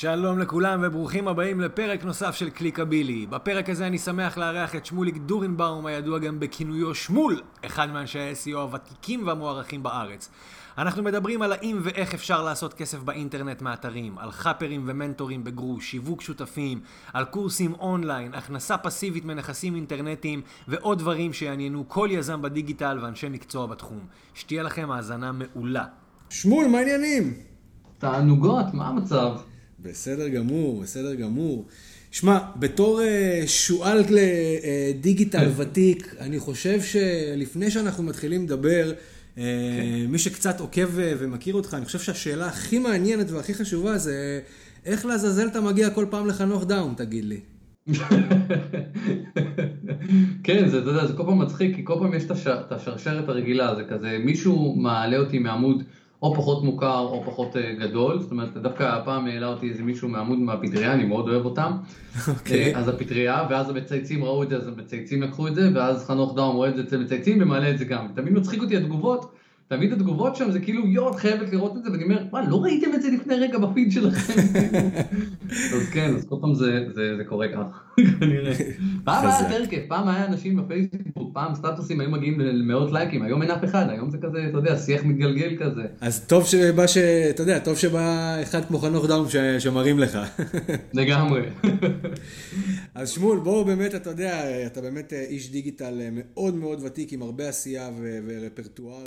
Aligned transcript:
שלום 0.00 0.38
לכולם 0.38 0.80
וברוכים 0.82 1.28
הבאים 1.28 1.60
לפרק 1.60 2.04
נוסף 2.04 2.34
של 2.34 2.50
קליקבילי. 2.50 3.26
בפרק 3.26 3.68
הזה 3.70 3.86
אני 3.86 3.98
שמח 3.98 4.38
לארח 4.38 4.74
את 4.74 4.86
שמוליק 4.86 5.16
דורנבאום, 5.16 5.86
הידוע 5.86 6.18
גם 6.18 6.40
בכינויו 6.40 6.94
שמול, 6.94 7.40
אחד 7.66 7.90
מאנשי 7.90 8.18
ה-SEO 8.18 8.56
הוותיקים 8.56 9.26
והמוערכים 9.26 9.82
בארץ. 9.82 10.28
אנחנו 10.78 11.02
מדברים 11.02 11.42
על 11.42 11.52
האם 11.52 11.78
ואיך 11.82 12.14
אפשר 12.14 12.42
לעשות 12.42 12.74
כסף 12.74 12.98
באינטרנט 12.98 13.62
מאתרים, 13.62 14.18
על 14.18 14.30
חאפרים 14.30 14.84
ומנטורים 14.86 15.44
בגרוש, 15.44 15.90
שיווק 15.90 16.20
שותפים, 16.20 16.80
על 17.12 17.24
קורסים 17.24 17.74
אונליין, 17.74 18.34
הכנסה 18.34 18.78
פסיבית 18.78 19.24
מנכסים 19.24 19.74
אינטרנטיים 19.74 20.42
ועוד 20.68 20.98
דברים 20.98 21.32
שיעניינו 21.32 21.88
כל 21.88 22.08
יזם 22.10 22.42
בדיגיטל 22.42 22.98
ואנשי 23.02 23.28
מקצוע 23.28 23.66
בתחום. 23.66 24.06
שתהיה 24.34 24.62
לכם 24.62 24.90
האזנה 24.90 25.32
מעולה. 25.32 25.84
שמול, 26.30 26.66
מה 26.66 26.78
העניינים? 26.78 27.34
תענוגות, 27.98 28.74
מה 28.74 28.88
המצב? 28.88 29.36
בסדר 29.82 30.28
גמור, 30.28 30.80
בסדר 30.80 31.14
גמור. 31.14 31.66
שמע, 32.10 32.38
בתור 32.56 33.00
uh, 33.00 33.48
שועל 33.48 34.04
לדיגיטל 34.10 35.46
uh, 35.46 35.60
ותיק, 35.60 36.14
אני 36.20 36.38
חושב 36.38 36.80
שלפני 36.82 37.70
שאנחנו 37.70 38.02
מתחילים 38.02 38.44
לדבר, 38.44 38.92
uh, 38.92 39.36
כן. 39.36 39.42
מי 40.08 40.18
שקצת 40.18 40.60
עוקב 40.60 40.88
ומכיר 40.94 41.54
אותך, 41.54 41.74
אני 41.74 41.84
חושב 41.84 41.98
שהשאלה 41.98 42.46
הכי 42.46 42.78
מעניינת 42.78 43.30
והכי 43.30 43.54
חשובה 43.54 43.98
זה 43.98 44.40
איך 44.86 45.06
לעזאזל 45.06 45.46
אתה 45.46 45.60
מגיע 45.60 45.90
כל 45.90 46.06
פעם 46.10 46.26
לחנוך 46.26 46.64
דאון, 46.66 46.94
תגיד 46.96 47.24
לי. 47.24 47.40
כן, 50.44 50.68
זה, 50.68 50.78
אתה 50.78 50.90
יודע, 50.90 51.06
זה 51.06 51.12
כל 51.12 51.22
פעם 51.22 51.38
מצחיק, 51.38 51.76
כי 51.76 51.82
כל 51.84 51.94
פעם 51.98 52.14
יש 52.14 52.24
את 52.46 52.72
השרשרת 52.72 53.28
הרגילה, 53.28 53.74
זה 53.74 53.84
כזה, 53.84 54.18
מישהו 54.24 54.76
מעלה 54.76 55.18
אותי 55.18 55.38
מעמוד 55.38 55.82
או 56.22 56.34
פחות 56.34 56.64
מוכר 56.64 56.98
או 56.98 57.22
פחות 57.26 57.56
אה, 57.56 57.74
גדול, 57.78 58.18
זאת 58.18 58.30
אומרת, 58.30 58.56
דווקא 58.56 58.82
הפעם 58.82 59.26
העלה 59.26 59.46
אותי 59.46 59.68
איזה 59.68 59.82
מישהו 59.82 60.08
מעמוד 60.08 60.38
מהפטריה, 60.38 60.92
אני 60.92 61.04
מאוד 61.04 61.28
אוהב 61.28 61.44
אותם. 61.44 61.72
Okay. 61.72 62.30
אוקיי. 62.30 62.74
אה, 62.74 62.78
אז 62.78 62.88
הפטריה, 62.88 63.46
ואז 63.50 63.70
המצייצים 63.70 64.24
ראו 64.24 64.42
את 64.42 64.48
זה, 64.48 64.56
אז 64.56 64.68
המצייצים 64.68 65.22
לקחו 65.22 65.48
את 65.48 65.54
זה, 65.54 65.70
ואז 65.74 66.06
חנוך 66.06 66.36
דאום 66.36 66.56
רואה 66.56 66.68
את 66.68 66.76
זה 66.76 66.82
אצל 66.82 66.98
מצייצים 66.98 67.42
ומעלה 67.42 67.70
את 67.70 67.78
זה 67.78 67.84
גם. 67.84 68.08
תמיד 68.14 68.32
מצחיק 68.32 68.62
אותי 68.62 68.76
התגובות. 68.76 69.32
תמיד 69.70 69.92
התגובות 69.92 70.36
שם 70.36 70.50
זה 70.50 70.60
כאילו 70.60 70.86
יואו 70.86 71.10
את 71.10 71.16
חייבת 71.16 71.52
לראות 71.52 71.76
את 71.76 71.84
זה. 71.84 71.90
ואני 71.92 72.04
אומר 72.04 72.24
מה 72.32 72.48
לא 72.48 72.56
ראיתם 72.56 72.94
את 72.94 73.02
זה 73.02 73.10
לפני 73.10 73.34
רגע 73.34 73.58
בפיד 73.58 73.92
שלכם? 73.92 74.32
אז 75.76 75.88
כן 75.92 76.14
אז 76.16 76.24
כל 76.28 76.36
פעם 76.40 76.54
זה, 76.54 76.84
זה, 76.94 77.16
זה 77.16 77.24
קורה 77.24 77.48
ככה 77.48 77.62
כנראה. 78.20 78.52
פעם 79.04 79.26
היה 79.26 79.40
יותר 79.40 79.66
כיף 79.66 79.84
פעם 79.88 80.08
היה 80.08 80.26
אנשים 80.26 80.56
בפייסבוק 80.56 81.34
פעם 81.34 81.54
סטטוסים 81.54 82.00
היו 82.00 82.10
מגיעים 82.10 82.40
למאות 82.40 82.92
לייקים 82.92 83.22
היום 83.22 83.42
אין 83.42 83.50
אף 83.50 83.64
אחד 83.64 83.86
היום 83.90 84.10
זה 84.10 84.18
כזה 84.18 84.46
אתה 84.50 84.58
יודע 84.58 84.76
שיח 84.76 85.04
מתגלגל 85.04 85.56
כזה. 85.58 85.82
אז 86.00 86.26
טוב 86.26 86.46
שבא 86.46 86.86
ש... 86.86 86.96
אתה 87.30 87.42
יודע 87.42 87.58
טוב 87.58 87.76
שבא 87.76 88.36
אחד 88.42 88.64
כמו 88.64 88.78
חנוך 88.78 89.06
דאום 89.06 89.28
ש... 89.28 89.36
שמרים 89.36 89.98
לך. 89.98 90.18
לגמרי. 90.94 91.42
אז 92.94 93.10
שמואל 93.10 93.38
בואו 93.38 93.64
באמת 93.64 93.94
אתה 93.94 94.10
יודע 94.10 94.66
אתה 94.66 94.80
באמת 94.80 95.12
איש 95.12 95.50
דיגיטל 95.50 96.00
מאוד 96.12 96.54
מאוד 96.54 96.80
ותיק 96.84 97.12
עם 97.12 97.22
הרבה 97.22 97.48
עשייה 97.48 97.90
ו... 98.00 98.18
ורפרטואר 98.26 99.02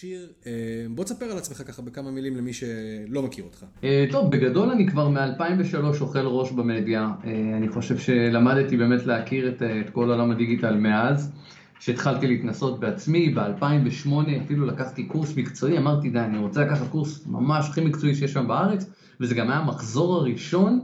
עשיר. 0.00 0.28
אה, 0.46 0.52
בוא 0.90 1.04
תספר 1.04 1.24
על 1.24 1.38
עצמך 1.38 1.62
ככה 1.66 1.82
בכמה 1.82 2.10
מילים 2.10 2.36
למי 2.36 2.52
שלא 2.52 3.22
מכיר 3.22 3.44
אותך. 3.44 3.64
אה, 3.84 4.06
טוב, 4.10 4.30
בגדול 4.30 4.70
אני 4.70 4.86
כבר 4.86 5.08
מ-2003 5.08 6.00
אוכל 6.00 6.26
ראש 6.26 6.52
במדיה. 6.52 7.08
אה, 7.24 7.56
אני 7.56 7.68
חושב 7.68 7.98
שלמדתי 7.98 8.76
באמת 8.76 9.06
להכיר 9.06 9.48
את, 9.48 9.62
את 9.62 9.90
כל 9.90 10.10
עולם 10.10 10.30
הדיגיטל 10.30 10.76
מאז. 10.76 11.32
שהתחלתי 11.80 12.26
להתנסות 12.26 12.80
בעצמי, 12.80 13.30
ב-2008 13.34 14.10
אפילו 14.44 14.66
לקחתי 14.66 15.04
קורס 15.04 15.36
מקצועי, 15.36 15.78
אמרתי 15.78 16.10
די, 16.10 16.18
אני 16.18 16.38
רוצה 16.38 16.64
לקחת 16.64 16.88
קורס 16.88 17.26
ממש 17.26 17.68
הכי 17.68 17.80
מקצועי 17.80 18.14
שיש 18.14 18.32
שם 18.32 18.48
בארץ, 18.48 18.90
וזה 19.20 19.34
גם 19.34 19.50
היה 19.50 19.58
המחזור 19.58 20.14
הראשון 20.14 20.80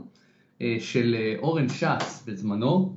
של 0.79 1.15
אורן 1.37 1.69
שץ 1.69 2.23
בזמנו, 2.27 2.96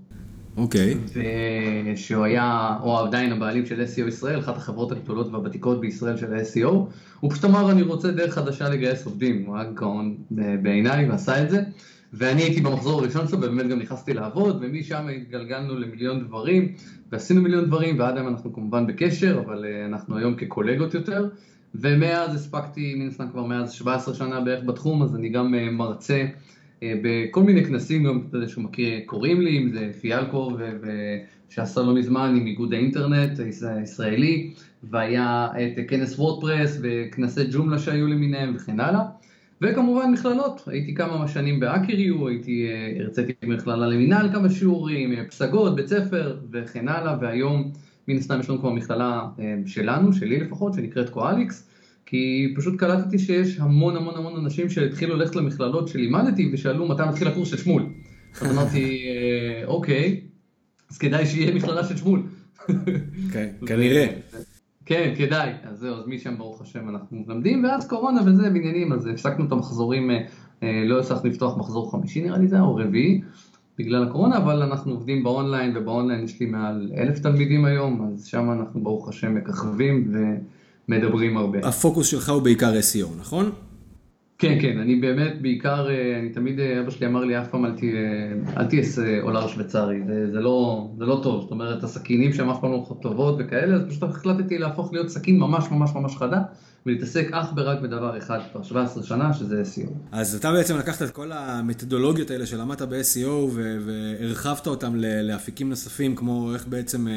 אוקיי. 0.56 0.94
Okay. 1.06 1.96
שהוא 1.96 2.24
היה, 2.24 2.76
או 2.82 2.98
עדיין 2.98 3.32
הבעלים 3.32 3.66
של 3.66 3.84
SEO 3.84 4.08
ישראל, 4.08 4.38
אחת 4.38 4.56
החברות 4.56 4.92
הגדולות 4.92 5.26
והוותיקות 5.32 5.80
בישראל 5.80 6.16
של 6.16 6.34
ה-SEO. 6.34 6.70
הוא 7.20 7.30
פשוט 7.30 7.44
אמר, 7.44 7.70
אני 7.70 7.82
רוצה 7.82 8.10
דרך 8.10 8.34
חדשה 8.34 8.68
לגייס 8.68 9.06
עובדים. 9.06 9.44
הוא 9.46 9.56
היה 9.56 9.70
גאון 9.70 10.16
בעיניי 10.62 11.10
ועשה 11.10 11.42
את 11.42 11.50
זה. 11.50 11.62
ואני 12.12 12.42
הייתי 12.42 12.60
במחזור 12.60 13.00
הראשון 13.00 13.28
שלו, 13.28 13.38
ובאמת 13.38 13.68
גם 13.68 13.78
נכנסתי 13.78 14.14
לעבוד, 14.14 14.58
ומשם 14.60 15.06
התגלגלנו 15.16 15.78
למיליון 15.78 16.24
דברים, 16.26 16.72
ועשינו 17.12 17.42
מיליון 17.42 17.64
דברים, 17.64 17.98
ועד 17.98 18.16
היום 18.16 18.28
אנחנו 18.28 18.52
כמובן 18.52 18.86
בקשר, 18.86 19.42
אבל 19.46 19.64
אה, 19.64 19.86
אנחנו 19.86 20.18
היום 20.18 20.34
כקולגות 20.34 20.94
יותר. 20.94 21.28
ומאז 21.74 22.34
הספקתי, 22.34 22.94
מן 22.94 23.08
הסתם 23.08 23.28
כבר 23.32 23.42
מאז 23.42 23.72
17 23.72 24.14
שנה 24.14 24.40
בערך 24.40 24.64
בתחום, 24.64 25.02
אז 25.02 25.16
אני 25.16 25.28
גם 25.28 25.54
אה, 25.54 25.70
מרצה. 25.70 26.26
אה, 26.82 26.94
בכל 27.02 27.42
מיני 27.42 27.64
כנסים, 27.64 28.04
גם 28.04 28.20
אתה 28.28 28.36
יודע 28.36 28.48
שהוא 28.48 28.64
מכיר, 28.64 29.00
קוראים 29.06 29.40
לי, 29.40 29.58
אם 29.58 29.70
זה 29.72 29.90
פיאלקו, 30.00 30.56
שעשה 31.48 31.80
לא 31.80 31.94
מזמן 31.94 32.34
עם 32.36 32.46
איגוד 32.46 32.72
האינטרנט 32.74 33.40
הישראלי, 33.40 34.54
והיה 34.82 35.48
את 35.56 35.88
כנס 35.88 36.18
וורדפרס 36.18 36.78
וכנסי 36.82 37.40
ג'ומלה 37.52 37.78
שהיו 37.78 38.06
למיניהם 38.06 38.56
וכן 38.56 38.80
הלאה. 38.80 39.02
וכמובן 39.62 40.12
מכללות, 40.12 40.62
הייתי 40.66 40.94
כמה 40.94 41.28
שנים 41.28 41.60
באקריו, 41.60 42.28
הייתי, 42.28 42.68
אה, 42.68 43.02
הרציתי 43.02 43.32
במכללה 43.42 43.86
למינהל 43.86 44.32
כמה 44.32 44.50
שיעורים, 44.50 45.12
אה, 45.12 45.24
פסגות, 45.24 45.76
בית 45.76 45.86
ספר 45.88 46.36
וכן 46.52 46.88
הלאה, 46.88 47.16
והיום 47.20 47.72
מן 48.08 48.16
הסתם 48.16 48.40
יש 48.40 48.50
לנו 48.50 48.58
כבר 48.58 48.70
מכללה 48.70 49.28
שלנו, 49.66 50.12
שלי 50.12 50.40
לפחות, 50.40 50.74
שנקראת 50.74 51.10
קואליקס, 51.10 51.69
כי 52.10 52.54
פשוט 52.56 52.76
קלטתי 52.76 53.18
שיש 53.18 53.60
המון 53.60 53.96
המון 53.96 54.14
המון 54.16 54.36
אנשים 54.36 54.70
שהתחילו 54.70 55.16
ללכת 55.16 55.36
למכללות 55.36 55.88
שלימדתי 55.88 56.50
ושאלו 56.52 56.88
מתי 56.88 57.02
מתחיל 57.08 57.28
הקורס 57.28 57.48
של 57.48 57.56
שמול. 57.56 57.86
אז 58.40 58.52
אמרתי, 58.52 59.02
אה, 59.08 59.66
אוקיי, 59.66 60.20
אז 60.90 60.98
כדאי 60.98 61.26
שיהיה 61.26 61.54
מכללה 61.54 61.84
של 61.84 61.96
שמול. 61.96 62.22
כן, 63.32 63.48
כנראה. 63.66 64.06
כן, 64.86 65.14
כדאי. 65.18 65.52
אז 65.62 65.78
זהו, 65.78 65.96
אז 65.96 66.06
משם 66.06 66.38
ברוך 66.38 66.62
השם 66.62 66.88
אנחנו 66.88 67.24
מלמדים, 67.26 67.64
ואז 67.64 67.88
קורונה 67.88 68.20
וזה 68.26 68.50
בעניינים, 68.50 68.92
אז 68.92 69.06
הפסקנו 69.06 69.46
את 69.46 69.52
המחזורים, 69.52 70.10
אה, 70.10 70.20
אה, 70.62 70.82
לא 70.86 71.00
הצלחנו 71.00 71.28
לפתוח 71.28 71.58
מחזור 71.58 71.92
חמישי 71.92 72.22
נראה 72.22 72.38
לי 72.38 72.48
זה, 72.48 72.60
או 72.60 72.76
רביעי. 72.76 73.20
בגלל 73.78 74.02
הקורונה, 74.02 74.36
אבל 74.36 74.62
אנחנו 74.62 74.92
עובדים 74.92 75.22
באונליין, 75.22 75.76
ובאונליין 75.76 76.24
יש 76.24 76.40
לי 76.40 76.46
מעל 76.46 76.90
אלף 76.96 77.18
תלמידים 77.18 77.64
היום, 77.64 78.08
אז 78.12 78.26
שם 78.26 78.50
אנחנו 78.50 78.82
ברוך 78.82 79.08
השם 79.08 79.34
מככבים, 79.34 80.12
מדברים 80.90 81.36
הרבה. 81.36 81.58
הפוקוס 81.62 82.06
שלך 82.06 82.28
הוא 82.28 82.42
בעיקר 82.42 82.72
SEO, 82.72 83.20
נכון? 83.20 83.50
כן, 84.38 84.58
כן, 84.60 84.78
אני 84.78 84.96
באמת 84.96 85.42
בעיקר, 85.42 85.90
אה, 85.90 86.18
אני 86.18 86.30
תמיד, 86.30 86.60
אה, 86.60 86.80
אבא 86.80 86.90
שלי 86.90 87.06
אמר 87.06 87.24
לי 87.24 87.40
אף 87.40 87.48
פעם 87.48 87.64
אל 88.56 88.66
תהיה 88.68 88.82
עולר 89.22 89.46
שוויצרי, 89.46 90.00
זה, 90.06 90.32
זה, 90.32 90.40
לא, 90.40 90.88
זה 90.98 91.04
לא 91.04 91.20
טוב, 91.22 91.40
זאת 91.40 91.50
אומרת 91.50 91.82
הסכינים 91.82 92.32
שם 92.32 92.50
אף 92.50 92.60
פעם 92.60 92.72
לא 92.72 92.96
טובות 93.02 93.36
וכאלה, 93.38 93.74
אז 93.74 93.82
פשוט 93.88 94.02
החלטתי 94.02 94.58
להפוך 94.58 94.92
להיות 94.92 95.08
סכין 95.08 95.38
ממש 95.38 95.64
ממש 95.70 95.90
ממש 95.94 96.16
חדה, 96.16 96.42
ולהתעסק 96.86 97.28
אך 97.32 97.46
ורק 97.56 97.80
בדבר 97.80 98.18
אחד 98.18 98.38
כבר 98.52 98.62
17 98.62 99.02
שנה, 99.02 99.34
שזה 99.34 99.62
SEO. 99.62 99.90
אז 100.12 100.34
אתה 100.34 100.52
בעצם 100.52 100.78
לקחת 100.78 101.02
את 101.02 101.10
כל 101.10 101.32
המתודולוגיות 101.32 102.30
האלה 102.30 102.46
שלמדת 102.46 102.82
ב-SEO 102.82 103.28
והרחבת 103.56 104.66
אותם 104.66 104.94
לאפיקים 104.96 105.68
נוספים, 105.68 106.16
כמו 106.16 106.54
איך 106.54 106.66
בעצם 106.66 107.08
אה, 107.08 107.12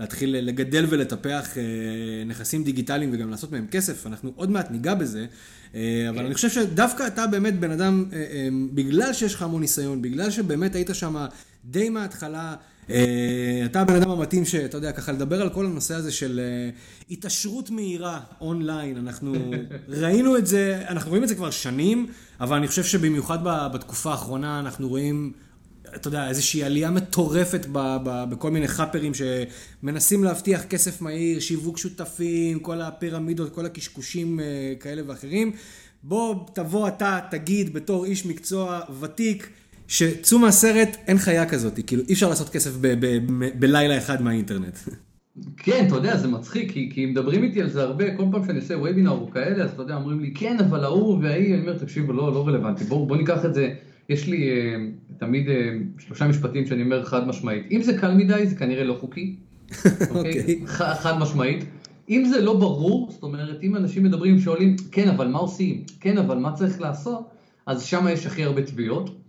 להתחיל 0.00 0.36
לגדל 0.36 0.86
ולטפח 0.88 1.48
נכסים 2.26 2.64
דיגיטליים 2.64 3.10
וגם 3.12 3.30
לעשות 3.30 3.52
מהם 3.52 3.66
כסף, 3.70 4.06
אנחנו 4.06 4.32
עוד 4.36 4.50
מעט 4.50 4.70
ניגע 4.70 4.94
בזה. 4.94 5.26
אה, 5.74 6.06
אבל 6.08 6.18
כן. 6.18 6.24
אני 6.24 6.34
חושב 6.34 6.48
שדווקא 6.48 7.06
אתה 7.06 7.26
באמת 7.26 7.60
בן 7.60 7.70
אדם, 7.70 8.04
אה, 8.12 8.18
אה, 8.18 8.48
בגלל 8.74 9.12
שיש 9.12 9.34
לך 9.34 9.42
המון 9.42 9.60
ניסיון, 9.60 10.02
בגלל 10.02 10.30
שבאמת 10.30 10.74
היית 10.74 10.90
שם 10.92 11.26
די 11.64 11.88
מההתחלה, 11.88 12.54
אתה 12.84 13.80
הבן 13.80 13.94
אדם 13.94 14.10
המתאים 14.10 14.44
שאתה 14.44 14.76
יודע, 14.76 14.92
ככה 14.92 15.12
לדבר 15.12 15.42
על 15.42 15.50
כל 15.50 15.66
הנושא 15.66 15.94
הזה 15.94 16.12
של 16.12 16.40
התעשרות 17.10 17.70
מהירה 17.70 18.20
אונליין, 18.40 18.96
אנחנו 18.96 19.34
ראינו 20.02 20.36
את 20.36 20.46
זה, 20.46 20.82
אנחנו 20.88 21.10
רואים 21.10 21.22
את 21.22 21.28
זה 21.28 21.34
כבר 21.34 21.50
שנים, 21.50 22.06
אבל 22.40 22.56
אני 22.56 22.68
חושב 22.68 22.84
שבמיוחד 22.84 23.38
בתקופה 23.72 24.10
האחרונה 24.10 24.60
אנחנו 24.60 24.88
רואים 24.88 25.32
אתה 25.94 26.08
יודע, 26.08 26.28
איזושהי 26.28 26.64
עלייה 26.64 26.90
מטורפת 26.90 27.66
ב, 27.72 27.96
ב, 28.04 28.24
בכל 28.30 28.50
מיני 28.50 28.68
חאפרים 28.68 29.12
שמנסים 29.14 30.24
להבטיח 30.24 30.64
כסף 30.64 31.00
מהיר, 31.00 31.40
שיווק 31.40 31.78
שותפים, 31.78 32.60
כל 32.60 32.80
הפירמידות, 32.80 33.54
כל 33.54 33.66
הקשקושים 33.66 34.40
אה, 34.40 34.44
כאלה 34.80 35.02
ואחרים. 35.06 35.52
בוא 36.02 36.46
תבוא 36.54 36.88
אתה, 36.88 37.18
תגיד 37.30 37.72
בתור 37.72 38.04
איש 38.04 38.26
מקצוע 38.26 38.80
ותיק, 39.00 39.48
שצאו 39.92 40.38
מהסרט, 40.38 40.96
אין 41.06 41.18
חיה 41.18 41.46
כזאת, 41.46 41.80
כאילו 41.86 42.02
אי 42.08 42.12
אפשר 42.12 42.28
לעשות 42.28 42.48
כסף 42.48 42.70
בלילה 43.58 43.98
אחד 43.98 44.22
מהאינטרנט. 44.22 44.78
כן, 45.56 45.84
אתה 45.86 45.94
יודע, 45.94 46.16
זה 46.16 46.28
מצחיק, 46.28 46.72
כי, 46.72 46.90
כי 46.92 47.06
מדברים 47.06 47.44
איתי 47.44 47.62
על 47.62 47.68
זה 47.68 47.82
הרבה, 47.82 48.16
כל 48.16 48.24
פעם 48.32 48.46
שאני 48.46 48.58
עושה 48.58 48.78
וובינר 48.78 49.10
או 49.10 49.30
כאלה, 49.30 49.64
אז 49.64 49.70
אתה 49.70 49.82
יודע, 49.82 49.94
אומרים 49.94 50.20
לי, 50.20 50.34
כן, 50.34 50.56
אבל 50.58 50.84
ההוא 50.84 51.18
וההיא, 51.22 51.54
אני 51.54 51.62
אומר, 51.62 51.78
תקשיבו, 51.78 52.12
לא, 52.12 52.32
לא 52.32 52.48
רלוונטי, 52.48 52.84
בואו 52.84 53.06
בוא 53.06 53.16
ניקח 53.16 53.44
את 53.44 53.54
זה 53.54 53.74
יש 54.08 54.28
לי 54.28 54.50
uh, 54.50 55.18
תמיד 55.18 55.46
uh, 55.48 56.02
שלושה 56.02 56.28
משפטים 56.28 56.66
שאני 56.66 56.82
אומר 56.82 57.04
חד 57.04 57.28
משמעית. 57.28 57.66
אם 57.70 57.82
זה 57.82 57.98
קל 57.98 58.14
מדי, 58.14 58.46
זה 58.46 58.56
כנראה 58.56 58.84
לא 58.84 58.96
חוקי. 59.00 59.36
אוקיי? 60.10 60.32
okay. 60.32 60.64
okay. 60.64 60.66
חד 60.94 61.18
משמעית. 61.18 61.64
אם 62.08 62.24
זה 62.24 62.40
לא 62.40 62.56
ברור, 62.56 63.10
זאת 63.10 63.22
אומרת, 63.22 63.62
אם 63.62 63.76
אנשים 63.76 64.02
מדברים, 64.02 64.38
שואלים, 64.38 64.76
כן, 64.92 65.08
אבל 65.08 65.28
מה 65.28 65.38
עושים? 65.38 65.82
כן, 66.00 66.18
אבל 66.18 66.38
מה 66.38 66.52
צריך 66.52 66.80
לעשות? 66.80 67.28
אז 67.66 67.82
שם 67.82 68.06
יש 68.10 68.26
הכי 68.26 68.44
הרבה 68.44 68.62
תביעות, 68.62 69.21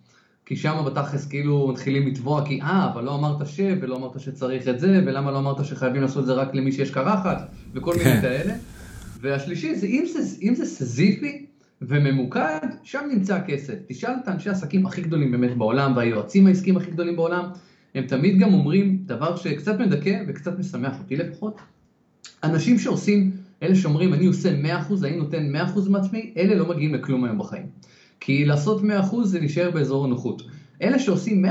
כי 0.54 0.58
שם 0.58 0.84
בתכלס 0.86 1.26
כאילו 1.26 1.68
מתחילים 1.68 2.08
לתבוע, 2.08 2.46
כי 2.46 2.62
אה, 2.62 2.90
אבל 2.94 3.04
לא 3.04 3.16
אמרת 3.16 3.48
ש, 3.48 3.60
ולא 3.82 3.96
אמרת 3.96 4.20
שצריך 4.20 4.68
את 4.68 4.80
זה, 4.80 5.02
ולמה 5.06 5.32
לא 5.32 5.40
אמרת 5.40 5.66
שחייבים 5.66 6.02
לעשות 6.02 6.22
את 6.22 6.26
זה 6.26 6.34
רק 6.34 6.56
למי 6.56 6.72
שיש 6.72 6.92
קרחת, 6.92 7.50
וכל 7.74 7.92
מיני 7.98 8.04
כן. 8.04 8.22
כאלה. 8.22 8.54
והשלישי 9.22 9.76
זה 9.76 9.88
אם 9.88 10.06
זה, 10.14 10.20
אם 10.42 10.56
זה 10.56 10.66
סזיפי 10.66 11.46
וממוקד, 11.82 12.68
שם 12.84 13.00
נמצא 13.14 13.36
הכסף. 13.36 13.74
תשאל 13.88 14.14
את 14.24 14.28
האנשי 14.28 14.50
העסקים 14.50 14.86
הכי 14.86 15.02
גדולים 15.02 15.32
באמת 15.32 15.58
בעולם, 15.58 15.94
והיועצים 15.96 16.48
העסקיים 16.48 16.78
הכי 16.78 16.92
גדולים 16.92 17.16
בעולם, 17.16 17.46
הם 17.96 18.08
תמיד 18.08 18.40
גם 18.40 18.54
אומרים 18.54 18.98
דבר 19.06 19.36
שקצת 19.36 19.80
מדכא 19.80 20.24
וקצת 20.28 20.60
משמח 20.60 21.00
אותי 21.00 21.16
לפחות. 21.16 21.62
אנשים 22.44 22.80
שעושים, 22.80 23.32
אלה 23.64 23.76
שאומרים 23.76 24.14
אני 24.14 24.26
עושה 24.26 24.50
100%, 24.90 24.94
אני 25.04 25.18
נותן 25.18 25.56
100% 25.56 25.90
מעצמי, 25.90 26.34
אלה 26.38 26.56
לא 26.56 26.70
מגיעים 26.70 26.94
לכלום 26.96 27.24
היום 27.24 27.38
בחיים. 27.38 27.66
כי 28.26 28.46
לעשות 28.46 28.82
100% 28.82 28.84
זה 29.24 29.40
להישאר 29.40 29.72
באזור 29.72 30.06
הנוחות. 30.06 30.42
אלה 30.82 31.00
שעושים 31.00 31.46
150%, 31.46 31.50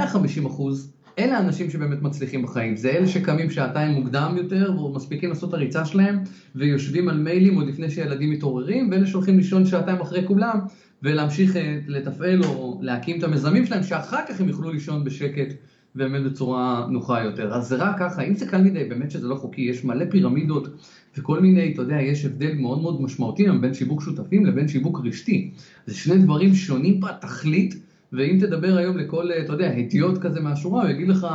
אלה 1.18 1.38
האנשים 1.38 1.70
שבאמת 1.70 2.02
מצליחים 2.02 2.42
בחיים. 2.42 2.76
זה 2.76 2.90
אלה 2.90 3.08
שקמים 3.08 3.50
שעתיים 3.50 3.92
מוקדם 3.92 4.34
יותר 4.36 4.80
ומספיקים 4.80 5.28
לעשות 5.28 5.48
את 5.48 5.54
הריצה 5.54 5.84
שלהם 5.84 6.18
ויושבים 6.54 7.08
על 7.08 7.18
מיילים 7.18 7.54
עוד 7.54 7.66
לפני 7.66 7.90
שילדים 7.90 8.30
מתעוררים, 8.30 8.88
ואלה 8.90 9.06
שהולכים 9.06 9.36
לישון 9.36 9.66
שעתיים 9.66 10.00
אחרי 10.00 10.26
כולם 10.26 10.58
ולהמשיך 11.02 11.56
אה, 11.56 11.78
לתפעל 11.86 12.44
או 12.44 12.78
להקים 12.82 13.18
את 13.18 13.24
המזמים 13.24 13.66
שלהם, 13.66 13.82
שאחר 13.82 14.20
כך 14.28 14.40
הם 14.40 14.48
יוכלו 14.48 14.70
לישון 14.70 15.04
בשקט 15.04 15.54
באמת 15.94 16.22
בצורה 16.22 16.86
נוחה 16.90 17.22
יותר. 17.22 17.54
אז 17.54 17.68
זה 17.68 17.76
רק 17.76 17.98
ככה, 17.98 18.22
אם 18.22 18.34
זה 18.34 18.46
קל 18.46 18.62
מדי, 18.62 18.84
באמת 18.84 19.10
שזה 19.10 19.26
לא 19.26 19.34
חוקי, 19.34 19.60
יש 19.60 19.84
מלא 19.84 20.04
פירמידות 20.10 20.68
וכל 21.16 21.40
מיני, 21.40 21.72
אתה 21.72 21.82
יודע, 21.82 22.00
יש 22.00 22.24
הבדל 22.24 22.54
מאוד 22.54 22.82
מאוד 22.82 23.02
משמעותי 23.02 23.44
בין 23.60 23.74
שיווק 23.74 24.02
שותפים 24.02 24.46
לבין 24.46 24.68
שיווק 24.68 25.00
רשתי. 25.04 25.50
זה 25.86 25.94
שני 25.94 26.18
דברים 26.18 26.54
שונים 26.54 27.00
בתכלית, 27.00 27.74
ואם 28.12 28.38
תדבר 28.40 28.76
היום 28.76 28.98
לכל, 28.98 29.30
אתה 29.44 29.52
יודע, 29.52 29.70
הדיוט 29.76 30.18
כזה 30.18 30.40
מהשורה, 30.40 30.82
הוא 30.82 30.90
יגיד 30.90 31.08
לך, 31.08 31.26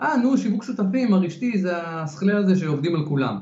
אה, 0.00 0.16
נו, 0.16 0.38
שיווק 0.38 0.64
שותפים, 0.64 1.14
הרשתי 1.14 1.58
זה 1.58 1.72
השכלי 1.86 2.32
הזה 2.32 2.56
שעובדים 2.56 2.94
על 2.94 3.06
כולם. 3.06 3.36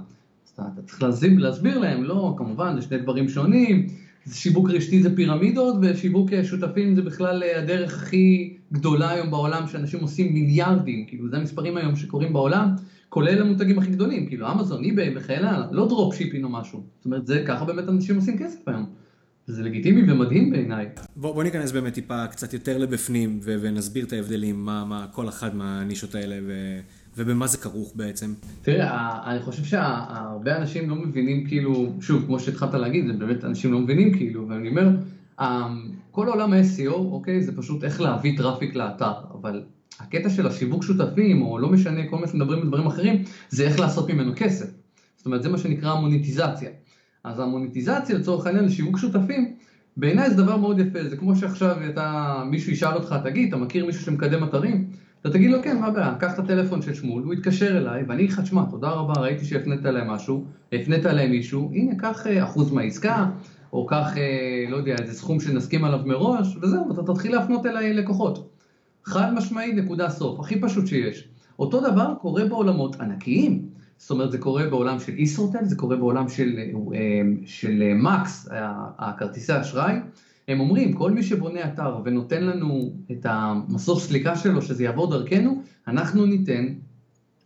אז 0.47 0.51
אתה, 0.55 0.63
אתה 0.75 0.83
צריך 0.83 1.03
להסביר, 1.03 1.39
להסביר 1.39 1.79
להם, 1.79 2.05
לא, 2.05 2.35
כמובן, 2.39 2.77
זה 2.77 2.83
שני 2.83 2.99
דברים 2.99 3.29
שונים. 3.29 3.87
שיווק 4.33 4.71
רשתי 4.71 5.03
זה 5.03 5.17
פירמידות, 5.17 5.75
ושיווק 5.83 6.31
שותפים 6.43 6.95
זה 6.95 7.03
בכלל 7.03 7.43
הדרך 7.57 8.03
הכי 8.03 8.55
גדולה 8.73 9.11
היום 9.11 9.31
בעולם, 9.31 9.67
שאנשים 9.67 10.01
עושים 10.01 10.35
מיליארדים, 10.35 11.07
כאילו 11.07 11.29
זה 11.29 11.37
המספרים 11.37 11.77
היום 11.77 11.97
שקורים 11.97 12.33
בעולם, 12.33 12.75
כולל 13.09 13.43
המותגים 13.43 13.79
הכי 13.79 13.91
גדולים, 13.91 14.27
כאילו 14.27 14.53
אמזון, 14.53 14.85
אי-ביי 14.85 15.17
וכאלה, 15.17 15.67
לא 15.71 15.89
דרופ 15.89 16.15
שיפין 16.15 16.45
או 16.45 16.49
משהו. 16.49 16.83
זאת 16.99 17.05
אומרת, 17.05 17.27
זה 17.27 17.45
ככה 17.47 17.65
באמת 17.65 17.89
אנשים 17.89 18.17
עושים 18.17 18.39
כסף 18.39 18.69
היום. 18.69 18.87
זה 19.47 19.63
לגיטימי 19.63 20.13
ומדהים 20.13 20.51
בעיניי. 20.51 20.89
בוא, 21.17 21.35
בוא 21.35 21.43
ניכנס 21.43 21.73
באמת 21.73 21.95
טיפה 21.95 22.27
קצת 22.27 22.53
יותר 22.53 22.79
לבפנים 22.79 23.41
ו- 23.43 23.57
ונסביר 23.61 24.05
את 24.05 24.13
ההבדלים, 24.13 24.65
מה, 24.65 24.85
מה 24.85 25.07
כל 25.13 25.29
אחד 25.29 25.57
מהנישות 25.57 26.15
האלה 26.15 26.37
ו- 26.47 26.81
ובמה 27.17 27.47
זה 27.47 27.59
כרוך 27.59 27.93
בעצם. 27.97 28.35
תראה, 28.63 29.31
אני 29.31 29.41
חושב 29.41 29.65
שהרבה 29.65 30.57
אנשים 30.57 30.91
לא 30.91 30.97
מבינים 30.97 31.47
כאילו, 31.47 31.93
שוב, 32.01 32.27
כמו 32.27 32.41
שהתחלת 32.41 32.75
להגיד, 32.75 33.07
זה 33.07 33.13
באמת 33.13 33.45
אנשים 33.45 33.73
לא 33.73 33.79
מבינים 33.79 34.17
כאילו, 34.17 34.49
ואני 34.49 34.69
אומר, 34.69 34.89
אמ, 35.41 35.91
כל 36.21 36.29
עולם 36.29 36.53
ה-SEO, 36.53 36.93
אוקיי, 36.93 37.43
זה 37.43 37.57
פשוט 37.57 37.85
איך 37.85 38.01
להביא 38.01 38.37
traffic 38.37 38.75
לאתר, 38.75 39.13
אבל 39.35 39.63
הקטע 40.01 40.31
של 40.31 40.47
השיווק 40.47 40.83
שותפים, 40.83 41.43
או 41.43 41.59
לא 41.59 41.69
משנה, 41.69 42.01
כל 42.11 42.19
מה 42.19 42.27
שמדברים 42.27 42.61
בדברים 42.63 42.87
אחרים, 42.87 43.23
זה 43.49 43.65
איך 43.65 43.81
לעשות 43.81 44.11
ממנו 44.11 44.33
כסף. 44.37 44.67
זאת 45.17 45.27
אומרת, 45.27 45.43
זה 45.43 45.49
מה 45.49 45.59
שנקרא 45.59 45.93
המוניטיזציה. 45.93 46.71
אז 47.25 47.41
המוניטיזציה 47.41 48.19
לצורך 48.19 48.47
העניין 48.47 48.65
לשיווק 48.65 48.99
שותפים, 48.99 49.55
בעיניי 49.97 50.31
זה 50.31 50.37
דבר 50.37 50.57
מאוד 50.57 50.79
יפה, 50.79 51.09
זה 51.09 51.17
כמו 51.17 51.37
שעכשיו 51.37 51.77
אתה, 51.89 52.43
מישהו 52.51 52.73
ישאל 52.73 52.95
אותך, 52.95 53.15
תגיד, 53.25 53.49
אתה 53.49 53.57
מכיר 53.57 53.87
מישהו 53.87 54.03
שמקדם 54.03 54.45
אתרים? 54.45 54.91
אתה 55.21 55.31
תגיד 55.31 55.51
לו, 55.51 55.63
כן, 55.63 55.81
מה 55.81 55.87
הבעיה, 55.87 56.15
קח 56.19 56.35
את 56.35 56.39
הטלפון 56.39 56.83
של 56.83 56.95
שמול, 56.95 57.23
הוא 57.23 57.35
יתקשר 57.35 57.79
אליי, 57.79 58.03
ואני 58.09 58.23
אגיד 58.23 58.33
לך, 58.33 58.41
תשמע, 58.41 58.65
תודה 58.71 58.91
רבה, 58.91 59.21
ראיתי 59.21 59.45
שהפנית 59.45 59.87
אליי 59.87 60.03
משהו, 60.07 60.45
הפנית 60.73 61.07
אליי 61.07 61.29
מישהו, 61.29 61.71
הנה, 61.75 61.95
קח 61.95 62.27
אה, 62.27 62.45
אחוז 62.45 62.73
מהעסקה, 62.73 63.27
או 63.73 63.87
קח, 63.87 64.17
אה, 64.17 64.65
לא 64.69 64.77
יודע, 64.77 64.95
איזה 65.01 65.15
סכום 65.15 65.41
שנסכים 65.41 65.85
עליו 65.85 66.01
מראש, 66.05 66.57
וזהו, 66.63 66.93
אתה 66.93 67.13
תתחיל 67.13 67.33
להפנות 67.33 67.67
אליי 67.67 67.93
לקוחות. 67.93 68.51
חד 69.05 69.35
משמעי, 69.35 69.73
נקודה 69.73 70.11
סוף, 70.11 70.41
הכי 70.41 70.61
פשוט 70.61 70.87
שיש. 70.87 71.29
אותו 71.59 71.81
דבר 71.81 72.15
קורה 72.21 72.45
בעולמות 72.45 73.01
ענקיים. 73.01 73.69
זאת 73.99 74.11
אומרת, 74.11 74.33
זה 74.33 74.39
קורה 74.39 74.67
בעולם 74.67 75.01
של 75.01 75.19
ישרוטל, 75.19 75.65
זה 75.65 75.77
קורה 75.77 75.97
בעולם 75.97 76.29
של, 76.29 76.59
אה, 76.95 77.21
של 77.47 77.83
מקס, 77.95 78.49
הכרטיסי 78.99 79.61
אשראי. 79.61 79.95
הם 80.49 80.61
אומרים, 80.61 80.93
כל 80.93 81.11
מי 81.11 81.23
שבונה 81.23 81.65
אתר 81.65 82.01
ונותן 82.05 82.45
לנו 82.45 82.93
את 83.11 83.27
המסוף 83.29 84.03
סליקה 84.03 84.37
שלו, 84.37 84.63
שזה 84.63 84.85
יעבור 84.85 85.11
דרכנו, 85.11 85.63
אנחנו 85.89 86.27
ניתן 86.27 86.67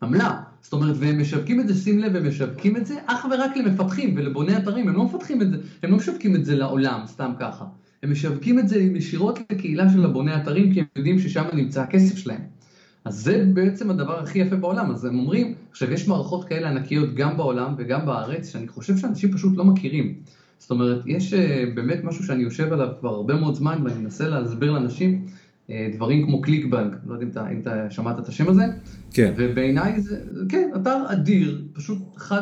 עמלה. 0.03 0.41
זאת 0.65 0.73
אומרת, 0.73 0.97
והם 0.99 1.21
משווקים 1.21 1.61
את 1.61 1.69
זה, 1.69 1.75
שים 1.75 1.99
לב, 1.99 2.17
הם 2.17 2.29
משווקים 2.29 2.77
את 2.77 2.87
זה 2.87 2.95
אך 3.07 3.27
ורק 3.31 3.57
למפתחים 3.57 4.15
ולבוני 4.17 4.57
אתרים, 4.57 4.89
הם 4.89 4.97
לא 4.97 5.05
מפתחים 5.05 5.43
את 5.43 5.51
זה, 5.51 5.57
הם 5.83 5.91
לא 5.91 5.97
משווקים 5.97 6.37
את 6.37 6.45
זה 6.45 6.57
לעולם, 6.57 7.01
סתם 7.07 7.33
ככה. 7.41 7.65
הם 8.03 8.13
משווקים 8.13 8.59
את 8.59 8.69
זה 8.69 8.79
ישירות 8.79 9.39
לקהילה 9.53 9.91
של 9.93 10.05
הבוני 10.05 10.37
אתרים, 10.37 10.73
כי 10.73 10.81
הם 10.81 10.87
יודעים 10.97 11.19
ששם 11.19 11.45
נמצא 11.53 11.83
הכסף 11.83 12.17
שלהם. 12.17 12.41
אז 13.05 13.15
זה 13.15 13.45
בעצם 13.53 13.91
הדבר 13.91 14.19
הכי 14.19 14.39
יפה 14.39 14.57
בעולם, 14.57 14.91
אז 14.91 15.05
הם 15.05 15.19
אומרים, 15.19 15.55
עכשיו 15.71 15.93
יש 15.93 16.09
מערכות 16.09 16.45
כאלה 16.45 16.71
ענקיות 16.71 17.15
גם 17.15 17.37
בעולם 17.37 17.75
וגם 17.79 18.07
בארץ, 18.07 18.53
שאני 18.53 18.69
חושב 18.69 18.97
שאנשים 18.97 19.33
פשוט 19.33 19.57
לא 19.57 19.65
מכירים. 19.65 20.15
זאת 20.59 20.71
אומרת, 20.71 21.03
יש 21.07 21.35
אה, 21.35 21.65
באמת 21.75 22.05
משהו 22.05 22.25
שאני 22.25 22.43
יושב 22.43 22.73
עליו 22.73 22.89
כבר 23.01 23.11
הרבה 23.11 23.35
מאוד 23.35 23.55
זמן 23.55 23.79
ואני 23.85 23.99
מנסה 24.01 24.29
להסביר 24.29 24.73
לאנשים 24.73 25.27
דברים 25.71 26.27
כמו 26.27 26.41
קליקבנק, 26.41 26.97
לא 27.07 27.15
יודע 27.15 27.25
אם 27.25 27.31
אתה, 27.31 27.49
אם 27.51 27.61
אתה 27.61 27.91
שמעת 27.91 28.19
את 28.19 28.29
השם 28.29 28.49
הזה, 28.49 28.65
כן. 29.13 29.35
ובעיניי 29.37 30.01
זה, 30.01 30.21
כן, 30.49 30.71
אתר 30.77 31.03
אדיר, 31.07 31.65
פשוט 31.73 31.99
אחד 32.17 32.41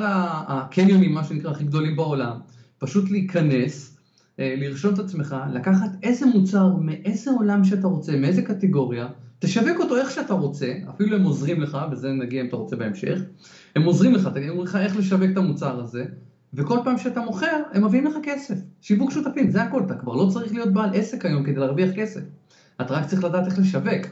הקניונים, 0.48 1.12
מה 1.12 1.24
שנקרא, 1.24 1.50
הכי 1.50 1.64
גדולים 1.64 1.96
בעולם, 1.96 2.38
פשוט 2.78 3.10
להיכנס, 3.10 3.98
אה, 4.38 4.54
לרשום 4.58 4.94
את 4.94 4.98
עצמך, 4.98 5.36
לקחת 5.52 5.90
איזה 6.02 6.26
מוצר, 6.26 6.76
מאיזה 6.76 7.30
עולם 7.30 7.64
שאתה 7.64 7.86
רוצה, 7.86 8.16
מאיזה 8.16 8.42
קטגוריה, 8.42 9.08
תשווק 9.38 9.80
אותו 9.80 9.96
איך 9.96 10.10
שאתה 10.10 10.34
רוצה, 10.34 10.72
אפילו 10.90 11.16
הם 11.16 11.22
עוזרים 11.22 11.60
לך, 11.60 11.78
וזה 11.92 12.12
נגיע 12.12 12.42
אם 12.42 12.46
אתה 12.46 12.56
רוצה 12.56 12.76
בהמשך, 12.76 13.20
הם 13.76 13.82
עוזרים 13.82 14.14
לך, 14.14 14.28
תגידו 14.34 14.62
לך 14.62 14.76
איך 14.76 14.96
לשווק 14.96 15.30
את 15.32 15.36
המוצר 15.36 15.80
הזה, 15.80 16.04
וכל 16.54 16.78
פעם 16.84 16.98
שאתה 16.98 17.20
מוכר, 17.20 17.62
הם 17.72 17.84
מביאים 17.84 18.06
לך 18.06 18.14
כסף. 18.22 18.54
שיווק 18.80 19.10
שותפים, 19.10 19.50
זה 19.50 19.62
הכל, 19.62 19.82
אתה 19.86 19.94
כבר 19.94 20.14
לא 20.14 20.30
צריך 20.30 20.52
להיות 20.52 20.72
בעל 20.72 20.90
עסק 20.94 21.26
היום 21.26 21.44
כדי 21.44 21.60
להרוויח 21.60 21.90
כסף. 21.96 22.20
אתה 22.82 22.94
רק 22.94 23.06
צריך 23.06 23.24
לדעת 23.24 23.46
איך 23.46 23.58
לשווק. 23.58 24.06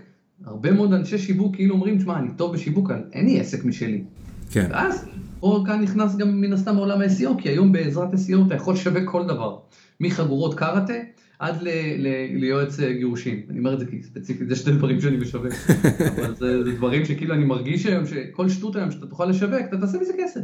הרבה 0.44 0.72
מאוד 0.72 0.92
אנשי 0.92 1.18
שיווק 1.18 1.54
כאילו 1.54 1.74
אומרים, 1.74 1.98
תשמע, 1.98 2.18
אני 2.18 2.28
טוב 2.36 2.52
בשיווק, 2.52 2.90
אין 3.12 3.26
לי 3.26 3.40
עסק 3.40 3.64
משלי. 3.64 4.04
כן. 4.50 4.66
ואז 4.70 5.08
פה 5.40 5.64
כאן 5.66 5.82
נכנס 5.82 6.16
גם 6.16 6.40
מן 6.40 6.52
הסתם 6.52 6.76
עולם 6.76 7.00
ה-SEO, 7.00 7.42
כי 7.42 7.48
היום 7.48 7.72
בעזרת 7.72 8.14
SEO 8.14 8.46
אתה 8.46 8.54
יכול 8.54 8.74
לשווק 8.74 9.04
כל 9.04 9.26
דבר. 9.26 9.58
מחגורות 10.00 10.54
קראטה 10.54 10.94
עד 11.38 11.62
ל, 11.62 11.68
ל, 11.98 12.08
ליועץ 12.38 12.80
אה, 12.80 12.92
גירושים. 12.92 13.42
אני 13.50 13.58
אומר 13.58 13.74
את 13.74 13.78
זה 13.78 13.86
כי 13.86 14.02
ספציפית 14.02 14.48
זה 14.48 14.56
שתי 14.56 14.72
דברים 14.72 15.00
שאני 15.00 15.16
משווק. 15.16 15.46
אבל 16.16 16.34
זה, 16.34 16.64
זה 16.64 16.72
דברים 16.72 17.04
שכאילו 17.04 17.34
אני 17.34 17.44
מרגיש 17.44 17.86
היום 17.86 18.06
שכל 18.06 18.48
שטות 18.48 18.76
היום 18.76 18.90
שאתה 18.90 19.06
תוכל 19.06 19.26
לשווק, 19.26 19.60
אתה 19.68 19.78
תעשה 19.78 19.98
מזה 19.98 20.12
כסף. 20.18 20.40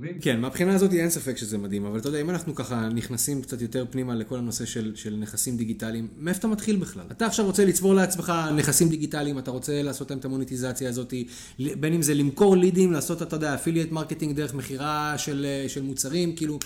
מבין? 0.00 0.18
כן, 0.20 0.40
מהבחינה 0.40 0.74
הזאת 0.74 0.92
אין 0.92 1.10
ספק 1.10 1.36
שזה 1.36 1.58
מדהים, 1.58 1.86
אבל 1.86 1.98
אתה 1.98 2.08
יודע, 2.08 2.20
אם 2.20 2.30
אנחנו 2.30 2.54
ככה 2.54 2.88
נכנסים 2.88 3.42
קצת 3.42 3.62
יותר 3.62 3.84
פנימה 3.90 4.14
לכל 4.14 4.38
הנושא 4.38 4.64
של, 4.64 4.92
של 4.94 5.16
נכסים 5.16 5.56
דיגיטליים, 5.56 6.08
מאיפה 6.18 6.38
אתה 6.38 6.48
מתחיל 6.48 6.76
בכלל? 6.76 7.04
אתה 7.10 7.26
עכשיו 7.26 7.46
רוצה 7.46 7.64
לצבור 7.64 7.94
לעצמך 7.94 8.32
נכסים 8.56 8.88
דיגיטליים, 8.88 9.38
אתה 9.38 9.50
רוצה 9.50 9.82
לעשות 9.82 10.10
להם 10.10 10.18
את 10.18 10.24
המוניטיזציה 10.24 10.88
הזאת, 10.88 11.14
בין 11.58 11.92
אם 11.92 12.02
זה 12.02 12.14
למכור 12.14 12.56
לידים, 12.56 12.92
לעשות, 12.92 13.22
אתה 13.22 13.36
יודע, 13.36 13.54
affiliate 13.54 13.92
marketing 13.92 14.36
דרך 14.36 14.54
מכירה 14.54 15.14
של, 15.16 15.46
של 15.68 15.82
מוצרים, 15.82 16.36
כאילו, 16.36 16.58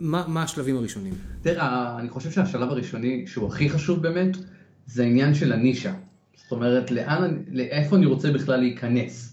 מה, 0.00 0.24
מה 0.28 0.42
השלבים 0.42 0.76
הראשונים? 0.76 1.14
תראה, 1.42 1.98
אני 1.98 2.08
חושב 2.08 2.30
שהשלב 2.30 2.70
הראשוני, 2.70 3.24
שהוא 3.26 3.48
הכי 3.48 3.70
חשוב 3.70 4.02
באמת, 4.02 4.36
זה 4.86 5.02
העניין 5.02 5.34
של 5.34 5.52
הנישה. 5.52 5.94
זאת 6.36 6.52
אומרת, 6.52 6.90
לאן, 6.90 7.42
לאיפה 7.52 7.96
אני 7.96 8.06
רוצה 8.06 8.32
בכלל 8.32 8.60
להיכנס. 8.60 9.27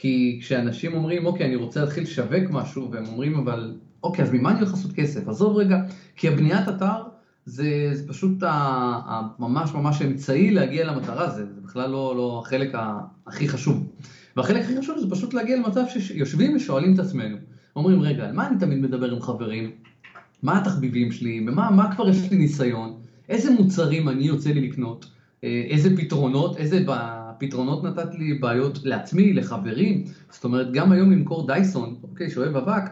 כי 0.00 0.38
כשאנשים 0.40 0.94
אומרים, 0.94 1.26
אוקיי, 1.26 1.46
אני 1.46 1.56
רוצה 1.56 1.80
להתחיל 1.80 2.02
לשווק 2.02 2.50
משהו, 2.50 2.90
והם 2.90 3.06
אומרים, 3.06 3.36
אבל, 3.36 3.74
אוקיי, 4.02 4.24
אז 4.24 4.30
ממה 4.32 4.50
אני 4.50 4.58
הולך 4.58 4.70
לעשות 4.70 4.92
כסף? 4.92 5.28
עזוב 5.28 5.56
רגע, 5.56 5.80
כי 6.16 6.28
הבניית 6.28 6.68
אתר 6.68 7.02
זה, 7.44 7.90
זה 7.92 8.08
פשוט 8.08 8.42
ה, 8.42 9.22
ממש 9.38 9.74
ממש 9.74 10.02
אמצעי 10.02 10.50
להגיע 10.50 10.84
למטרה, 10.84 11.30
זה, 11.30 11.46
זה 11.54 11.60
בכלל 11.60 11.90
לא, 11.90 12.14
לא 12.16 12.42
החלק 12.44 12.74
הכי 13.26 13.48
חשוב. 13.48 13.86
והחלק 14.36 14.64
הכי 14.64 14.78
חשוב 14.78 14.98
זה 14.98 15.10
פשוט 15.10 15.34
להגיע 15.34 15.56
למצב 15.56 15.82
שיושבים 15.88 16.56
ושואלים 16.56 16.94
את 16.94 16.98
עצמנו, 16.98 17.36
אומרים, 17.76 18.02
רגע, 18.02 18.24
על 18.24 18.32
מה 18.32 18.48
אני 18.48 18.58
תמיד 18.58 18.78
מדבר 18.78 19.10
עם 19.10 19.20
חברים? 19.20 19.70
מה 20.42 20.58
התחביבים 20.58 21.12
שלי? 21.12 21.40
במה 21.40 21.70
מה 21.70 21.94
כבר 21.94 22.08
יש 22.08 22.30
לי 22.30 22.36
ניסיון? 22.36 22.96
איזה 23.28 23.50
מוצרים 23.50 24.08
אני 24.08 24.22
יוצא 24.22 24.50
לי 24.50 24.68
לקנות? 24.68 25.06
אה, 25.44 25.64
איזה 25.68 25.96
פתרונות? 25.96 26.56
איזה 26.56 26.84
פתרונות 27.38 27.84
נתת 27.84 28.14
לי 28.14 28.34
בעיות 28.34 28.78
לעצמי, 28.84 29.32
לחברים? 29.32 30.04
זאת 30.30 30.44
אומרת, 30.44 30.72
גם 30.72 30.92
היום 30.92 31.12
למכור 31.12 31.46
דייסון, 31.46 31.94
אוקיי, 32.02 32.30
שאוהב 32.30 32.56
אבק, 32.56 32.82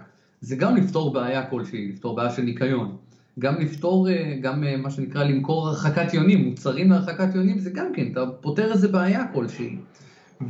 זה 0.40 0.56
גם 0.56 0.76
לפתור 0.76 1.12
בעיה 1.12 1.46
כלשהי, 1.46 1.88
לפתור 1.88 2.16
בעיה 2.16 2.30
של 2.30 2.42
ניקיון. 2.42 2.96
גם 3.38 3.60
לפתור, 3.60 4.08
גם 4.40 4.64
מה 4.78 4.90
שנקרא 4.90 5.24
למכור 5.24 5.68
הרחקת 5.68 6.14
יונים, 6.14 6.44
מוצרים 6.44 6.90
להרחקת 6.90 7.34
יונים 7.34 7.58
זה 7.58 7.70
גם 7.70 7.86
כן, 7.94 8.06
אתה 8.12 8.26
פותר 8.40 8.72
איזה 8.72 8.88
בעיה 8.88 9.24
כלשהי. 9.32 9.76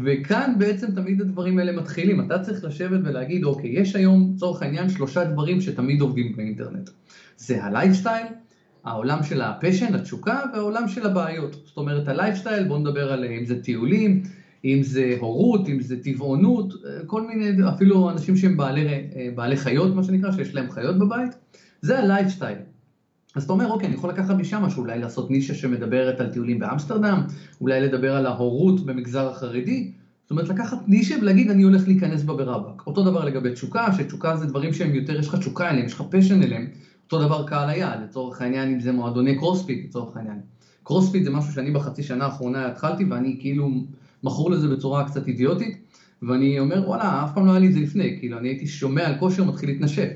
וכאן 0.04 0.54
בעצם 0.58 0.86
תמיד 0.94 1.20
הדברים 1.20 1.58
האלה 1.58 1.72
מתחילים, 1.72 2.20
אתה 2.20 2.38
צריך 2.38 2.64
לשבת 2.64 3.00
ולהגיד, 3.04 3.44
אוקיי, 3.44 3.70
יש 3.70 3.96
היום, 3.96 4.32
לצורך 4.34 4.62
העניין, 4.62 4.88
שלושה 4.88 5.24
דברים 5.24 5.60
שתמיד 5.60 6.00
עובדים 6.00 6.36
באינטרנט. 6.36 6.90
זה 7.36 7.64
הלייפסטייל, 7.64 8.26
העולם 8.87 9.23
של 9.23 9.40
ה 9.40 9.46
passion, 9.46 9.94
התשוקה, 9.95 10.40
והעולם 10.52 10.88
של 10.88 11.07
הבעיות. 11.07 11.57
זאת 11.64 11.76
אומרת, 11.76 12.09
הלייפסטייל, 12.09 12.64
בואו 12.64 12.78
נדבר 12.78 13.12
על 13.12 13.25
אם 13.25 13.47
זה 13.47 13.62
טיולים, 13.62 14.23
אם 14.64 14.83
זה 14.83 15.16
הורות, 15.21 15.69
אם 15.69 15.81
זה 15.81 16.02
טבעונות, 16.02 16.75
כל 17.07 17.23
מיני, 17.26 17.69
אפילו 17.69 18.11
אנשים 18.11 18.37
שהם 18.37 18.57
בעלי, 18.57 18.87
בעלי 19.35 19.57
חיות, 19.57 19.95
מה 19.95 20.05
שנקרא, 20.05 20.33
שיש 20.33 20.55
להם 20.55 20.71
חיות 20.71 20.99
בבית, 20.99 21.33
זה 21.81 21.99
הלייפסטייל. 21.99 22.59
אז 23.35 23.45
אתה 23.45 23.52
אומר, 23.52 23.71
אוקיי, 23.71 23.87
אני 23.87 23.95
יכול 23.95 24.11
לקחת 24.11 24.35
משם 24.35 24.62
משהו, 24.62 24.83
אולי 24.83 24.99
לעשות 24.99 25.31
נישה 25.31 25.55
שמדברת 25.55 26.21
על 26.21 26.26
טיולים 26.26 26.59
באמסטרדם, 26.59 27.23
אולי 27.61 27.81
לדבר 27.81 28.16
על 28.16 28.26
ההורות 28.26 28.87
במגזר 28.87 29.28
החרדי, 29.28 29.90
זאת 30.23 30.31
אומרת 30.31 30.49
לקחת 30.49 30.78
נישה 30.87 31.14
ולהגיד 31.21 31.50
אני 31.50 31.62
הולך 31.62 31.88
להיכנס 31.88 32.23
בה 32.23 32.35
ברבק. 32.35 32.87
אותו 32.87 33.05
דבר 33.05 33.25
לגבי 33.25 33.52
תשוקה, 33.52 33.93
שתשוקה 33.93 34.37
זה 34.37 34.47
דברים 34.47 34.73
שהם 34.73 34.95
יותר, 34.95 35.19
יש 35.19 35.28
לך 35.28 35.35
תשוקה 35.35 35.71
אליהם, 35.71 35.87
יש 35.87 35.93
לך 35.93 36.02
passion 36.11 36.42
אליהם, 36.43 36.66
אותו 37.06 37.25
דבר 37.25 37.46
קהל 37.46 37.68
היעד, 37.70 38.02
לצורך 38.02 38.42
העניין 38.42 38.72
אם 38.72 38.80
זה 38.80 38.92
מועדוני 38.92 39.38
קרוספיט, 39.38 39.84
לצורך 39.88 40.16
העניין. 40.16 40.40
קרוספיט 40.82 41.25
זה 41.25 41.30
משהו 41.30 41.52
שאני 41.52 41.70
בחצי 41.70 42.02
שנה 42.02 42.25
האחרונה 42.25 42.66
התחלתי 42.66 43.04
ואני 43.04 43.36
כאילו 43.40 43.70
מכור 44.22 44.50
לזה 44.50 44.68
בצורה 44.68 45.08
קצת 45.08 45.28
אידיוטית, 45.28 45.78
ואני 46.22 46.60
אומר 46.60 46.82
וואלה, 46.86 47.25
אף 47.25 47.34
פעם 47.34 47.46
לא 47.46 47.50
היה 47.50 47.60
לי 47.60 47.66
את 47.66 47.72
זה 47.72 47.80
לפני, 47.80 48.16
כאילו 48.18 48.38
אני 48.38 48.48
הייתי 48.48 48.66
שומע 48.66 49.06
על 49.06 49.14
כושר 49.18 49.44
מתחיל 49.44 49.68
להתנשף. 49.68 50.08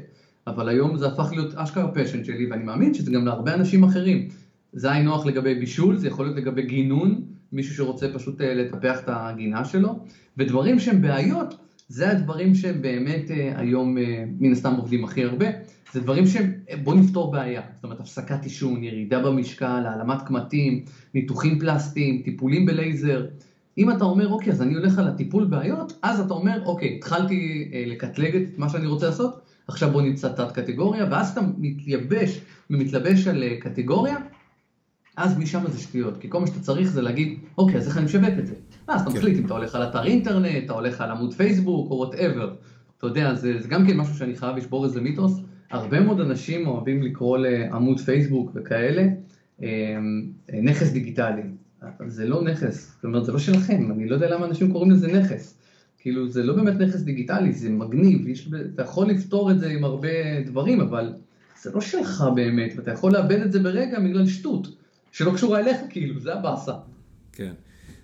אבל 0.47 0.68
היום 0.68 0.97
זה 0.97 1.06
הפך 1.06 1.32
להיות 1.32 1.54
אשכרה 1.54 1.88
passion 1.88 2.25
שלי, 2.25 2.50
ואני 2.50 2.64
מאמין 2.64 2.94
שזה 2.94 3.11
גם 3.11 3.26
להרבה 3.26 3.54
אנשים 3.54 3.85
אחרים. 3.85 4.28
זה 4.73 4.90
היה 4.92 5.02
נוח 5.02 5.26
לגבי 5.26 5.54
בישול, 5.54 5.97
זה 5.97 6.09
יכול 6.09 6.25
להיות 6.25 6.37
לגבי 6.37 6.62
גינון, 6.62 7.20
מישהו 7.52 7.75
שרוצה 7.75 8.06
פשוט 8.14 8.40
אה, 8.40 8.54
לטפח 8.54 9.00
את 9.00 9.04
הגינה 9.06 9.64
שלו, 9.64 9.99
ודברים 10.37 10.78
שהם 10.78 11.02
בעיות, 11.02 11.54
זה 11.88 12.11
הדברים 12.11 12.54
שהם 12.54 12.82
באמת 12.82 13.30
אה, 13.30 13.52
היום 13.56 13.99
אה, 13.99 14.25
מן 14.40 14.52
הסתם 14.52 14.75
עובדים 14.75 15.04
הכי 15.04 15.25
הרבה, 15.25 15.47
זה 15.92 16.00
דברים 16.00 16.26
שהם, 16.26 16.52
בוא 16.85 16.94
נפתור 16.94 17.32
בעיה, 17.32 17.62
זאת 17.75 17.85
אומרת 17.85 18.00
הפסקת 18.00 18.44
עישון, 18.44 18.85
ירידה 18.85 19.23
במשקל, 19.23 19.87
העלמת 19.87 20.23
קמטים, 20.23 20.85
ניתוחים 21.14 21.59
פלסטיים, 21.59 22.23
טיפולים 22.25 22.66
בלייזר. 22.66 23.26
אם 23.78 23.90
אתה 23.90 24.04
אומר, 24.04 24.28
אוקיי, 24.28 24.52
אז 24.52 24.62
אני 24.62 24.75
הולך 24.75 24.99
על 24.99 25.09
הטיפול 25.09 25.44
בעיות, 25.44 25.92
אז 26.02 26.20
אתה 26.20 26.35
אומר, 26.35 26.62
אוקיי, 26.64 26.97
התחלתי 26.97 27.70
לקטלג 27.87 28.37
את 28.37 28.59
מה 28.59 28.68
שאני 28.68 28.87
רוצה 28.87 29.06
לעשות, 29.06 29.40
עכשיו 29.68 29.90
בוא 29.90 30.02
נמצא 30.02 30.28
תת 30.28 30.52
קטגוריה, 30.52 31.06
ואז 31.11 31.30
אתה 31.30 31.40
מתייבש 31.59 32.40
ומתלבש 32.70 33.26
על 33.26 33.42
אה, 33.42 33.56
קטגוריה, 33.61 34.16
אז 35.16 35.38
משם 35.38 35.70
זה 35.70 35.80
שטויות, 35.80 36.16
כי 36.16 36.30
כל 36.30 36.40
מה 36.40 36.47
שאתה 36.47 36.61
צריך 36.61 36.88
זה 36.88 37.02
להגיד, 37.02 37.38
אוקיי, 37.59 37.76
אז 37.76 37.88
איך 37.88 37.97
אני 37.97 38.04
משווק 38.04 38.38
את 38.38 38.47
זה? 38.47 38.54
ואז 38.88 39.00
אתה 39.00 39.11
כן. 39.11 39.16
מחליט 39.16 39.38
אם 39.38 39.47
אתה 39.47 39.54
הולך 39.54 39.75
על 39.75 39.82
אתר 39.82 40.04
אינטרנט, 40.04 40.64
אתה 40.64 40.73
הולך 40.73 41.00
על 41.00 41.11
עמוד 41.11 41.35
פייסבוק 41.35 41.90
או 41.90 41.97
whatever. 41.97 42.54
אתה 42.99 43.06
יודע, 43.06 43.35
זה, 43.35 43.61
זה 43.61 43.68
גם 43.68 43.87
כן 43.87 43.97
משהו 43.97 44.14
שאני 44.14 44.37
חייב 44.37 44.56
לשבור 44.56 44.85
איזה 44.85 45.00
מיתוס. 45.00 45.40
הרבה 45.71 46.00
מאוד 46.00 46.21
אנשים 46.21 46.67
אוהבים 46.67 47.03
לקרוא 47.03 47.39
לעמוד 47.39 48.00
פייסבוק 48.00 48.50
וכאלה 48.55 49.03
אה, 49.62 49.69
אה, 50.53 50.61
נכס 50.62 50.91
דיגיטלי. 50.91 51.43
זה 52.07 52.27
לא 52.27 52.43
נכס, 52.43 52.93
זאת 52.95 53.05
אומרת, 53.05 53.25
זה 53.25 53.33
לא 53.33 53.39
שלכם, 53.39 53.91
אני 53.93 54.09
לא 54.09 54.15
יודע 54.15 54.31
למה 54.31 54.47
אנשים 54.47 54.73
קוראים 54.73 54.91
לזה 54.91 55.07
נכס. 55.07 55.55
כאילו 55.99 56.29
זה 56.29 56.43
לא 56.43 56.55
באמת 56.57 56.81
נכס 56.81 57.00
דיגיטלי, 57.00 57.53
זה 57.53 57.71
מגניב, 57.71 58.29
יש, 58.29 58.50
אתה 58.75 58.83
יכול 58.83 59.11
לפתור 59.11 59.50
את 59.50 59.61
זה 59.61 59.69
עם 59.69 59.85
הרבה 59.85 60.09
דברים, 60.47 60.81
אבל 60.81 61.12
זה 61.62 61.71
לא 61.75 61.81
שלך 61.81 62.25
באמת, 62.35 62.73
ואתה 62.77 62.91
יכול 62.91 63.12
לאבד 63.12 63.41
את 63.41 63.53
זה 63.53 63.59
ברגע 63.59 64.00
בגלל 64.00 64.27
שטות, 64.27 64.69
שלא 65.12 65.33
קשורה 65.35 65.61
אליך 65.61 65.77
כאילו, 65.91 66.21
זה 66.21 66.35
הבאסה. 66.35 66.73
כן. 67.33 67.53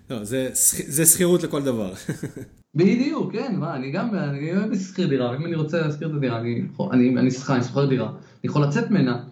לא, 0.09 0.23
זה, 0.23 0.49
זה 0.87 1.05
שכירות 1.05 1.43
לכל 1.43 1.63
דבר. 1.63 1.93
בדיוק, 2.75 3.31
כן, 3.31 3.55
מה, 3.55 3.75
אני 3.75 3.91
גם, 3.91 4.15
אני 4.15 4.57
אוהב 4.57 4.71
לשכיר 4.71 5.07
דירה, 5.07 5.35
אם 5.35 5.45
אני 5.45 5.55
רוצה 5.55 5.81
להשכיר 5.81 6.09
את 6.09 6.13
הדירה, 6.13 6.39
אני, 6.39 6.61
אני, 6.91 7.09
אני 7.09 7.31
שכר, 7.31 7.55
אני 7.55 7.63
שוכר 7.63 7.85
דירה, 7.85 8.07
אני 8.07 8.17
יכול 8.43 8.63
לצאת 8.63 8.91
ממנה, 8.91 9.23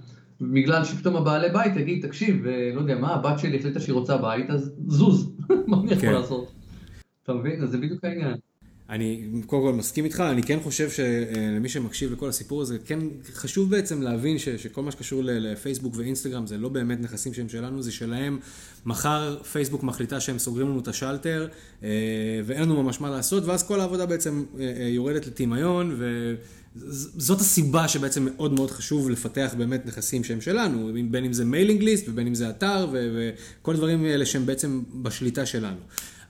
בגלל 0.42 0.86
שפתאום 0.86 1.15
הבעלי 1.15 1.50
בית 1.50 1.75
יגיד, 1.75 2.08
תקשיב, 2.08 2.46
אה, 2.48 2.72
לא 2.75 2.80
יודע 2.80 2.96
מה, 2.96 3.13
הבת 3.13 3.39
שלי 3.39 3.58
החליטה 3.58 3.80
שהיא 3.80 3.94
רוצה 3.94 4.18
בית, 4.18 4.50
אז 4.50 4.74
זוז, 4.88 5.32
מה 5.68 5.77
אני 5.77 5.92
יכול 5.92 6.01
כן. 6.01 6.13
לעשות? 6.13 6.51
אתה 7.24 7.34
מבין? 7.34 7.63
אז 7.63 7.70
זה 7.70 7.77
בדיוק 7.77 8.04
העניין. 8.04 8.36
אני 8.89 9.27
קודם 9.46 9.62
כל 9.62 9.74
מסכים 9.74 10.06
איתך, 10.06 10.20
אני 10.20 10.44
כן 10.44 10.60
חושב 10.63 10.89
שלמי 10.89 11.70
שמקשיב 11.70 12.12
לכל 12.12 12.30
הסיפור 12.30 12.62
הזה, 12.62 12.77
כן 12.86 13.00
חשוב 13.34 13.72
בעצם 13.72 14.01
להבין 14.01 14.38
ש, 14.38 14.50
שכל 14.50 14.84
מה 14.84 14.92
שקשור 14.92 15.22
לפייסבוק 15.24 15.94
ואינסטגרם 15.98 16.48
זה 16.48 16.58
לא 16.58 16.70
באמת 16.70 17.01
נכסים 17.01 17.34
שהם 17.34 17.50
שלנו, 17.50 17.82
זה 17.82 17.92
שלהם. 17.92 18.39
מחר 18.86 19.44
פייסבוק 19.44 19.84
מחליטה 19.84 20.20
שהם 20.20 20.39
סוגרים 20.39 20.70
לנו 20.70 20.80
את 20.80 20.88
השלטר 20.88 21.48
אה, 21.84 21.89
ואין 22.46 22.62
לנו 22.62 22.84
ממש 22.84 23.01
מה 23.01 23.10
לעשות, 23.10 23.46
ואז 23.46 23.68
כל 23.68 23.80
העבודה 23.80 24.06
בעצם 24.06 24.44
אה, 24.60 24.74
אה, 24.80 24.88
יורדת 24.88 25.27
לטמיון, 25.27 26.00
וזאת 26.75 27.39
הסיבה 27.39 27.88
שבעצם 27.88 28.27
מאוד 28.36 28.53
מאוד 28.53 28.72
חשוב 28.72 29.10
לפתח 29.10 29.55
באמת 29.58 29.86
נכסים 29.86 30.24
שהם 30.24 30.41
שלנו, 30.41 30.91
בין 31.12 31.25
אם 31.25 31.34
זה 31.34 31.46
mailing 31.45 31.84
list 31.84 32.10
ובין 32.10 32.27
אם 32.27 32.36
זה 32.36 32.50
אתר 32.50 32.88
וכל 32.91 33.74
הדברים 33.74 34.05
האלה 34.05 34.25
שהם 34.25 34.46
בעצם 34.46 34.82
בשליטה 35.01 35.46
שלנו. 35.46 35.77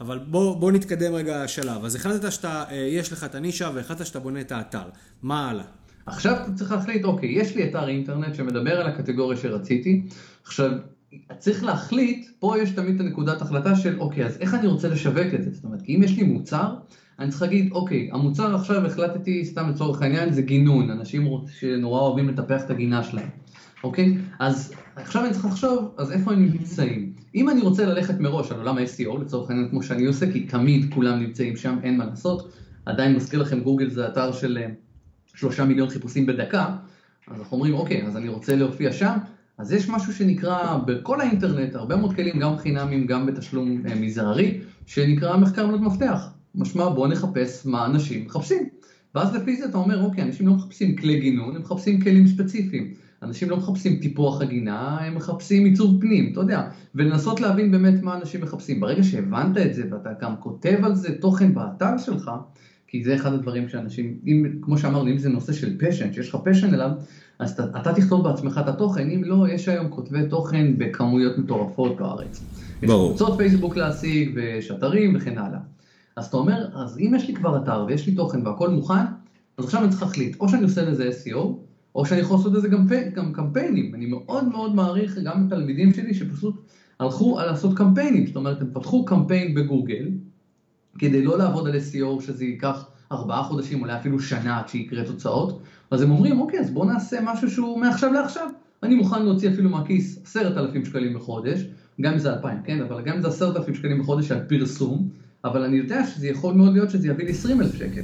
אבל 0.01 0.19
בוא, 0.19 0.55
בוא 0.55 0.71
נתקדם 0.71 1.13
רגע 1.13 1.47
שלב. 1.47 1.85
אז 1.85 1.95
החלטת 1.95 2.31
שאתה, 2.31 2.63
אה, 2.71 2.75
יש 2.75 3.11
לך 3.11 3.23
את 3.23 3.35
הנישה 3.35 3.71
והחלטת 3.73 4.05
שאתה 4.05 4.19
בונה 4.19 4.41
את 4.41 4.51
האתר. 4.51 4.89
מה 5.21 5.49
הלאה? 5.49 5.63
עכשיו 6.05 6.33
אתה 6.33 6.53
צריך 6.53 6.71
להחליט, 6.71 7.03
אוקיי, 7.03 7.29
יש 7.29 7.55
לי 7.55 7.69
אתר 7.69 7.87
אינטרנט 7.87 8.35
שמדבר 8.35 8.81
על 8.81 8.87
הקטגוריה 8.87 9.37
שרציתי. 9.37 10.03
עכשיו, 10.43 10.71
צריך 11.37 11.63
להחליט, 11.63 12.27
פה 12.39 12.55
יש 12.61 12.69
תמיד 12.69 12.95
את 12.95 13.01
הנקודת 13.01 13.41
החלטה 13.41 13.75
של, 13.75 13.99
אוקיי, 13.99 14.25
אז 14.25 14.37
איך 14.39 14.53
אני 14.53 14.67
רוצה 14.67 14.87
לשווק 14.87 15.33
את 15.33 15.43
זה? 15.43 15.51
זאת 15.51 15.63
אומרת, 15.63 15.81
כי 15.81 15.95
אם 15.95 16.03
יש 16.03 16.11
לי 16.11 16.23
מוצר, 16.23 16.73
אני 17.19 17.29
צריך 17.29 17.41
להגיד, 17.41 17.71
אוקיי, 17.71 18.09
המוצר 18.13 18.55
עכשיו 18.55 18.85
החלטתי, 18.85 19.45
סתם 19.45 19.69
לצורך 19.69 20.01
העניין, 20.01 20.33
זה 20.33 20.41
גינון, 20.41 20.89
אנשים 20.89 21.27
שנורא 21.59 21.99
אוהבים 21.99 22.29
לטפח 22.29 22.65
את 22.65 22.69
הגינה 22.69 23.03
שלהם. 23.03 23.29
אוקיי? 23.83 24.17
אז 24.39 24.73
עכשיו 24.95 25.25
אני 25.25 25.33
צריך 25.33 25.45
לחשוב, 25.45 25.93
אז 25.97 26.11
איפה 26.11 26.33
הם 26.33 26.43
נמצאים? 26.43 27.13
אם 27.35 27.49
אני 27.49 27.61
רוצה 27.61 27.85
ללכת 27.85 28.19
מראש 28.19 28.51
על 28.51 28.57
עולם 28.57 28.77
ה-SEO, 28.77 29.21
לצורך 29.21 29.49
העניין 29.49 29.69
כמו 29.69 29.83
שאני 29.83 30.05
עושה, 30.05 30.31
כי 30.31 30.39
תמיד 30.39 30.93
כולם 30.93 31.19
נמצאים 31.19 31.55
שם, 31.55 31.77
אין 31.83 31.97
מה 31.97 32.05
לעשות. 32.05 32.53
עדיין 32.85 33.15
מזכיר 33.15 33.41
לכם, 33.41 33.59
גוגל 33.59 33.89
זה 33.89 34.07
אתר 34.07 34.31
של 34.31 34.57
אה, 34.61 34.67
שלושה 35.35 35.65
מיליון 35.65 35.89
חיפושים 35.89 36.25
בדקה, 36.25 36.75
אז 37.27 37.39
אנחנו 37.39 37.57
אומרים, 37.57 37.73
אוקיי, 37.73 38.03
אז 38.03 38.17
אני 38.17 38.29
רוצה 38.29 38.55
להופיע 38.55 38.91
שם, 38.91 39.17
אז 39.57 39.73
יש 39.73 39.89
משהו 39.89 40.13
שנקרא 40.13 40.77
בכל 40.85 41.21
האינטרנט, 41.21 41.75
הרבה 41.75 41.95
מאוד 41.95 42.15
כלים, 42.15 42.39
גם 42.39 42.57
חינמים, 42.57 43.07
גם 43.07 43.25
בתשלום 43.25 43.81
אה, 43.87 43.95
מזערי, 43.95 44.59
שנקרא 44.85 45.37
מחקר 45.37 45.67
מנות 45.67 45.81
מפתח. 45.81 46.34
משמע, 46.57 46.89
בואו 46.89 47.07
נחפש 47.07 47.65
מה 47.65 47.85
אנשים 47.85 48.25
מחפשים. 48.25 48.69
ואז 49.15 49.35
לפי 49.35 49.55
זה 49.55 49.65
אתה 49.65 49.77
אומר, 49.77 50.03
אוקיי, 50.03 50.23
אנשים 50.23 50.47
לא 50.47 50.53
מחפשים 50.53 50.95
כלי 50.95 51.19
גינון, 51.19 51.55
הם 51.55 51.61
מחפשים 51.61 52.01
כלים 52.01 52.27
ספציפיים. 52.27 52.93
אנשים 53.23 53.49
לא 53.49 53.57
מחפשים 53.57 53.99
טיפוח 54.01 54.41
הגינה, 54.41 54.97
הם 54.99 55.15
מחפשים 55.15 55.65
עיצוב 55.65 56.01
פנים, 56.01 56.29
אתה 56.31 56.39
יודע, 56.39 56.61
ולנסות 56.95 57.41
להבין 57.41 57.71
באמת 57.71 58.03
מה 58.03 58.15
אנשים 58.15 58.41
מחפשים. 58.41 58.79
ברגע 58.79 59.03
שהבנת 59.03 59.57
את 59.57 59.73
זה 59.73 59.83
ואתה 59.91 60.09
גם 60.21 60.35
כותב 60.39 60.77
על 60.83 60.95
זה 60.95 61.17
תוכן 61.19 61.53
באתר 61.53 61.97
שלך, 61.97 62.31
כי 62.87 63.03
זה 63.03 63.15
אחד 63.15 63.33
הדברים 63.33 63.67
שאנשים, 63.67 64.17
אם, 64.25 64.45
כמו 64.61 64.77
שאמרנו, 64.77 65.09
אם 65.09 65.17
זה 65.17 65.29
נושא 65.29 65.53
של 65.53 65.77
פשן, 65.79 66.13
שיש 66.13 66.29
לך 66.29 66.37
פשן 66.43 66.73
אליו, 66.73 66.89
אז 67.39 67.51
אתה, 67.51 67.63
אתה 67.81 67.93
תכתוב 67.93 68.23
בעצמך 68.23 68.59
את 68.63 68.67
התוכן, 68.67 69.09
אם 69.09 69.23
לא, 69.23 69.49
יש 69.49 69.67
היום 69.67 69.87
כותבי 69.89 70.27
תוכן 70.29 70.77
בכמויות 70.77 71.37
מטורפות 71.37 71.97
בארץ. 71.97 72.43
ברור. 72.85 73.11
יש 73.11 73.17
קבוצות 73.17 73.37
פייסבוק 73.37 73.77
להשיג, 73.77 74.31
ויש 74.35 74.71
אתרים 74.71 75.15
וכן 75.15 75.37
הלאה. 75.37 75.59
אז 76.15 76.25
אתה 76.25 76.37
אומר, 76.37 76.67
אז 76.73 76.97
אם 76.99 77.13
יש 77.15 77.27
לי 77.27 77.33
כבר 77.33 77.57
אתר 77.57 77.85
ויש 77.87 78.07
לי 78.07 78.15
תוכן 78.15 78.47
והכל 78.47 78.69
מוכן, 78.69 79.05
אז 79.57 79.65
עכשיו 79.65 79.81
אני 79.81 79.89
צריך 79.89 80.01
להחליט, 80.01 80.35
או 80.39 80.49
שאני 80.49 80.63
עושה 80.63 80.83
לזה 80.83 81.09
SEO, 81.09 81.39
או 81.95 82.05
שאני 82.05 82.19
יכול 82.19 82.35
לעשות 82.35 82.53
לזה 82.53 82.67
גם, 82.67 82.85
גם 83.13 83.31
קמפיינים. 83.31 83.95
אני 83.95 84.05
מאוד 84.05 84.47
מאוד 84.47 84.75
מעריך 84.75 85.17
גם 85.17 85.41
את 85.41 85.51
התלמידים 85.51 85.93
שלי 85.93 86.13
שפשוט 86.13 86.59
הלכו 86.99 87.39
על 87.39 87.45
לעשות 87.45 87.73
קמפיינים. 87.73 88.27
זאת 88.27 88.35
אומרת, 88.35 88.61
הם 88.61 88.69
פתחו 88.73 89.05
קמפיין 89.05 89.53
בגוגל, 89.53 90.09
כדי 90.97 91.23
לא 91.23 91.37
לעבוד 91.37 91.67
על 91.67 91.75
SEO 91.75 92.21
שזה 92.21 92.45
ייקח 92.45 92.85
ארבעה 93.11 93.43
חודשים, 93.43 93.81
אולי 93.81 93.95
אפילו 93.95 94.19
שנה 94.19 94.57
עד 94.57 94.67
שיקרה 94.67 95.03
תוצאות. 95.03 95.61
אז 95.91 96.01
הם 96.01 96.11
אומרים, 96.11 96.39
אוקיי, 96.39 96.59
אז 96.59 96.69
בואו 96.71 96.85
נעשה 96.85 97.17
משהו 97.21 97.49
שהוא 97.49 97.79
מעכשיו 97.79 98.11
לעכשיו. 98.11 98.47
אני 98.83 98.95
מוכן 98.95 99.23
להוציא 99.23 99.49
אפילו 99.49 99.69
מהכיס 99.69 100.19
עשרת 100.23 100.57
אלפים 100.57 100.85
שקלים 100.85 101.13
בחודש, 101.13 101.67
גם 102.01 102.13
אם 102.13 102.19
זה 102.19 102.33
אלפיים, 102.33 102.61
כן? 102.63 102.81
אבל 102.81 103.01
גם 103.01 103.15
אם 103.15 103.21
זה 103.21 103.27
עשרת 103.27 103.55
אלפים 103.55 103.73
שקלים 103.73 103.99
בחודש 103.99 104.31
על 104.31 104.39
פרסום, 104.47 105.07
אבל 105.45 105.63
אני 105.63 105.77
יודע 105.77 106.05
שזה 106.05 106.27
יכול 106.27 106.53
מאוד 106.53 106.73
להיות 106.73 106.89
שזה 106.89 107.07
יביא 107.07 107.25
לי 107.25 107.31
עשרים 107.31 107.61
אלף 107.61 107.75
שקל. 107.75 108.01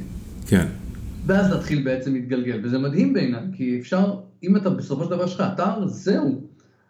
כן. 0.47 0.67
ואז 1.25 1.51
להתחיל 1.51 1.83
בעצם 1.83 2.13
להתגלגל, 2.13 2.59
וזה 2.63 2.77
מדהים 2.79 3.13
בעיניי, 3.13 3.43
כי 3.53 3.79
אפשר, 3.79 4.15
אם 4.43 4.57
אתה 4.57 4.69
בסופו 4.69 5.03
של 5.03 5.09
דבר 5.09 5.25
יש 5.25 5.35
לך 5.35 5.43
אתר, 5.53 5.87
זהו. 5.87 6.41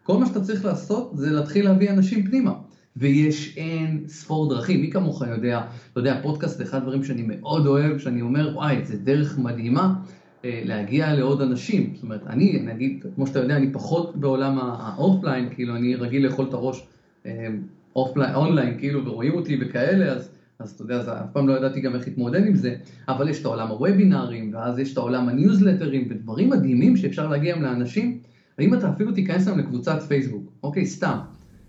כל 0.02 0.18
מה 0.18 0.26
שאתה 0.26 0.40
צריך 0.40 0.64
לעשות 0.64 1.12
זה 1.14 1.30
להתחיל 1.30 1.64
להביא 1.64 1.90
אנשים 1.90 2.26
פנימה. 2.26 2.52
ויש 2.96 3.54
אין 3.56 4.04
ספור 4.08 4.54
דרכים, 4.54 4.80
מי 4.80 4.90
כמוך 4.90 5.22
יודע, 5.22 5.60
אתה 5.92 6.00
יודע, 6.00 6.20
פודקאסט 6.22 6.58
זה 6.58 6.64
אחד 6.64 6.78
הדברים 6.78 7.04
שאני 7.04 7.22
מאוד 7.22 7.66
אוהב, 7.66 7.98
שאני 7.98 8.22
אומר, 8.22 8.50
וואי, 8.54 8.84
זה 8.84 8.96
דרך 8.96 9.38
מדהימה, 9.38 9.94
להגיע 10.44 11.14
לעוד 11.14 11.42
אנשים. 11.42 11.92
זאת 11.94 12.02
אומרת, 12.02 12.20
אני, 12.26 12.62
נגיד, 12.64 13.04
כמו 13.14 13.26
שאתה 13.26 13.38
יודע, 13.38 13.56
אני 13.56 13.72
פחות 13.72 14.16
בעולם 14.16 14.58
ה 14.58 14.68
offline, 14.68 15.48
כאילו 15.54 15.76
אני 15.76 15.94
רגיל 15.94 16.26
לאכול 16.26 16.46
את 16.48 16.54
הראש 16.54 16.86
offline, 17.96 18.34
online, 18.34 18.78
כאילו, 18.78 19.06
ורואים 19.06 19.34
אותי 19.34 19.58
וכאלה, 19.60 20.12
אז, 20.12 20.28
אז 20.62 20.70
אתה 20.70 20.82
יודע, 20.82 20.96
אז 20.96 21.08
אף 21.08 21.32
פעם 21.32 21.48
לא 21.48 21.54
ידעתי 21.56 21.80
גם 21.80 21.94
איך 21.94 22.06
להתמודד 22.06 22.46
עם 22.46 22.54
זה, 22.54 22.74
אבל 23.08 23.28
יש 23.28 23.40
את 23.40 23.44
העולם 23.44 23.68
הוובינארים, 23.68 24.50
ואז 24.54 24.78
יש 24.78 24.92
את 24.92 24.98
העולם 24.98 25.28
הניוזלטרים, 25.28 26.06
ודברים 26.10 26.50
מדהימים 26.50 26.96
שאפשר 26.96 27.28
להגיע 27.28 27.54
עם 27.54 27.62
לאנשים. 27.62 28.18
האם 28.58 28.74
אתה 28.74 28.88
אפילו 28.88 29.12
תיכנס 29.12 29.48
להם 29.48 29.58
לקבוצת 29.58 30.02
פייסבוק, 30.02 30.52
אוקיי, 30.62 30.86
סתם. 30.86 31.16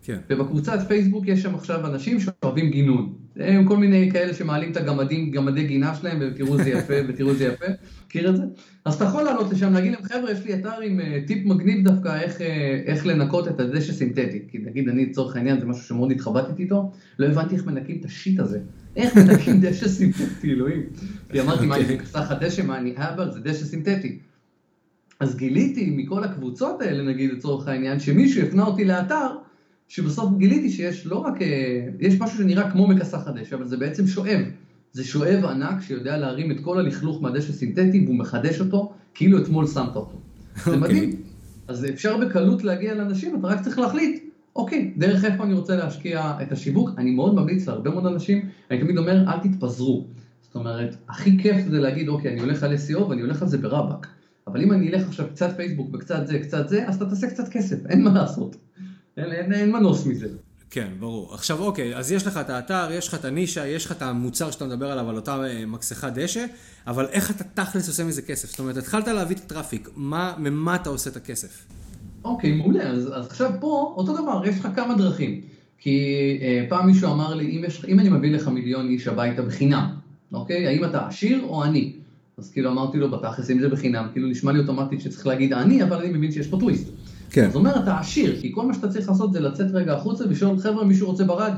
כן. 0.03 0.17
ובקבוצת 0.29 0.79
פייסבוק 0.87 1.27
יש 1.27 1.41
שם 1.41 1.55
עכשיו 1.55 1.85
אנשים 1.85 2.19
שאוהבים 2.19 2.69
גינון. 2.71 3.13
הם 3.35 3.67
כל 3.67 3.77
מיני 3.77 4.11
כאלה 4.11 4.33
שמעלים 4.33 4.71
את 4.71 4.77
הגמדים, 4.77 5.31
גמדי 5.31 5.67
גינה 5.67 5.95
שלהם, 5.95 6.19
ותראו 6.21 6.57
זה 6.57 6.69
יפה, 6.69 6.93
ותראו 7.07 7.33
זה 7.33 7.43
יפה, 7.43 7.65
מכיר 8.05 8.29
את 8.29 8.37
זה? 8.37 8.43
אז 8.85 8.95
אתה 8.95 9.03
יכול 9.03 9.23
לעלות 9.23 9.51
לשם, 9.51 9.73
להגיד 9.73 9.91
להם, 9.91 10.03
חבר'ה, 10.03 10.31
יש 10.31 10.45
לי 10.45 10.53
אתר 10.53 10.81
עם 10.81 10.99
uh, 10.99 11.27
טיפ 11.27 11.45
מגניב 11.45 11.83
דווקא 11.83 12.21
איך, 12.21 12.37
uh, 12.37 12.41
איך 12.85 13.05
לנקות 13.05 13.47
את 13.47 13.59
הדשא 13.59 13.93
סינתטי. 13.93 14.39
כי 14.47 14.57
נגיד, 14.57 14.89
אני 14.89 15.05
לצורך 15.05 15.35
העניין, 15.35 15.59
זה 15.59 15.65
משהו 15.65 15.83
שמאוד 15.83 16.11
התחבטתי 16.11 16.63
איתו, 16.63 16.91
לא 17.19 17.27
הבנתי 17.27 17.55
איך 17.55 17.65
מנקים 17.65 17.97
את 17.99 18.05
השיט 18.05 18.39
הזה. 18.39 18.59
איך 18.95 19.17
מנקים 19.17 19.59
דשא 19.63 19.87
סינתטי, 19.87 20.51
אלוהים. 20.51 20.83
כי 21.31 21.41
אמרתי, 21.41 21.65
מה, 21.65 21.75
אני 21.75 21.83
אוקיי. 21.83 21.97
בכסח 21.97 22.31
הדשא, 22.31 22.61
מה, 22.61 22.77
אני 22.77 22.93
אבר, 22.97 23.31
זה 23.31 23.39
דשא 23.39 23.65
סינתטי. 23.65 24.19
אז 25.19 25.37
גיליתי 25.37 25.93
מכל 25.97 26.23
הקבוצות 26.23 26.81
האלה, 26.81 27.03
נגיד, 27.03 27.33
לצורך 27.33 27.67
העניין, 27.67 27.99
שמישהו 27.99 28.43
הפנה 28.43 28.63
אותי 28.63 28.85
לאתר, 28.85 29.27
שבסוף 29.93 30.37
גיליתי 30.37 30.69
שיש 30.69 31.05
לא 31.05 31.17
רק, 31.17 31.41
אה, 31.41 31.87
יש 31.99 32.19
משהו 32.19 32.37
שנראה 32.37 32.71
כמו 32.71 32.87
מכסח 32.87 33.27
הדשא, 33.27 33.55
אבל 33.55 33.67
זה 33.67 33.77
בעצם 33.77 34.07
שואב. 34.07 34.39
זה 34.91 35.03
שואב 35.03 35.45
ענק 35.45 35.81
שיודע 35.81 36.17
להרים 36.17 36.51
את 36.51 36.59
כל 36.59 36.79
הלכלוך 36.79 37.21
מהדשא 37.21 37.53
סינתטי 37.53 38.03
והוא 38.05 38.15
מחדש 38.15 38.59
אותו 38.59 38.93
כאילו 39.13 39.37
אתמול 39.43 39.67
שמת 39.67 39.95
אותו. 39.95 40.17
Okay. 40.55 40.59
זה 40.65 40.75
אוקיי. 40.75 40.81
מדהים. 40.81 41.11
אז 41.67 41.85
אפשר 41.85 42.17
בקלות 42.17 42.63
להגיע 42.63 42.95
לאנשים, 42.95 43.39
אתה 43.39 43.47
רק 43.47 43.61
צריך 43.61 43.79
להחליט, 43.79 44.23
אוקיי, 44.55 44.93
דרך 44.97 45.25
איפה 45.25 45.43
אני 45.43 45.53
רוצה 45.53 45.75
להשקיע 45.75 46.33
את 46.41 46.51
השיווק. 46.51 46.89
אני 46.97 47.11
מאוד 47.11 47.35
ממליץ 47.35 47.67
להרבה 47.67 47.89
מאוד 47.89 48.05
אנשים, 48.05 48.49
אני 48.71 48.79
תמיד 48.79 48.97
אומר, 48.97 49.23
אל 49.27 49.39
תתפזרו. 49.39 50.07
זאת 50.41 50.55
אומרת, 50.55 50.95
הכי 51.09 51.37
כיף 51.37 51.67
זה 51.69 51.79
להגיד, 51.79 52.07
אוקיי, 52.07 52.33
אני 52.33 52.41
הולך 52.41 52.63
על 52.63 52.73
SEO 52.73 53.01
ואני 53.01 53.21
הולך 53.21 53.41
על 53.41 53.47
זה 53.47 53.57
ברבאק. 53.57 54.07
אבל 54.47 54.61
אם 54.61 54.71
אני 54.71 54.89
אלך 54.89 55.07
עכשיו 55.07 55.25
קצת 55.31 55.55
פייסבוק 55.55 55.89
וקצת 55.93 56.27
זה, 56.27 56.39
קצת 56.39 56.69
זה, 56.69 56.87
אז 56.87 56.95
אתה 56.95 57.05
תעשה 57.05 57.29
קצת 57.29 57.47
כסף, 57.47 57.85
אין 57.85 58.03
מה 58.03 58.13
לעשות. 58.13 58.55
אין, 59.17 59.31
אין, 59.31 59.53
אין 59.53 59.71
מנוס 59.71 60.05
מזה. 60.05 60.27
כן, 60.69 60.87
ברור. 60.99 61.33
עכשיו 61.33 61.59
אוקיי, 61.59 61.95
אז 61.95 62.11
יש 62.11 62.27
לך 62.27 62.37
את 62.37 62.49
האתר, 62.49 62.87
יש 62.91 63.07
לך 63.07 63.15
את 63.15 63.25
הנישה, 63.25 63.67
יש 63.67 63.85
לך 63.85 63.91
את 63.91 64.01
המוצר 64.01 64.51
שאתה 64.51 64.65
מדבר 64.65 64.91
עליו, 64.91 65.09
על 65.09 65.15
אותה 65.15 65.43
אה, 65.43 65.65
מקסחת 65.65 66.13
דשא, 66.13 66.45
אבל 66.87 67.05
איך 67.05 67.31
אתה 67.31 67.43
תכלס 67.43 67.87
עושה 67.87 68.03
מזה 68.03 68.21
כסף? 68.21 68.49
זאת 68.49 68.59
אומרת, 68.59 68.77
התחלת 68.77 69.07
להביא 69.07 69.35
את 69.35 69.41
הטראפיק, 69.41 69.89
מה, 69.95 70.33
ממה 70.37 70.75
אתה 70.75 70.89
עושה 70.89 71.09
את 71.09 71.15
הכסף? 71.15 71.65
אוקיי, 72.23 72.51
מעולה. 72.51 72.89
אז, 72.89 73.07
אז 73.13 73.25
עכשיו 73.25 73.51
פה, 73.59 73.93
אותו 73.97 74.21
דבר, 74.21 74.47
יש 74.47 74.59
לך 74.59 74.67
כמה 74.75 74.95
דרכים. 74.95 75.41
כי 75.77 75.99
אה, 76.41 76.65
פעם 76.69 76.87
מישהו 76.87 77.11
אמר 77.11 77.33
לי, 77.33 77.57
אם, 77.57 77.63
יש, 77.67 77.85
אם 77.87 77.99
אני 77.99 78.09
מביא 78.09 78.31
לך 78.31 78.47
מיליון 78.47 78.87
איש 78.87 79.07
הביתה 79.07 79.41
בחינם, 79.41 79.95
אוקיי? 80.33 80.67
האם 80.67 80.85
אתה 80.85 81.07
עשיר 81.07 81.43
או 81.43 81.63
עני? 81.63 81.93
אז 82.37 82.51
כאילו 82.51 82.71
אמרתי 82.71 82.97
לו, 82.97 83.11
בתכלס, 83.11 83.49
אם 83.49 83.59
זה 83.59 83.69
בחינם, 83.69 84.07
כאילו 84.13 84.27
נשמע 84.27 84.51
לי 84.51 84.59
אוטומטית 84.59 85.01
שצריך 85.01 85.27
להגיד 85.27 85.53
עני, 85.53 85.83
אבל 85.83 85.97
אני 85.97 86.09
מבין 86.17 86.31
שיש 86.31 86.47
פה 86.47 86.59
טוויסט. 86.59 86.87
כן. 87.33 87.47
זאת 87.47 87.55
אומרת, 87.55 87.83
אתה 87.83 87.99
עשיר, 87.99 88.41
כי 88.41 88.51
כל 88.53 88.65
מה 88.65 88.73
שאתה 88.73 88.89
צריך 88.89 89.09
לעשות 89.09 89.33
זה 89.33 89.39
לצאת 89.39 89.71
רגע 89.71 89.93
החוצה 89.93 90.25
ולשאול, 90.25 90.57
חבר'ה, 90.57 90.83
מישהו 90.83 91.07
רוצה 91.07 91.23
ברד? 91.23 91.53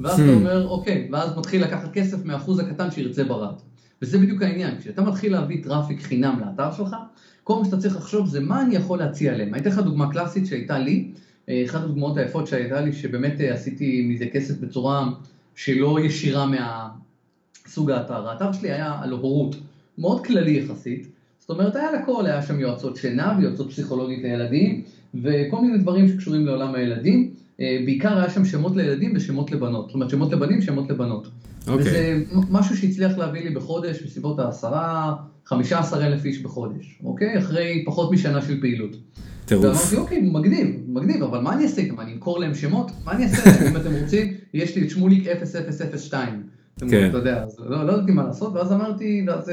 ואז 0.00 0.20
אתה 0.20 0.28
הממ. 0.28 0.34
אומר, 0.34 0.68
אוקיי, 0.68 1.08
ואז 1.12 1.36
מתחיל 1.38 1.62
לקחת 1.62 1.92
כסף 1.92 2.24
מהאחוז 2.24 2.58
הקטן 2.58 2.90
שירצה 2.90 3.24
ברד. 3.24 3.54
וזה 4.02 4.18
בדיוק 4.18 4.42
העניין, 4.42 4.78
כשאתה 4.80 5.02
מתחיל 5.02 5.32
להביא 5.32 5.64
traffic 5.64 6.02
חינם 6.02 6.40
לאתר 6.40 6.72
שלך, 6.72 6.96
כל 7.44 7.58
מה 7.58 7.64
שאתה 7.64 7.76
צריך 7.76 7.96
לחשוב 7.96 8.28
זה 8.28 8.40
מה 8.40 8.62
אני 8.62 8.76
יכול 8.76 8.98
להציע 8.98 9.36
להם. 9.36 9.54
אני 9.54 9.62
אתן 9.62 9.70
לך 9.70 9.78
דוגמה 9.78 10.12
קלאסית 10.12 10.46
שהייתה 10.46 10.78
לי, 10.78 11.12
אחת 11.50 11.82
הדוגמאות 11.82 12.16
היפות 12.16 12.46
שהייתה 12.46 12.80
לי, 12.80 12.92
שבאמת 12.92 13.40
אה, 13.40 13.54
עשיתי 13.54 14.06
מזה 14.08 14.26
כסף 14.32 14.60
בצורה 14.60 15.08
שלא 15.54 16.00
ישירה 16.00 16.46
מהסוג 16.46 17.90
האתר. 17.90 18.28
האתר 18.28 18.52
שלי 18.52 18.72
היה 18.72 18.98
על 19.02 19.10
הורות, 19.10 19.56
מאוד 19.98 20.26
כללי 20.26 20.50
יחסית, 20.50 21.08
זאת 21.46 21.50
אומרת, 21.50 21.76
היה 21.76 21.92
לכל, 21.92 22.26
היה 22.26 22.42
שם 22.42 22.60
יועצות 22.60 22.96
שינה 22.96 23.36
ויועצות 23.38 23.70
פסיכולוגית 23.70 24.22
לילדים, 24.22 24.82
וכל 25.22 25.60
מיני 25.60 25.78
דברים 25.78 26.08
שקשורים 26.08 26.46
לעולם 26.46 26.74
הילדים. 26.74 27.30
אה, 27.60 27.78
בעיקר 27.84 28.18
היה 28.18 28.30
שם 28.30 28.44
שמות 28.44 28.76
לילדים 28.76 29.12
ושמות 29.16 29.52
לבנות. 29.52 29.86
זאת 29.86 29.94
אומרת, 29.94 30.10
שמות 30.10 30.32
לבנים, 30.32 30.62
שמות 30.62 30.90
לבנות. 30.90 31.26
Okay. 31.26 31.70
אוקיי. 31.70 31.84
וזה 31.86 32.22
משהו 32.50 32.76
שהצליח 32.76 33.18
להביא 33.18 33.44
לי 33.44 33.50
בחודש, 33.50 34.02
בסביבות 34.02 34.38
העשרה, 34.38 35.14
חמישה 35.46 35.78
עשר 35.78 36.06
אלף 36.06 36.24
איש 36.24 36.38
בחודש, 36.42 36.98
אוקיי? 37.04 37.38
אחרי 37.38 37.82
פחות 37.86 38.12
משנה 38.12 38.42
של 38.42 38.60
פעילות. 38.60 38.96
טירוף. 39.44 39.64
ואמרתי, 39.64 39.96
אוקיי, 39.96 40.20
מגניב, 40.20 40.76
מגניב, 40.88 41.22
אבל 41.22 41.40
מה 41.40 41.52
אני 41.52 41.64
אעשה 41.64 41.80
איתם? 41.80 42.00
אני 42.00 42.12
אמכור 42.12 42.38
להם 42.38 42.54
שמות? 42.54 42.90
מה 43.04 43.12
אני 43.12 43.24
אעשה 43.24 43.50
להם? 43.50 43.76
אם 43.76 43.80
אתם 43.80 43.94
רוצים, 44.02 44.34
יש 44.54 44.76
לי 44.76 44.84
את 44.84 44.90
שמוליק 44.90 45.26
0002. 45.26 46.42
כן. 46.78 47.08
אתה 47.08 47.18
יודע, 47.18 47.42
אז 47.42 47.60
לא, 47.66 47.86
לא 47.86 47.92
ידעתי 47.92 48.12
מה 48.12 48.24
לעשות, 48.24 48.52
ואז 48.54 48.72
אמרתי, 48.72 49.24
ואז 49.26 49.50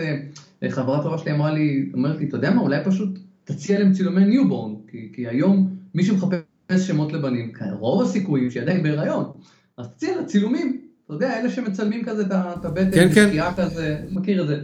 אה, 0.64 0.70
חברה 0.70 1.04
טובה 1.04 1.18
שלי 1.18 1.32
אמרה 1.32 1.52
לי, 1.52 1.90
אומרת 1.94 2.20
לי, 2.20 2.26
אתה 2.26 2.38
יודע 2.38 2.52
מה, 2.52 2.62
אולי 2.62 2.78
פשוט 2.86 3.20
תציע 3.56 3.80
להם 3.80 3.94
צילומי 3.94 4.26
newborn, 4.26 4.74
כי, 4.88 5.10
כי 5.14 5.28
היום 5.28 5.70
מי 5.96 6.04
שמחפש 6.04 6.42
שמות 6.78 7.14
לבנים, 7.14 7.52
רוב 7.80 8.02
הסיכויים 8.02 8.52
שהיא 8.52 8.64
עדיין 8.64 8.84
בהיריון, 8.84 9.32
אז 9.78 9.88
תציע 9.88 10.18
לה 10.18 10.26
צילומים, 10.26 10.82
אתה 11.06 11.14
יודע, 11.14 11.40
אלה 11.40 11.50
שמצלמים 11.50 12.06
כזה 12.06 12.24
את 12.26 12.66
הבטן, 12.66 12.92
כן, 12.92 13.10
כן. 13.14 13.52
כזה, 13.58 14.00
מכיר 14.10 14.42
את 14.42 14.48
זה. 14.48 14.60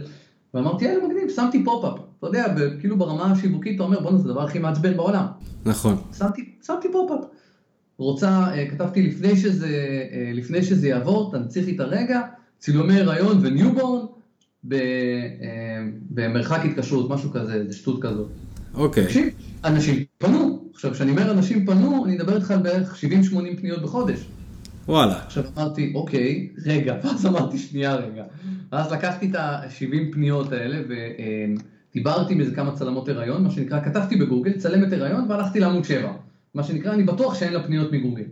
ואמרתי, 0.54 0.84
יאללה 0.84 1.08
מגניב, 1.08 1.28
שמתי 1.28 1.64
pop-up, 1.64 2.00
אתה 2.18 2.26
יודע, 2.26 2.54
כאילו 2.80 2.98
ברמה 2.98 3.32
השיווקית 3.32 3.74
אתה 3.74 3.82
אומר, 3.82 4.00
בואנה 4.00 4.18
זה 4.18 4.28
הדבר 4.28 4.42
הכי 4.42 4.58
מעצבן 4.58 4.96
בעולם. 4.96 5.26
נכון. 5.64 5.96
שמתי, 6.18 6.44
שמתי 6.66 6.88
pop-up. 6.92 7.28
רוצה, 7.98 8.28
אה, 8.28 8.70
כתבתי 8.70 9.02
לפני 9.02 9.36
שזה, 9.36 9.66
אה, 10.12 10.30
לפני 10.34 10.62
שזה 10.62 10.88
יעבור, 10.88 11.32
תנציחי 11.32 11.74
את 11.74 11.80
הרגע, 11.80 12.20
צילומי 12.58 13.00
הריון 13.00 13.38
ו 13.42 13.49
newborn, 13.49 14.06
אה, 14.72 14.78
במרחק 16.10 16.60
התקשרות, 16.64 17.10
משהו 17.10 17.30
כזה, 17.30 17.54
איזה 17.54 17.72
שטות 17.72 18.02
כזאת. 18.02 18.28
אוקיי. 18.74 19.04
תקשיב, 19.04 19.28
אנשים 19.64 20.04
פנו. 20.18 20.68
עכשיו, 20.74 20.92
כשאני 20.92 21.10
אומר 21.10 21.30
אנשים 21.30 21.66
פנו, 21.66 22.04
אני 22.04 22.16
אדבר 22.16 22.36
איתך 22.36 22.50
על 22.50 22.58
בערך 22.58 23.04
70-80 23.32 23.60
פניות 23.60 23.82
בחודש. 23.82 24.18
וואלה. 24.88 25.18
עכשיו 25.26 25.44
אמרתי, 25.56 25.92
אוקיי, 25.94 26.48
רגע, 26.66 26.96
ואז 27.04 27.26
אמרתי, 27.26 27.58
שנייה 27.58 27.94
רגע. 27.94 28.24
ואז 28.72 28.92
לקחתי 28.92 29.30
את 29.30 29.34
ה-70 29.34 30.12
פניות 30.12 30.52
האלה 30.52 30.78
ודיברתי 30.88 32.34
עם 32.34 32.40
איזה 32.40 32.54
כמה 32.54 32.74
צלמות 32.74 33.08
הריון, 33.08 33.44
מה 33.44 33.50
שנקרא, 33.50 33.80
כתבתי 33.84 34.16
בגוגל, 34.16 34.52
צלמת 34.52 34.92
הריון, 34.92 35.30
והלכתי 35.30 35.60
לעמוד 35.60 35.84
7. 35.84 36.12
מה 36.54 36.62
שנקרא, 36.62 36.92
אני 36.92 37.02
בטוח 37.02 37.34
שאין 37.34 37.52
לה 37.52 37.62
פניות 37.62 37.92
מגוגל. 37.92 38.24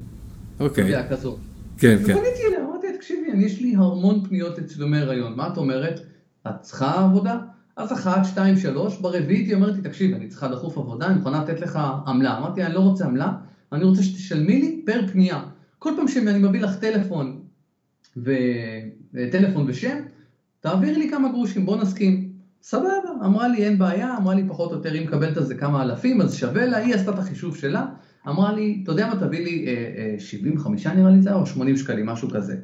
אוקיי. 0.60 0.84
אתה 0.84 0.92
יודע, 0.92 1.08
כזאת. 1.08 1.38
כן, 1.78 1.96
כן. 2.06 2.12
ופניתי 2.12 2.46
אליה, 2.48 2.64
אמרתי, 2.70 2.86
תקשיבי, 2.96 3.44
יש 3.46 3.60
לי 3.60 3.74
המון 3.76 4.24
פניות 4.28 4.58
לצילומי 4.58 4.98
הריון, 4.98 5.36
מה 5.36 5.48
את 5.48 5.56
אומרת? 5.56 6.00
את 6.46 6.60
צריכה 6.60 7.04
עבודה? 7.04 7.38
אז 7.76 7.92
אחת, 7.92 8.24
שתיים, 8.24 8.56
שלוש, 8.56 8.98
ברביעית 9.00 9.46
היא 9.46 9.54
אומרת 9.54 9.76
לי, 9.76 9.82
תקשיב, 9.82 10.14
אני 10.14 10.28
צריכה 10.28 10.48
דחוף 10.48 10.78
עבודה, 10.78 11.06
אני 11.06 11.14
מוכנה 11.14 11.42
לתת 11.42 11.60
לך 11.60 11.78
עמלה. 12.06 12.38
אמרתי, 12.38 12.64
אני 12.64 12.74
לא 12.74 12.80
רוצה 12.80 13.04
עמלה, 13.04 13.32
אני 13.72 13.84
רוצה 13.84 14.02
שתשלמי 14.02 14.60
לי 14.60 14.82
פר 14.86 15.00
פנייה. 15.12 15.42
כל 15.78 15.92
פעם 15.96 16.08
שאני 16.08 16.38
מביא 16.38 16.60
לך 16.60 16.76
טלפון 16.76 17.40
וטלפון 18.16 19.64
ושם, 19.68 19.96
תעביר 20.60 20.98
לי 20.98 21.10
כמה 21.10 21.28
גרושים, 21.28 21.66
בוא 21.66 21.76
נסכים. 21.76 22.32
סבבה, 22.62 22.88
אמרה 23.24 23.48
לי 23.48 23.64
אין 23.64 23.78
בעיה, 23.78 24.16
אמרה 24.16 24.34
לי 24.34 24.42
פחות 24.48 24.72
או 24.72 24.76
יותר 24.76 24.92
היא 24.92 25.06
מקבלת 25.06 25.36
על 25.36 25.44
זה 25.44 25.54
כמה 25.54 25.82
אלפים, 25.82 26.20
אז 26.20 26.34
שווה 26.34 26.66
לה, 26.66 26.76
היא 26.76 26.94
עשתה 26.94 27.10
את 27.10 27.18
החישוב 27.18 27.56
שלה, 27.56 27.86
אמרה 28.28 28.52
לי, 28.52 28.80
אתה 28.82 28.92
יודע 28.92 29.06
מה, 29.06 29.16
תביא 29.20 29.44
לי 29.44 29.66
אה, 29.66 29.72
אה, 30.12 30.20
75 30.20 30.86
נראה 30.86 31.10
לי 31.10 31.22
זה, 31.22 31.34
או 31.34 31.46
80 31.46 31.76
שקלים, 31.76 32.06
משהו 32.06 32.30
כזה, 32.30 32.56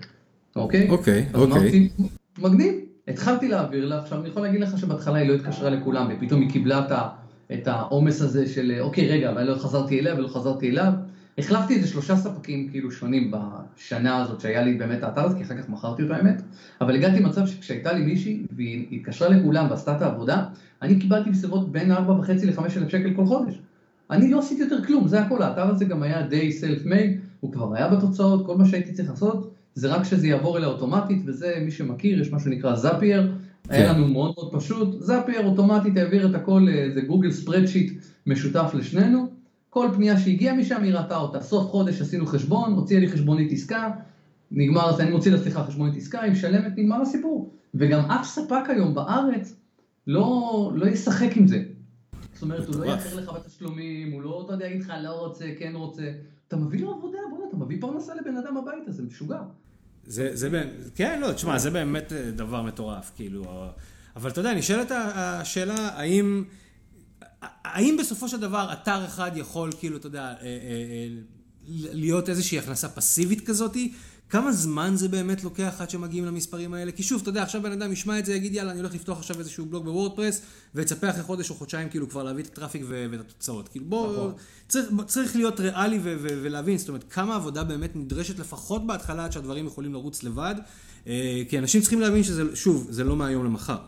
אוקיי? 0.56 0.88
אוקיי, 0.88 1.26
אוקיי. 1.34 1.88
מגניב, 2.38 2.74
התחלתי 3.08 3.48
להעביר 3.48 3.86
לה, 3.86 3.98
עכשיו 3.98 4.20
אני 4.20 4.28
יכול 4.28 4.42
להגיד 4.42 4.60
לך 4.60 4.78
שבהתחלה 4.78 5.18
היא 5.18 5.28
לא 5.28 5.34
התקשרה 5.34 5.70
לכולם, 5.70 6.10
ופתאום 6.10 6.40
היא 6.40 6.50
קיבלה 6.50 6.86
את 7.52 7.66
העומס 7.66 8.22
הזה 8.22 8.46
של 8.46 8.72
אוקיי 8.80 9.08
רגע, 9.08 9.30
אבל 9.30 9.44
לא 9.44 9.54
חזרתי 9.54 10.00
אליה 10.00 10.14
ולא 10.14 10.28
חזרתי 10.28 10.70
אליו. 10.70 10.92
החלפתי 11.38 11.74
איזה 11.74 11.86
שלושה 11.86 12.16
ספקים 12.16 12.68
כאילו 12.68 12.90
שונים 12.90 13.30
בשנה 13.30 14.16
הזאת 14.16 14.40
שהיה 14.40 14.62
לי 14.62 14.74
באמת 14.74 15.02
האתר 15.02 15.24
הזה, 15.24 15.36
כי 15.36 15.42
אחר 15.42 15.56
כך 15.56 15.68
מכרתי 15.68 16.02
אותו 16.02 16.14
האמת, 16.14 16.42
אבל 16.80 16.94
הגעתי 16.94 17.20
למצב 17.20 17.46
שכשהייתה 17.46 17.92
לי 17.92 18.04
מישהי 18.04 18.42
והיא 18.56 18.86
התקשרה 18.92 19.28
לכולם 19.28 19.66
ועשתה 19.70 19.96
את 19.96 20.02
העבודה, 20.02 20.44
אני 20.82 20.98
קיבלתי 20.98 21.30
בסביבות 21.30 21.72
בין 21.72 21.92
4.5 21.92 21.96
ל-5 22.46 22.60
אלף 22.76 22.88
שקל 22.88 23.14
כל 23.16 23.26
חודש. 23.26 23.60
אני 24.10 24.30
לא 24.30 24.38
עשיתי 24.38 24.62
יותר 24.62 24.84
כלום, 24.84 25.08
זה 25.08 25.20
הכל, 25.20 25.42
האתר 25.42 25.68
הזה 25.68 25.84
גם 25.84 26.02
היה 26.02 26.22
די 26.22 26.52
סלף 26.52 26.84
מייד, 26.84 27.20
הוא 27.40 27.52
כבר 27.52 27.74
היה 27.74 27.88
בתוצאות, 27.88 28.46
כל 28.46 28.56
מה 28.56 28.64
שהייתי 28.64 28.92
צריך 28.92 29.10
לעשות 29.10 29.51
זה 29.74 29.88
רק 29.94 30.04
שזה 30.04 30.26
יעבור 30.26 30.58
אליה 30.58 30.68
אוטומטית, 30.68 31.22
וזה 31.24 31.54
מי 31.64 31.70
שמכיר, 31.70 32.20
יש 32.20 32.32
משהו 32.32 32.50
שנקרא 32.50 32.76
זאפייר, 32.76 33.32
כן. 33.68 33.74
היה 33.74 33.92
לנו 33.92 34.08
מאוד 34.08 34.34
מאוד 34.36 34.54
פשוט, 34.54 35.00
זאפייר 35.00 35.46
אוטומטית 35.46 35.96
העביר 35.96 36.30
את 36.30 36.34
הכל 36.34 36.66
לאיזה 36.66 37.00
גוגל 37.00 37.30
ספרדשיט 37.30 38.02
משותף 38.26 38.70
לשנינו, 38.74 39.26
כל 39.70 39.88
פנייה 39.94 40.18
שהגיעה 40.18 40.56
משם 40.56 40.82
היא 40.82 40.94
ראתה 40.94 41.16
אותה, 41.16 41.40
סוף 41.40 41.70
חודש 41.70 42.00
עשינו 42.00 42.26
חשבון, 42.26 42.72
הוציאה 42.72 43.00
לי 43.00 43.08
חשבונית 43.08 43.52
עסקה, 43.52 43.90
נגמר, 44.50 45.00
אני 45.00 45.10
מוציא 45.10 45.32
לה 45.32 45.38
סליחה 45.38 45.64
חשבונית 45.64 45.96
עסקה, 45.96 46.20
היא 46.20 46.32
משלמת, 46.32 46.72
נגמר 46.76 47.02
הסיפור. 47.02 47.50
וגם 47.74 48.10
אף 48.10 48.26
ספק 48.26 48.62
היום 48.68 48.94
בארץ 48.94 49.56
לא, 50.06 50.72
לא 50.74 50.86
ישחק 50.86 51.36
עם 51.36 51.46
זה. 51.46 51.62
זאת 52.34 52.42
אומרת, 52.42 52.66
הוא 52.66 52.76
לא 52.76 52.84
יאחר 52.84 53.16
לך 53.16 53.30
בתשלומים, 53.34 54.12
הוא 54.12 54.22
לא, 54.22 54.42
אתה 54.44 54.52
יודע, 54.52 54.66
יגיד 54.66 54.80
לך, 54.82 54.92
לא 55.02 55.10
רוצה, 55.10 55.44
כן 55.58 55.72
רוצה. 55.74 56.12
אתה 56.52 56.60
מביא 56.60 56.80
לו 56.80 56.94
עבודה, 56.94 57.18
בוא, 57.30 57.48
אתה 57.48 57.56
מביא 57.56 57.76
פרנסה 57.80 58.14
לבן 58.14 58.36
אדם 58.36 58.56
הביתה, 58.56 58.92
זה 58.92 59.02
משוגע. 59.02 59.38
זה, 60.06 60.30
זה 60.32 60.50
באמת, 60.50 60.70
כן, 60.94 61.20
לא, 61.20 61.32
תשמע, 61.32 61.58
זה 61.58 61.70
באמת 61.70 62.12
אה, 62.12 62.30
דבר 62.30 62.62
מטורף, 62.62 63.12
כאילו, 63.16 63.44
אבל 64.16 64.30
אתה 64.30 64.40
יודע, 64.40 64.54
נשאלת 64.54 64.92
השאלה, 64.94 65.88
האם, 65.88 66.44
האם 67.42 67.96
בסופו 68.00 68.28
של 68.28 68.40
דבר 68.40 68.72
אתר 68.72 69.04
אחד 69.04 69.30
יכול, 69.34 69.70
כאילו, 69.78 69.96
אתה 69.96 70.06
יודע, 70.06 70.22
אה, 70.22 70.34
אה, 70.42 71.08
להיות 71.92 72.28
איזושהי 72.28 72.58
הכנסה 72.58 72.88
פסיבית 72.88 73.46
כזאתי, 73.46 73.92
כמה 74.32 74.52
זמן 74.52 74.92
זה 74.94 75.08
באמת 75.08 75.44
לוקח 75.44 75.76
עד 75.80 75.90
שמגיעים 75.90 76.24
למספרים 76.24 76.74
האלה? 76.74 76.92
כי 76.92 77.02
שוב, 77.02 77.20
אתה 77.20 77.30
יודע, 77.30 77.42
עכשיו 77.42 77.62
בן 77.62 77.72
אדם 77.72 77.92
ישמע 77.92 78.18
את 78.18 78.26
זה, 78.26 78.34
יגיד 78.34 78.54
יאללה, 78.54 78.70
אני 78.70 78.80
הולך 78.80 78.94
לפתוח 78.94 79.18
עכשיו 79.18 79.38
איזשהו 79.38 79.66
בלוג 79.66 79.84
בוורדפרס, 79.84 80.42
ויצפה 80.74 81.10
אחרי 81.10 81.22
חודש 81.22 81.50
או 81.50 81.54
חודשיים 81.54 81.88
כאילו 81.88 82.08
כבר 82.08 82.22
להביא 82.22 82.44
את 82.44 82.48
הטראפיק 82.48 82.82
ואת 82.88 83.20
התוצאות. 83.20 83.68
כאילו 83.68 83.84
בוא, 83.84 84.12
נכון. 84.12 84.32
צריך, 84.68 84.86
צריך 85.06 85.36
להיות 85.36 85.60
ריאלי 85.60 85.98
ולהבין, 86.02 86.78
זאת 86.78 86.88
אומרת, 86.88 87.04
כמה 87.10 87.34
עבודה 87.34 87.64
באמת 87.64 87.96
נדרשת 87.96 88.38
לפחות 88.38 88.86
בהתחלה 88.86 89.24
עד 89.24 89.32
שהדברים 89.32 89.66
יכולים 89.66 89.92
לרוץ 89.92 90.22
לבד, 90.22 90.54
אה, 91.06 91.42
כי 91.48 91.58
אנשים 91.58 91.80
צריכים 91.80 92.00
להבין 92.00 92.22
שזה, 92.22 92.56
שוב, 92.56 92.86
זה 92.90 93.04
לא 93.04 93.16
מהיום 93.16 93.44
למחר. 93.44 93.78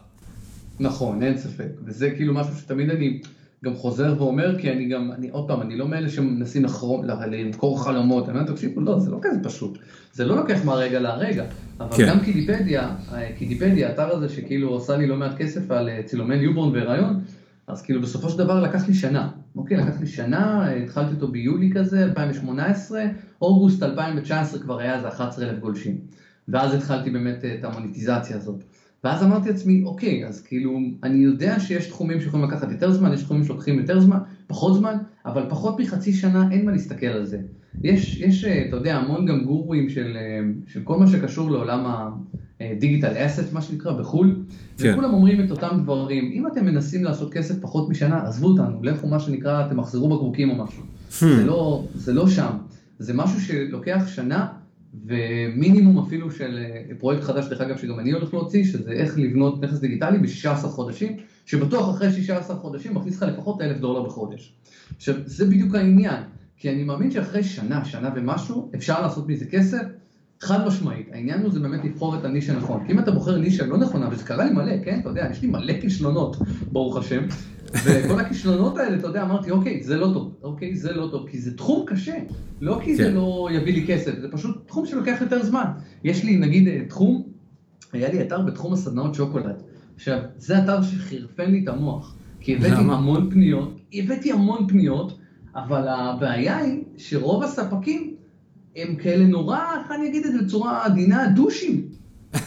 נכון, 0.81 1.23
אין 1.23 1.39
ספק, 1.39 1.69
וזה 1.85 2.11
כאילו 2.11 2.35
משהו 2.35 2.53
שתמיד 2.59 2.91
אני... 2.91 3.21
גם 3.65 3.75
חוזר 3.75 4.15
ואומר, 4.19 4.59
כי 4.59 4.73
אני 4.73 4.89
גם, 4.89 5.13
אני 5.13 5.29
עוד 5.31 5.49
פעם, 5.49 5.63
אני 5.63 5.77
לא 5.77 5.89
מאלה 5.89 6.09
שמנסים 6.09 6.65
לחרום, 6.65 7.05
למכור 7.05 7.85
חלומות, 7.85 8.29
אני 8.29 8.39
אומר, 8.39 8.53
תקשיבו, 8.53 8.81
לא, 8.81 8.99
זה 8.99 9.11
לא 9.11 9.19
כזה 9.23 9.39
פשוט. 9.43 9.79
זה 10.13 10.25
לא 10.25 10.37
לוקח 10.37 10.65
מהרגע 10.65 11.01
להרגע. 11.01 11.45
אבל 11.81 11.97
כן. 11.97 12.07
גם 12.09 12.21
קידיפדיה, 12.21 12.95
אה, 13.13 13.33
קידיפדיה, 13.39 13.89
האתר 13.89 14.17
הזה 14.17 14.29
שכאילו 14.29 14.77
עשה 14.77 14.97
לי 14.97 15.07
לא 15.07 15.17
מעט 15.17 15.37
כסף 15.37 15.71
על 15.71 15.89
אה, 15.89 16.01
צילומי 16.05 16.39
newborn 16.39 16.73
והיריון, 16.73 17.21
אז 17.67 17.83
כאילו 17.83 18.03
בסופו 18.03 18.31
של 18.31 18.39
דבר 18.39 18.61
לקח 18.61 18.89
לי 18.89 18.95
שנה. 18.95 19.29
אוקיי, 19.57 19.77
לקח 19.77 20.01
לי 20.01 20.07
שנה, 20.07 20.71
התחלתי 20.71 21.15
אותו 21.15 21.29
ביולי 21.29 21.71
כזה, 21.75 22.05
2018, 22.05 23.05
אוגוסט 23.43 23.83
2019 23.83 24.61
כבר 24.61 24.79
היה 24.79 24.97
איזה 24.97 25.09
11,000 25.09 25.61
גולשים. 25.61 25.99
ואז 26.49 26.75
התחלתי 26.75 27.11
באמת 27.11 27.45
אה, 27.45 27.55
את 27.55 27.65
המוניטיזציה 27.65 28.37
הזאת. 28.37 28.65
ואז 29.05 29.23
אמרתי 29.23 29.49
לעצמי, 29.49 29.83
אוקיי, 29.85 30.27
אז 30.27 30.43
כאילו, 30.43 30.79
אני 31.03 31.25
יודע 31.25 31.61
שיש 31.61 31.87
תחומים 31.87 32.21
שיכולים 32.21 32.47
לקחת 32.47 32.73
יותר 32.73 32.93
זמן, 32.93 33.13
יש 33.13 33.23
תחומים 33.23 33.45
שלוקחים 33.45 33.79
יותר 33.79 34.01
זמן, 34.01 34.19
פחות 34.47 34.75
זמן, 34.77 34.97
אבל 35.27 35.43
פחות 35.49 35.81
מחצי 35.81 36.13
שנה 36.13 36.49
אין 36.51 36.67
מה 36.67 36.73
להסתכל 36.73 37.07
על 37.07 37.25
זה. 37.25 37.39
יש, 37.83 38.21
יש 38.21 38.45
אה, 38.45 38.65
אתה 38.69 38.77
יודע, 38.77 38.97
המון 38.97 39.27
גם 39.27 39.45
גורואים 39.45 39.89
של, 39.89 40.17
אה, 40.17 40.41
של 40.67 40.81
כל 40.85 40.99
מה 40.99 41.07
שקשור 41.07 41.51
לעולם 41.51 42.11
הדיגיטל 42.61 43.13
אסט, 43.17 43.53
מה 43.53 43.63
שנקרא, 43.63 43.93
בחו"ל, 43.93 44.37
כן. 44.79 44.93
וכולם 44.93 45.15
אומרים 45.15 45.45
את 45.45 45.51
אותם 45.51 45.81
דברים. 45.83 46.31
אם 46.33 46.47
אתם 46.47 46.65
מנסים 46.65 47.05
לעשות 47.05 47.33
כסף 47.33 47.55
פחות 47.61 47.89
משנה, 47.89 48.27
עזבו 48.27 48.49
אותנו, 48.49 48.83
לכו 48.83 49.09
מה 49.09 49.21
שנקרא, 49.21 49.67
אתם 49.67 49.77
מחזרו 49.77 50.09
בקבוקים 50.09 50.51
או 50.51 50.65
משהו. 50.65 50.83
Hmm. 50.83 51.37
זה, 51.37 51.45
לא, 51.45 51.85
זה 51.95 52.13
לא 52.13 52.29
שם. 52.29 52.51
זה 52.99 53.15
משהו 53.15 53.41
שלוקח 53.41 54.05
שנה. 54.07 54.47
ומינימום 55.07 55.99
אפילו 55.99 56.31
של 56.31 56.59
אה, 56.59 56.95
פרויקט 56.99 57.23
חדש, 57.23 57.49
דרך 57.49 57.61
אגב, 57.61 57.79
שגם 57.79 57.99
אני 57.99 58.13
הולך 58.13 58.35
להוציא, 58.35 58.65
שזה 58.65 58.93
איך 58.93 59.19
לבנות 59.19 59.63
נכס 59.63 59.79
דיגיטלי 59.79 60.19
ב-16 60.19 60.67
חודשים, 60.67 61.17
שבטוח 61.47 61.97
אחרי 61.97 62.13
16 62.13 62.57
חודשים 62.57 62.95
מכניס 62.95 63.17
לך 63.17 63.23
לפחות 63.23 63.61
1,000 63.61 63.79
דולר 63.79 64.03
בחודש. 64.03 64.55
עכשיו, 64.97 65.15
זה 65.27 65.45
בדיוק 65.45 65.75
העניין, 65.75 66.23
כי 66.57 66.71
אני 66.71 66.85
מאמין 66.85 67.11
שאחרי 67.11 67.43
שנה, 67.43 67.85
שנה 67.85 68.11
ומשהו, 68.17 68.71
אפשר 68.75 69.03
לעשות 69.03 69.29
מזה 69.29 69.45
כסף, 69.45 69.83
חד 70.41 70.67
משמעית. 70.67 71.09
העניין 71.13 71.43
הוא 71.43 71.51
זה 71.53 71.61
באמת 71.61 71.85
לבחור 71.85 72.17
את 72.17 72.25
הנישה 72.25 72.53
הנכון. 72.53 72.87
כי 72.87 72.93
אם 72.93 72.99
אתה 72.99 73.11
בוחר 73.11 73.39
נישה 73.39 73.67
לא 73.67 73.79
נכונה, 73.79 74.09
וזה 74.13 74.25
קרה 74.25 74.45
לי 74.45 74.51
מלא, 74.51 74.85
כן, 74.85 75.01
אתה 75.01 75.09
יודע, 75.09 75.29
יש 75.31 75.43
לי 75.43 75.49
מלא 75.49 75.81
כישלונות, 75.81 76.37
ברוך 76.73 76.97
השם, 76.97 77.25
וכל 77.73 78.21
הכישלונות 78.21 78.79
האלה, 78.79 78.97
אתה 78.97 79.07
יודע, 79.07 79.23
אמרתי, 79.23 79.51
אוקיי, 79.51 79.83
זה 79.83 79.97
לא 79.97 80.11
טוב, 80.15 80.35
אוקיי, 80.43 80.77
זה 80.77 80.93
לא 80.93 81.09
טוב, 81.11 81.29
כי 81.29 81.39
זה 81.39 81.57
תחום 81.57 81.87
קשה, 81.87 82.17
לא 82.61 82.81
כי 82.85 82.97
זה 82.97 83.05
כן. 83.05 83.15
לא 83.15 83.49
יביא 83.53 83.75
לי 83.75 83.87
כסף, 83.87 84.19
זה 84.21 84.29
פשוט 84.31 84.69
תחום 84.69 84.87
שלוקח 84.87 85.19
יותר 85.21 85.43
זמן. 85.43 85.65
יש 86.05 86.25
לי, 86.25 86.37
נגיד, 86.37 86.69
אה, 86.69 86.81
תחום, 86.89 87.23
היה 87.93 88.13
לי 88.13 88.23
אתר 88.23 88.41
בתחום 88.41 88.73
הסדנאות 88.73 89.15
שוקולד. 89.15 89.63
עכשיו, 89.95 90.19
זה 90.39 90.59
אתר 90.59 90.83
שחירפן 90.83 91.51
לי 91.51 91.61
את 91.63 91.69
המוח, 91.69 92.17
כי 92.41 92.57
הבאתי 92.57 92.83
המון 92.83 93.31
פניות, 93.31 93.81
הבאתי 93.95 94.33
המון 94.33 94.69
פניות, 94.69 95.19
אבל 95.55 95.89
הבעיה 95.89 96.57
היא 96.57 96.83
שרוב 96.97 97.43
הספקים 97.43 98.15
הם 98.77 98.97
כאלה 98.97 99.27
נורא, 99.27 99.59
איך 99.81 99.91
אני 99.91 100.09
אגיד 100.09 100.27
את 100.27 100.33
זה 100.33 100.43
בצורה 100.43 100.85
עדינה, 100.85 101.29
דושים. 101.29 101.89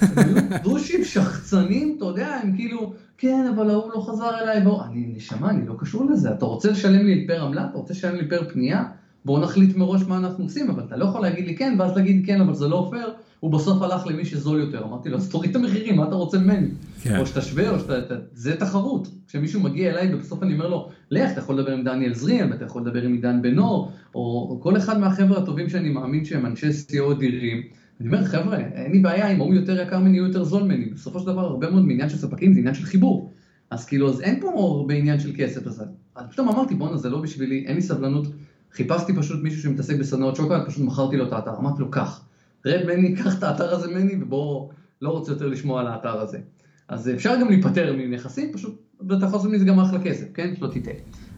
דושים, 0.63 1.03
שחצנים, 1.03 1.95
אתה 1.97 2.05
יודע, 2.05 2.27
הם 2.27 2.55
כאילו... 2.55 2.93
כן, 3.17 3.45
אבל 3.55 3.69
ההוא 3.69 3.91
לא 3.95 4.05
חזר 4.07 4.39
אליי, 4.41 4.61
בוא, 4.61 4.83
אני 4.83 5.13
נשמה, 5.15 5.49
אני 5.49 5.67
לא 5.67 5.75
קשור 5.77 6.05
לזה, 6.11 6.31
אתה 6.31 6.45
רוצה 6.45 6.71
לשלם 6.71 7.05
לי 7.05 7.27
פר 7.27 7.43
עמלה? 7.43 7.65
אתה 7.69 7.77
רוצה 7.77 7.93
לשלם 7.93 8.15
לי 8.15 8.29
פר 8.29 8.49
פנייה? 8.49 8.83
בואו 9.25 9.41
נחליט 9.41 9.75
מראש 9.75 10.03
מה 10.03 10.17
אנחנו 10.17 10.43
עושים, 10.43 10.69
אבל 10.69 10.83
אתה 10.87 10.97
לא 10.97 11.05
יכול 11.05 11.21
להגיד 11.21 11.45
לי 11.45 11.55
כן, 11.55 11.75
ואז 11.79 11.95
להגיד 11.95 12.25
כן, 12.25 12.41
אבל 12.41 12.53
זה 12.53 12.67
לא 12.67 12.87
פייר, 12.91 13.13
הוא 13.39 13.51
בסוף 13.51 13.81
הלך 13.81 14.07
למי 14.07 14.25
שזול 14.25 14.59
יותר. 14.59 14.83
אמרתי 14.83 15.09
לו, 15.09 15.17
אז 15.17 15.29
תוריד 15.29 15.49
את 15.49 15.55
המחירים, 15.55 15.95
מה 15.95 16.07
אתה 16.07 16.15
רוצה 16.15 16.37
ממני? 16.37 16.67
כן. 17.01 17.19
או 17.19 17.25
שתשווה, 17.25 17.69
או 17.69 17.79
שאתה... 17.79 18.15
זה 18.33 18.55
תחרות. 18.55 19.07
כשמישהו 19.27 19.61
מגיע 19.61 19.91
אליי, 19.91 20.15
ובסוף 20.15 20.43
אני 20.43 20.53
אומר 20.53 20.67
לו, 20.67 20.89
לך, 21.11 21.31
אתה 21.31 21.39
יכול 21.39 21.59
לדבר 21.59 21.71
עם 21.71 21.83
דניאל 21.83 22.13
זריאן, 22.13 22.51
ואתה 22.51 22.65
יכול 22.65 22.81
לדבר 22.81 23.01
עם 23.01 23.13
עידן 23.13 23.41
בנור, 23.41 23.91
או, 24.15 24.47
או 24.49 24.59
כל 24.61 24.77
אחד 24.77 24.99
מהחבר'ה 24.99 25.37
הטובים 25.37 25.69
שאני 25.69 25.89
מאמין 25.89 26.25
שהם 26.25 26.45
אנשי 26.45 26.69
CEO 26.69 27.11
אדירים. 27.11 27.61
אני 28.01 28.07
אומר, 28.07 28.25
חבר'ה, 28.25 28.57
אין 28.57 28.91
לי 28.91 28.99
בעיה 28.99 29.31
אם 29.31 29.41
ההוא 29.41 29.53
יותר 29.53 29.81
יקר 29.81 29.99
ממני, 29.99 30.17
הוא 30.17 30.27
יותר 30.27 30.43
זול 30.43 30.63
ממני. 30.63 30.85
בסופו 30.85 31.19
של 31.19 31.25
דבר, 31.25 31.41
הרבה 31.41 31.69
מאוד 31.69 31.85
מעניין 31.85 32.09
של 32.09 32.17
ספקים 32.17 32.53
זה 32.53 32.59
עניין 32.59 32.75
של 32.75 32.85
חיבור. 32.85 33.33
אז 33.69 33.85
כאילו, 33.85 34.09
אז 34.09 34.21
אין 34.21 34.41
פה 34.41 34.47
הרבה 34.47 34.93
עניין 34.93 35.19
של 35.19 35.31
כסף. 35.37 35.67
אז 35.67 35.83
אני 36.17 36.27
פתאום 36.31 36.49
אמרתי, 36.49 36.75
בואנה, 36.75 36.97
זה 36.97 37.09
לא 37.09 37.21
בשבילי, 37.21 37.65
אין 37.67 37.75
לי 37.75 37.81
סבלנות. 37.81 38.27
חיפשתי 38.71 39.15
פשוט 39.15 39.43
מישהו 39.43 39.61
שמתעסק 39.61 39.99
בסדנאות 39.99 40.35
שוקולד, 40.35 40.67
פשוט 40.67 40.85
מכרתי 40.85 41.17
לו 41.17 41.27
את 41.27 41.33
האתר. 41.33 41.57
אמרתי 41.57 41.81
לו, 41.81 41.91
קח, 41.91 42.25
רד 42.65 42.85
מני, 42.85 43.15
קח 43.15 43.37
את 43.37 43.43
האתר 43.43 43.75
הזה 43.75 43.87
ממני, 43.87 44.23
ובוא, 44.23 44.69
לא 45.01 45.09
רוצה 45.09 45.31
יותר 45.31 45.47
לשמוע 45.47 45.81
על 45.81 45.87
האתר 45.87 46.19
הזה. 46.19 46.39
אז 46.87 47.09
אפשר 47.09 47.41
גם 47.41 47.49
להיפטר 47.49 47.95
מנכסים, 47.97 48.53
פשוט, 48.53 48.81
ואתה 49.09 49.25
יכול 49.25 49.37
לעשות 49.37 49.51
מזה 49.51 49.65
גם 49.65 49.79
אחלה 49.79 49.99
כסף, 50.01 50.25
כן? 50.33 50.55
שלא 50.55 50.67
תטעה. 50.67 50.93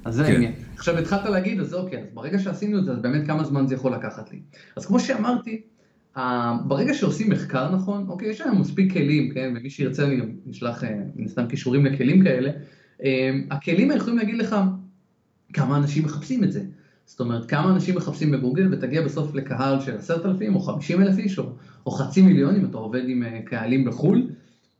אז 0.06 0.16
זה 0.16 0.24
כן. 0.24 0.32
העניין. 0.32 0.54
עכשיו 0.76 0.98
התחלת 0.98 1.26
להגיד, 1.26 1.60
אז 1.60 1.74
אוקיי, 1.74 2.00
אז 2.00 2.08
ברגע 2.14 2.40
שעשינו 2.40 2.80
את 2.80 2.86
זה, 2.86 2.92
אז 2.92 3.00
באמת 3.00 3.28
כמה 3.28 3.44
זמן 3.44 3.68
זה 3.68 3.76
יכול 3.76 3.94
לקחת 3.94 4.32
לי. 4.32 4.40
אז 4.76 4.86
כמו 4.86 5.00
שאמרתי, 5.00 5.62
ברגע 6.68 6.94
שעושים 6.94 7.30
מחקר 7.30 7.76
נכון, 7.76 8.06
אוקיי, 8.08 8.30
יש 8.30 8.42
לנו 8.42 8.60
מספיק 8.60 8.94
כלים, 8.94 9.34
כן, 9.34 9.54
ומי 9.56 9.70
שירצה 9.70 10.06
אני 10.06 10.18
גם 10.18 10.26
אשלח 10.52 10.84
אה, 10.84 11.00
מן 11.16 11.26
הסתם 11.26 11.48
כישורים 11.48 11.86
לכלים 11.86 12.24
כאלה, 12.24 12.52
אה, 13.04 13.32
הכלים 13.52 13.90
האלה 13.90 14.02
יכולים 14.02 14.18
להגיד 14.18 14.38
לך 14.38 14.56
כמה 15.54 15.78
אנשים 15.78 16.06
מחפשים 16.06 16.44
את 16.44 16.52
זה. 16.52 16.62
זאת 17.06 17.20
אומרת, 17.20 17.50
כמה 17.50 17.72
אנשים 17.72 17.96
מחפשים 17.96 18.32
בגוגל 18.32 18.74
ותגיע 18.74 19.02
בסוף 19.02 19.36
לקהל 19.36 19.80
של 19.80 19.98
עשרת 19.98 20.26
אלפים 20.26 20.56
או 20.56 20.60
חמישים 20.60 21.02
אלף 21.02 21.18
איש 21.18 21.40
או, 21.40 21.44
או 21.86 21.92
חצי 21.92 22.22
מיליון 22.22 22.56
אם 22.56 22.66
אתה 22.66 22.78
עובד 22.78 23.04
עם 23.08 23.24
אה, 23.24 23.40
קהלים 23.46 23.86
בחו"ל, 23.86 24.30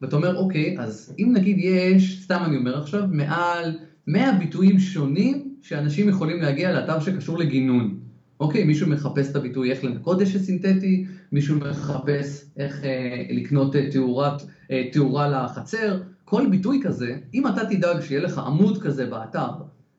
ואתה 0.02 0.16
אומר, 0.16 0.38
אוקיי, 0.38 0.76
אז 0.80 1.16
אם 1.20 1.34
נגיד 1.34 1.58
יש, 1.60 2.24
סתם 2.24 2.42
אני 2.46 2.58
אומר 2.58 2.82
עכשיו, 2.82 3.04
מעל 3.12 3.78
100 4.08 4.32
ביטויים 4.32 4.80
שונים 4.80 5.56
שאנשים 5.62 6.10
יכולים 6.10 6.42
להגיע 6.42 6.72
לאתר 6.74 7.00
שקשור 7.00 7.38
לגינון. 7.38 8.09
אוקיי, 8.40 8.64
מישהו 8.64 8.90
מחפש 8.90 9.32
את 9.32 9.36
הביטוי 9.36 9.72
איך 9.72 9.84
לנקות 9.84 10.20
דשא 10.20 10.40
סינתטי, 10.40 11.06
מישהו 11.32 11.56
מחפש 11.58 12.46
איך 12.58 12.84
אה, 12.84 13.26
לקנות 13.30 13.76
אה, 13.76 13.92
תאורת, 13.92 14.42
אה, 14.72 14.84
תאורה 14.92 15.28
לחצר, 15.28 16.02
כל 16.26 16.48
ביטוי 16.50 16.80
כזה, 16.84 17.16
אם 17.34 17.48
אתה 17.48 17.66
תדאג 17.66 18.02
שיהיה 18.02 18.22
לך 18.22 18.38
עמוד 18.38 18.82
כזה 18.82 19.06
באתר, 19.06 19.50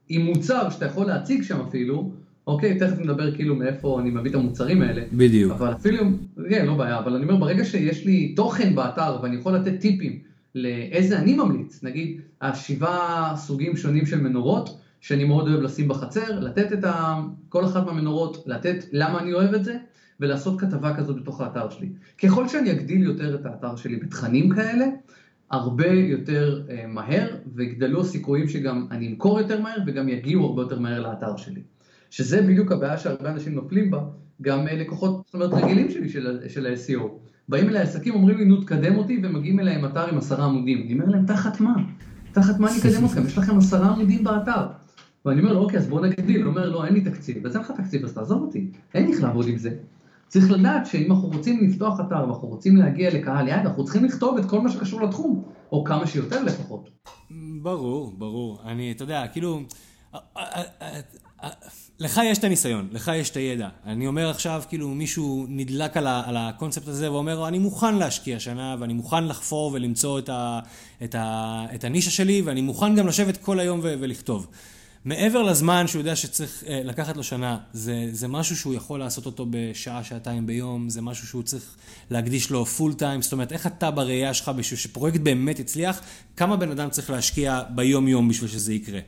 עם 0.09 0.23
מוצר 0.23 0.71
שאתה 0.71 0.87
יכול 0.87 1.07
להציג 1.07 1.43
שם 1.43 1.61
אפילו, 1.69 2.13
אוקיי, 2.47 2.79
תכף 2.79 2.99
נדבר 2.99 3.35
כאילו 3.35 3.55
מאיפה 3.55 4.01
אני 4.01 4.11
מביא 4.11 4.31
את 4.31 4.35
המוצרים 4.35 4.83
האלה. 4.83 5.03
בדיוק. 5.13 5.53
אבל 5.53 5.73
אפילו, 5.73 6.05
כן, 6.51 6.67
לא 6.67 6.75
בעיה, 6.75 6.99
אבל 6.99 7.15
אני 7.15 7.25
אומר, 7.25 7.37
ברגע 7.37 7.65
שיש 7.65 8.07
לי 8.07 8.33
תוכן 8.37 8.75
באתר 8.75 9.19
ואני 9.23 9.37
יכול 9.37 9.55
לתת 9.55 9.81
טיפים 9.81 10.19
לאיזה 10.55 11.19
אני 11.19 11.35
ממליץ, 11.35 11.83
נגיד, 11.83 12.21
השבעה 12.41 13.35
סוגים 13.37 13.77
שונים 13.77 14.07
של 14.07 14.21
מנורות, 14.21 14.79
שאני 15.01 15.25
מאוד 15.25 15.49
אוהב 15.49 15.61
לשים 15.61 15.89
בחצר, 15.89 16.41
לתת 16.41 16.73
את 16.73 16.85
ה... 16.85 17.21
כל 17.49 17.65
אחת 17.65 17.87
מהמנורות, 17.87 18.45
לתת 18.47 18.85
למה 18.93 19.21
אני 19.21 19.33
אוהב 19.33 19.55
את 19.55 19.65
זה, 19.65 19.77
ולעשות 20.21 20.61
כתבה 20.61 20.97
כזאת 20.97 21.17
בתוך 21.17 21.41
האתר 21.41 21.71
שלי. 21.71 21.89
ככל 22.23 22.49
שאני 22.49 22.73
אגדיל 22.73 23.03
יותר 23.03 23.35
את 23.35 23.47
האתר 23.47 23.77
שלי 23.77 23.97
בתכנים 23.97 24.51
כאלה, 24.51 24.87
הרבה 25.51 25.87
יותר 25.87 26.63
uh, 26.67 26.87
מהר, 26.87 27.37
ויגדלו 27.55 28.01
הסיכויים 28.01 28.49
שגם 28.49 28.87
אני 28.91 29.09
אמכור 29.09 29.41
יותר 29.41 29.61
מהר, 29.61 29.79
וגם 29.87 30.09
יגיעו 30.09 30.47
הרבה 30.47 30.63
יותר 30.63 30.79
מהר 30.79 31.01
לאתר 31.01 31.37
שלי. 31.37 31.61
שזה 32.11 32.43
בדיוק 32.43 32.73
הבעיה 32.73 32.99
שהרבה 32.99 33.31
אנשים 33.31 33.55
נופלים 33.55 33.91
בה, 33.91 34.01
גם 34.43 34.67
uh, 34.67 34.73
לקוחות, 34.73 35.23
זאת 35.27 35.35
אומרת, 35.35 35.53
רגילים 35.53 35.91
שלי 35.91 36.09
של, 36.09 36.41
של 36.49 36.67
ה-SEO. 36.67 37.03
באים 37.49 37.69
אליי 37.69 37.83
עסקים, 37.83 38.15
אומרים 38.15 38.39
לי, 38.39 38.45
נו, 38.45 38.61
תקדם 38.61 38.97
אותי, 38.97 39.21
ומגיעים 39.23 39.61
אליי 39.61 39.75
עם 39.75 39.85
אתר 39.85 40.09
עם 40.09 40.19
עשרה 40.19 40.45
עמודים. 40.45 40.83
אני 40.87 40.93
אומר 40.93 41.05
להם, 41.05 41.27
תחת 41.27 41.61
מה? 41.61 41.75
תחת 42.33 42.59
מה 42.59 42.71
אני 42.71 42.79
אקדם 42.79 43.05
אתכם? 43.05 43.27
יש 43.27 43.39
לכם 43.39 43.59
עשרה 43.59 43.89
עמודים 43.89 44.25
באתר. 44.25 44.67
ואני 45.25 45.41
אומר 45.41 45.53
לו, 45.53 45.61
אוקיי, 45.61 45.79
אז 45.79 45.89
בוא 45.89 46.07
נגדיל. 46.07 46.43
הוא 46.43 46.51
אומר, 46.51 46.69
לא, 46.71 46.85
אין 46.85 46.95
לי 46.95 47.01
תקציב. 47.01 47.47
אז 47.47 47.57
אין 47.57 47.65
לך 47.65 47.71
תקציב, 47.71 48.05
אז 48.05 48.13
תעזוב 48.13 48.43
אותי. 48.43 48.71
אין 48.95 49.13
איך 49.13 49.23
לעבוד 49.23 49.49
עם 49.49 49.59
זה. 49.59 49.71
צריך 50.31 50.51
לדעת 50.51 50.87
שאם 50.87 51.13
אנחנו 51.13 51.29
רוצים 51.29 51.69
לפתוח 51.69 52.01
אתר 52.01 52.25
ואנחנו 52.27 52.49
רוצים 52.49 52.77
להגיע 52.77 53.15
לקהל 53.15 53.49
יעד, 53.49 53.67
אנחנו 53.67 53.85
צריכים 53.85 54.05
לכתוב 54.05 54.39
את 54.39 54.45
כל 54.45 54.61
מה 54.61 54.71
שקשור 54.71 55.03
לתחום, 55.03 55.43
או 55.73 55.85
כמה 55.85 56.07
שיותר 56.07 56.43
לפחות. 56.43 56.91
ברור, 57.63 58.13
ברור. 58.19 58.59
אני, 58.65 58.93
אתה 58.93 59.03
יודע, 59.03 59.27
כאילו... 59.33 59.61
לך 62.01 62.21
יש 62.25 62.39
את 62.39 62.45
הניסיון, 62.45 62.89
לך 62.93 63.11
יש 63.15 63.31
את 63.31 63.37
הידע. 63.37 63.69
אני 63.87 64.07
אומר 64.07 64.31
עכשיו, 64.31 64.63
כאילו, 64.69 64.89
מישהו 64.89 65.47
נדלק 65.49 65.97
על, 65.97 66.07
ה, 66.07 66.23
על 66.27 66.37
הקונספט 66.37 66.89
הזה 66.89 67.13
ואומר, 67.13 67.49
אני 67.49 67.59
מוכן 67.59 67.95
להשקיע 67.95 68.41
שנה, 68.41 68.77
ואני 68.79 68.93
מוכן 68.93 69.25
לחפור 69.25 69.73
ולמצוא 69.73 70.19
את, 70.19 70.29
ה, 70.29 70.61
את, 71.05 71.15
ה, 71.15 71.65
את 71.75 71.85
הנישה 71.85 72.11
שלי, 72.11 72.43
ואני 72.43 72.61
מוכן 72.61 72.97
גם 72.97 73.07
לשבת 73.07 73.37
כל 73.37 73.61
היום 73.61 73.81
ו, 73.83 73.95
ולכתוב. 74.01 74.47
מעבר 75.05 75.43
לזמן 75.43 75.87
שהוא 75.87 76.01
יודע 76.01 76.17
שצריך 76.17 76.65
אה, 76.67 76.81
לקחת 76.85 77.17
לו 77.17 77.23
שנה, 77.23 77.59
זה, 77.73 78.09
זה 78.13 78.29
משהו 78.29 78.57
שהוא 78.57 78.75
יכול 78.75 79.01
לעשות 79.01 79.27
אותו 79.27 79.47
בשעה, 79.51 80.05
שעתיים 80.05 80.47
ביום, 80.47 80.91
זה 80.91 81.03
משהו 81.03 81.27
שהוא 81.27 81.43
צריך 81.43 81.77
להקדיש 82.11 82.51
לו 82.51 82.67
פול 82.67 82.95
טיים, 82.95 83.23
זאת 83.23 83.33
אומרת, 83.33 83.53
איך 83.53 83.67
אתה 83.67 83.91
בראייה 83.91 84.35
שלך 84.35 84.49
בשביל 84.49 84.79
שפרויקט 84.79 85.21
באמת 85.21 85.59
יצליח, 85.59 86.01
כמה 86.37 86.57
בן 86.57 86.71
אדם 86.71 86.91
צריך 86.91 87.11
להשקיע 87.11 87.63
ביום-יום 87.75 88.29
בשביל 88.29 88.51
שזה 88.51 88.75
יקרה. 88.75 89.01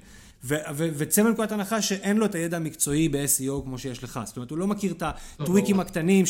וצא 0.76 1.22
מנקודת 1.22 1.52
הנחה 1.52 1.82
שאין 1.82 2.16
לו 2.16 2.26
את 2.26 2.34
הידע 2.34 2.56
המקצועי 2.56 3.08
ב-SEO 3.08 3.62
כמו 3.64 3.78
שיש 3.78 4.04
לך. 4.04 4.20
זאת 4.24 4.36
אומרת, 4.36 4.50
הוא 4.50 4.58
לא 4.58 4.66
מכיר 4.66 4.92
את 4.92 5.02
הטוויקים 5.40 5.80
הקטנים, 5.80 6.24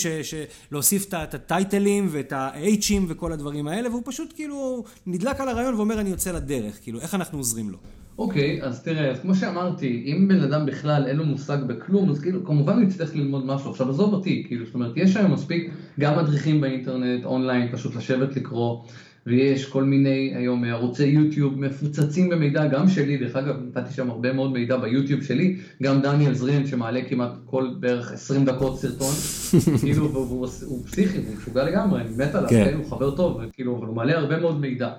להוסיף 0.72 1.06
את 1.14 1.34
הטייטלים 1.34 2.08
ואת 2.10 2.32
ה-H'ים 2.32 3.02
וכל 3.08 3.32
הדברים 3.32 3.68
האלה, 3.68 3.90
והוא 3.90 4.02
פשוט 4.04 4.32
כאילו 4.36 4.84
נדלק 5.06 5.40
על 5.40 5.48
הרעיון 5.48 5.74
ואומר, 5.74 6.00
אני 6.00 6.10
יוצא 6.10 6.32
לדרך. 6.32 6.78
כאילו, 6.82 7.00
איך 7.00 7.14
אנחנו 7.14 7.38
עוזרים 7.38 7.70
לו? 7.70 7.78
אוקיי, 8.18 8.60
okay, 8.60 8.64
אז 8.64 8.82
תראה, 8.82 9.10
אז 9.10 9.20
כמו 9.20 9.34
שאמרתי, 9.34 10.04
אם 10.06 10.28
בן 10.28 10.40
אדם 10.40 10.66
בכלל 10.66 11.06
אין 11.06 11.16
לו 11.16 11.24
מושג 11.24 11.58
בכלום, 11.66 12.10
אז 12.10 12.20
כאילו, 12.20 12.44
כמובן 12.44 12.72
הוא 12.72 12.82
יצטרך 12.82 13.16
ללמוד 13.16 13.46
משהו. 13.46 13.70
עכשיו, 13.70 13.90
עזוב 13.90 14.12
אותי, 14.12 14.44
כאילו, 14.46 14.66
זאת 14.66 14.74
אומרת, 14.74 14.92
יש 14.96 15.16
היום 15.16 15.32
מספיק 15.32 15.70
גם 16.00 16.18
מדריכים 16.18 16.60
באינטרנט, 16.60 17.24
אונליין, 17.24 17.72
פשוט 17.72 17.96
לשבת 17.96 18.36
לקרוא. 18.36 18.82
ויש 19.26 19.66
כל 19.66 19.84
מיני 19.84 20.32
היום 20.34 20.64
ערוצי 20.64 21.06
יוטיוב 21.06 21.60
מפוצצים 21.60 22.28
במידע, 22.28 22.66
גם 22.66 22.88
שלי, 22.88 23.16
דרך 23.16 23.36
אגב, 23.36 23.54
נתתי 23.68 23.94
שם 23.94 24.10
הרבה 24.10 24.32
מאוד 24.32 24.52
מידע 24.52 24.76
ביוטיוב 24.76 25.22
שלי, 25.22 25.56
גם 25.82 26.00
דניאל 26.00 26.34
זרין 26.34 26.66
שמעלה 26.66 27.00
כמעט 27.08 27.32
כל 27.44 27.68
בערך 27.80 28.12
20 28.12 28.44
דקות 28.44 28.78
סרטון, 28.78 29.14
כאילו, 29.80 30.12
והוא 30.12 30.48
הוא 30.66 30.86
פסיכי, 30.86 31.18
הוא 31.18 31.36
משוגע 31.36 31.64
לגמרי, 31.64 32.00
אני 32.00 32.10
מת 32.16 32.34
עליו, 32.34 32.50
כן. 32.50 32.64
כן, 32.64 32.76
הוא 32.76 32.84
חבר 32.84 33.16
טוב, 33.16 33.40
כאילו, 33.52 33.78
אבל 33.78 33.86
הוא 33.86 33.96
מעלה 33.96 34.18
הרבה 34.18 34.40
מאוד 34.40 34.60
מידע. 34.60 34.90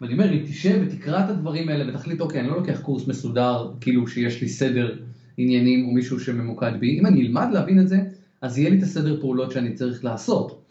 ואני 0.00 0.12
אומר, 0.12 0.32
אם 0.32 0.42
תשב 0.46 0.82
ותקרא 0.86 1.24
את 1.24 1.30
הדברים 1.30 1.68
האלה 1.68 1.88
ותחליט, 1.88 2.20
אוקיי, 2.20 2.40
אני 2.40 2.48
לא 2.48 2.56
לוקח 2.56 2.80
קורס 2.80 3.06
מסודר, 3.08 3.70
כאילו 3.80 4.08
שיש 4.08 4.40
לי 4.42 4.48
סדר 4.48 4.96
עניינים 5.36 5.86
או 5.86 5.90
מישהו 5.90 6.20
שממוקד 6.20 6.72
בי, 6.80 6.98
אם 7.00 7.06
אני 7.06 7.26
אלמד 7.26 7.48
להבין 7.52 7.80
את 7.80 7.88
זה, 7.88 8.00
אז 8.40 8.58
יהיה 8.58 8.70
לי 8.70 8.78
את 8.78 8.82
הסדר 8.82 9.20
פעולות 9.20 9.52
שאני 9.52 9.74
צריך 9.74 10.04
לעשות. 10.04 10.61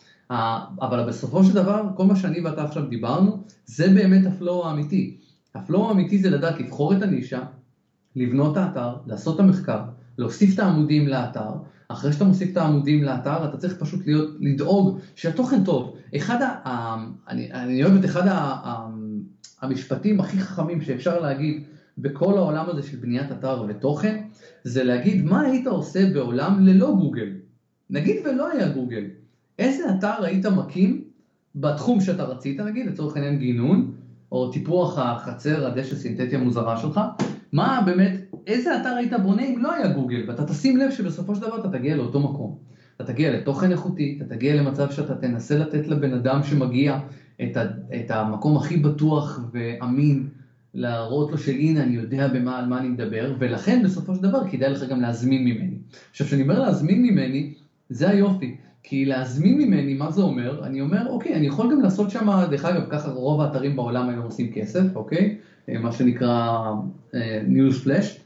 אבל 0.82 1.08
בסופו 1.08 1.44
של 1.44 1.54
דבר, 1.54 1.84
כל 1.96 2.06
מה 2.06 2.16
שאני 2.16 2.42
ואתה 2.42 2.64
עכשיו 2.64 2.86
דיברנו, 2.86 3.44
זה 3.66 3.88
באמת 3.90 4.26
הפלואו 4.26 4.68
האמיתי. 4.68 5.18
הפלואו 5.56 5.90
האמיתי 5.90 6.20
זה 6.20 6.30
לדעת 6.30 6.60
לבחור 6.60 6.94
את 6.94 7.02
הנישה, 7.02 7.42
לבנות 8.16 8.52
את 8.52 8.58
האתר, 8.58 8.96
לעשות 9.06 9.36
את 9.36 9.40
המחקר, 9.40 9.80
להוסיף 10.18 10.54
את 10.54 10.60
העמודים 10.60 11.08
לאתר, 11.08 11.50
אחרי 11.88 12.14
שאתה 12.14 12.26
מוסיף 12.26 12.52
את 12.52 12.58
העמודים 12.58 13.04
לאתר, 13.04 13.50
אתה 13.50 13.58
צריך 13.58 13.74
פשוט 13.80 14.08
להיות, 14.08 14.30
לדאוג 14.40 15.00
שהתוכן 15.16 15.64
טוב. 15.64 15.96
אחד 16.16 16.42
ה... 16.42 16.96
אני, 17.28 17.52
אני 17.52 17.84
אוהב 17.84 17.96
את 17.96 18.06
אחד 18.06 18.28
ה, 18.28 18.88
המשפטים 19.62 20.20
הכי 20.20 20.40
חכמים 20.40 20.82
שאפשר 20.82 21.20
להגיד 21.20 21.64
בכל 21.98 22.38
העולם 22.38 22.70
הזה 22.70 22.84
של 22.84 22.98
בניית 22.98 23.32
אתר 23.32 23.66
ותוכן, 23.68 24.24
זה 24.64 24.84
להגיד 24.84 25.26
מה 25.26 25.42
היית 25.42 25.68
עושה 25.68 26.14
בעולם 26.14 26.66
ללא 26.66 26.96
גוגל. 26.96 27.30
נגיד 27.90 28.16
ולא 28.26 28.52
היה 28.52 28.70
גוגל, 28.70 29.04
איזה 29.60 29.84
אתר 29.90 30.24
היית 30.24 30.46
מקים 30.46 31.04
בתחום 31.56 32.02
שאתה 32.02 32.24
רצית, 32.24 32.60
נגיד, 32.60 32.86
לצורך 32.86 33.16
העניין 33.16 33.38
גינון, 33.38 33.92
או 34.32 34.52
טיפוח 34.52 34.98
החצר, 34.98 35.68
הדשא 35.68 35.96
סינתטי 35.96 36.36
המוזרה 36.36 36.78
שלך, 36.78 37.00
מה 37.52 37.82
באמת, 37.86 38.12
איזה 38.48 38.82
אתר 38.82 38.90
היית 38.90 39.14
בונה 39.14 39.46
אם 39.46 39.64
לא 39.64 39.74
היה 39.74 39.88
גוגל, 39.88 40.24
ואתה 40.28 40.46
תשים 40.46 40.78
לב 40.78 40.92
שבסופו 40.92 41.36
של 41.36 41.42
דבר 41.42 41.60
אתה 41.60 41.70
תגיע 41.70 41.96
לאותו 41.96 42.20
מקום. 42.20 42.58
אתה 42.96 43.14
תגיע 43.14 43.32
לתוכן 43.32 43.72
איכותי, 43.72 44.20
אתה 44.22 44.36
תגיע 44.36 44.56
למצב 44.56 44.92
שאתה 44.92 45.16
תנסה 45.16 45.58
לתת 45.58 45.88
לבן 45.88 46.14
אדם 46.14 46.44
שמגיע 46.44 47.00
את, 47.44 47.58
ה, 47.58 47.64
את 47.96 48.12
המקום 48.12 48.58
הכי 48.58 48.78
בטוח 48.78 49.40
ואמין, 49.52 50.28
להראות 50.74 51.32
לו 51.32 51.38
שהנה 51.38 51.84
אני 51.84 51.96
יודע 51.96 52.28
במה, 52.28 52.60
על 52.60 52.66
מה 52.66 52.80
אני 52.80 52.90
מדבר, 52.90 53.36
ולכן 53.40 53.84
בסופו 53.84 54.16
של 54.16 54.22
דבר 54.22 54.50
כדאי 54.50 54.70
לך 54.70 54.84
גם 54.84 55.02
להזמין 55.02 55.44
ממני. 55.44 55.76
עכשיו 56.12 56.28
כשאני 56.28 56.42
אומר 56.42 56.60
להזמין 56.60 57.04
ממני, 57.04 57.54
זה 57.90 58.10
היופי. 58.10 58.58
כי 58.84 59.06
להזמין 59.06 59.58
ממני, 59.58 59.94
מה 59.94 60.12
זה 60.12 60.22
אומר? 60.22 60.66
אני 60.66 60.82
אומר, 60.82 61.08
אוקיי, 61.10 61.36
אני 61.36 61.48
יכול 61.48 61.72
גם 61.72 61.82
לעשות 61.82 62.12
שם, 62.12 62.30
דרך 62.50 62.66
אגב, 62.66 62.82
ככה 62.90 63.12
רוב 63.12 63.42
האתרים 63.42 63.76
בעולם 63.76 64.10
היום 64.10 64.26
עושים 64.26 64.52
כסף, 64.54 64.96
אוקיי? 64.96 65.38
אה, 65.70 65.80
מה 65.80 65.92
שנקרא 65.92 66.60
ניוז 67.48 67.78
uh, 67.78 67.84
פלאש, 67.84 68.20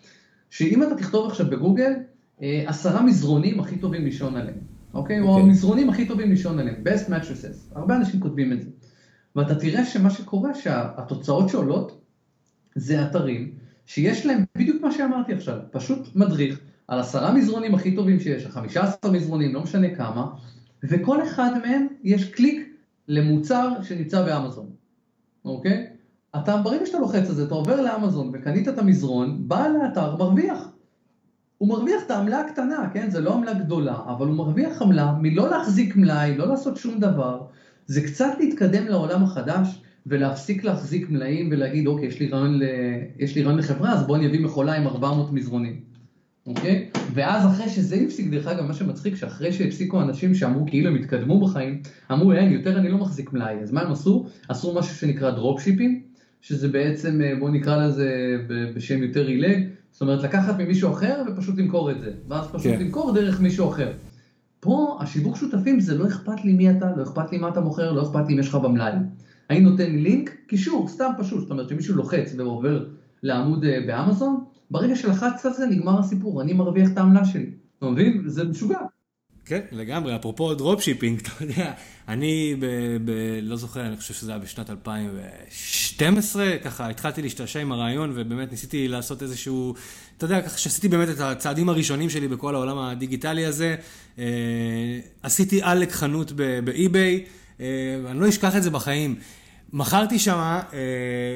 שאם 0.50 0.84
אתה 0.84 0.96
תכתוב 0.96 1.30
עכשיו 1.30 1.50
בגוגל, 1.50 1.92
uh, 2.40 2.42
עשרה 2.66 3.04
מזרונים 3.04 3.60
הכי 3.60 3.78
טובים 3.78 4.06
לישון 4.06 4.36
עליהם, 4.36 4.58
אוקיי? 4.94 5.20
Okay. 5.20 5.24
או 5.24 5.30
אוקיי. 5.30 5.44
המזרונים 5.44 5.90
הכי 5.90 6.06
טובים 6.08 6.30
לישון 6.30 6.60
עליהם, 6.60 6.76
best 6.84 7.10
mattresses, 7.10 7.76
הרבה 7.76 7.96
אנשים 7.96 8.20
כותבים 8.20 8.54
את 8.54 8.62
זה. 8.62 8.70
ואתה 9.36 9.56
תראה 9.56 9.86
שמה 9.86 10.10
שקורה, 10.10 10.54
שהתוצאות 10.54 11.50
שעולות, 11.50 12.02
זה 12.76 13.06
אתרים 13.06 13.52
שיש 13.86 14.26
להם 14.26 14.44
בדיוק 14.58 14.82
מה 14.82 14.92
שאמרתי 14.92 15.34
עכשיו, 15.34 15.58
פשוט 15.72 16.16
מדריך. 16.16 16.60
על 16.88 17.00
עשרה 17.00 17.34
מזרונים 17.34 17.76
הכי 17.76 17.96
טובים 17.96 18.20
שיש, 18.20 18.48
חמישה 18.48 18.84
עשר 18.84 19.12
מזרונים, 19.12 19.54
לא 19.54 19.62
משנה 19.62 19.96
כמה, 19.96 20.28
וכל 20.84 21.24
אחד 21.24 21.52
מהם 21.64 21.88
יש 22.04 22.32
קליק 22.32 22.76
למוצר 23.08 23.70
שנמצא 23.82 24.26
באמזון, 24.26 24.70
אוקיי? 25.46 25.88
אתה, 26.36 26.58
ברגע 26.58 26.86
שאתה 26.86 27.00
לוחץ 27.00 27.30
על 27.30 27.36
זה, 27.36 27.46
אתה 27.46 27.54
עובר 27.54 27.82
לאמזון 27.82 28.32
וקנית 28.34 28.68
את 28.68 28.78
המזרון, 28.78 29.48
בעל 29.48 29.82
האתר 29.82 30.16
מרוויח. 30.16 30.70
הוא 31.58 31.70
מרוויח 31.70 32.04
את 32.06 32.12
העמלה 32.12 32.40
הקטנה, 32.40 32.90
כן? 32.94 33.10
זה 33.10 33.22
לא 33.22 33.34
עמלה 33.34 33.54
גדולה, 33.54 33.96
אבל 34.08 34.28
הוא 34.28 34.36
מרוויח 34.36 34.82
עמלה 34.82 35.16
מלא 35.22 35.50
להחזיק 35.50 35.96
מלאי, 35.96 36.38
לא 36.38 36.48
לעשות 36.48 36.78
שום 36.78 37.00
דבר. 37.00 37.42
זה 37.86 38.02
קצת 38.02 38.32
להתקדם 38.40 38.88
לעולם 38.88 39.24
החדש 39.24 39.82
ולהפסיק 40.06 40.64
להחזיק 40.64 41.10
מלאים 41.10 41.50
ולהגיד, 41.52 41.88
אוקיי, 41.88 42.08
יש 42.08 42.20
לי 43.36 43.44
רעיון, 43.44 43.58
לחברה, 43.58 43.94
אז 43.94 44.08
בוא 44.08 44.16
אני 44.16 44.28
אביא 44.28 44.46
מכולה 44.46 44.74
עם 44.74 44.88
400 44.88 45.34
מזרונים. 45.34 45.95
אוקיי? 46.48 46.90
ואז 47.14 47.46
אחרי 47.46 47.70
שזה 47.70 47.96
הפסיק, 47.96 48.30
דרך 48.32 48.48
אגב, 48.48 48.66
מה 48.66 48.74
שמצחיק, 48.74 49.16
שאחרי 49.16 49.54
שהפסיקו 49.54 50.02
אנשים 50.02 50.36
שאמרו 50.36 50.66
כאילו 50.68 50.90
הם 50.90 50.96
התקדמו 50.96 51.40
בחיים, 51.40 51.82
אמרו 52.12 52.34
אין, 52.34 52.52
יותר 52.52 52.80
אני 52.80 52.90
לא 52.90 52.98
מחזיק 52.98 53.34
מלאי, 53.34 53.56
אז 53.64 53.72
מה 53.72 53.82
הם 53.82 53.92
עשו? 53.92 54.26
עשו 54.50 54.76
משהו 54.76 54.96
שנקרא 54.96 55.32
דרופשיפים, 55.32 56.02
שזה 56.42 56.68
בעצם, 56.68 57.22
אה, 57.22 57.34
בואו 57.40 57.52
נקרא 57.52 57.86
לזה 57.86 58.38
בשם 58.76 59.04
יותר 59.04 59.28
עילג, 59.28 59.68
זאת 59.92 60.02
אומרת 60.02 60.24
לקחת 60.24 60.60
ממישהו 60.60 60.92
אחר 60.92 61.22
ופשוט 61.28 61.58
למכור 61.58 61.92
את 61.92 62.00
זה, 62.00 62.12
ואז 62.28 62.48
פשוט 62.48 62.72
כן. 62.72 62.80
למכור 62.80 63.14
דרך 63.14 63.42
מישהו 63.42 63.70
אחר. 63.70 63.92
פה 64.60 64.98
השיווק 65.02 65.36
שותפים 65.36 65.80
זה 65.80 65.98
לא 65.98 66.08
אכפת 66.08 66.46
לי 66.46 66.54
מי 66.54 66.70
אתה, 66.72 66.92
לא 66.98 67.04
אכפת 67.04 67.32
לי 67.32 67.38
מה 67.38 67.50
אתה 67.50 67.62
מוכר, 67.62 67.92
לא 67.92 68.04
אכפת 68.04 68.28
לי 68.28 68.34
אם 68.34 68.40
יש 68.40 68.48
לך 68.48 68.56
במלאי. 68.56 68.92
אני 69.50 69.60
נותן 69.60 69.92
לי 69.92 70.02
לינק, 70.02 70.36
קישור, 70.48 70.88
סתם 70.88 71.12
פשוט, 71.18 71.40
זאת 71.40 71.52
אומרת 71.52 71.70
שמישהו 71.70 71.96
לוחץ 71.96 72.34
ועובר 72.38 72.86
לעמוד 73.24 73.66
אה, 73.66 73.80
באמזון, 73.88 74.44
ברגע 74.72 74.96
שלחצת 74.96 75.46
על 75.46 75.54
זה 75.54 75.66
נגמר 75.66 76.00
הסיפור, 76.00 76.42
אני 76.42 76.54
מרוויח 76.54 76.90
את 76.92 76.98
העמלה 76.98 77.26
שלי. 77.26 77.50
אתה 77.78 77.86
מבין? 77.86 78.24
זה 78.26 78.44
משוגע. 78.44 78.80
כן, 79.46 79.62
לגמרי. 79.72 80.16
אפרופו 80.16 80.54
dropshipping, 80.54 81.20
אתה 81.22 81.44
יודע, 81.44 81.74
אני 82.08 82.56
ב... 82.60 82.66
ב... 83.06 83.12
לא 83.42 83.56
זוכר, 83.56 83.86
אני 83.86 83.98
חושב 83.98 84.14
שזה 84.14 84.32
היה 84.32 84.40
בשנת 84.40 84.70
2012, 84.70 86.58
ככה 86.64 86.90
התחלתי 86.90 87.22
להשתעשע 87.22 87.60
עם 87.60 87.72
הרעיון, 87.72 88.12
ובאמת 88.16 88.52
ניסיתי 88.52 88.88
לעשות 88.88 89.24
איזשהו, 89.24 89.74
אתה 90.18 90.26
יודע, 90.26 90.42
ככה 90.42 90.58
שעשיתי 90.58 90.88
באמת 90.88 91.10
את 91.10 91.20
הצעדים 91.20 91.70
הראשונים 91.70 92.10
שלי 92.10 92.28
בכל 92.28 92.56
העולם 92.56 92.78
הדיגיטלי 92.78 93.46
הזה. 93.46 93.76
אה, 94.20 95.00
עשיתי 95.24 95.62
עלק 95.62 95.92
חנות 95.92 96.32
ב-eBay, 96.66 97.24
אה, 97.60 97.66
אני 98.08 98.20
לא 98.20 98.30
אשכח 98.30 98.56
את 98.56 98.64
זה 98.64 98.70
בחיים. 98.70 99.16
מכרתי 99.76 100.20
שם, 100.20 100.38
אה, 100.38 100.60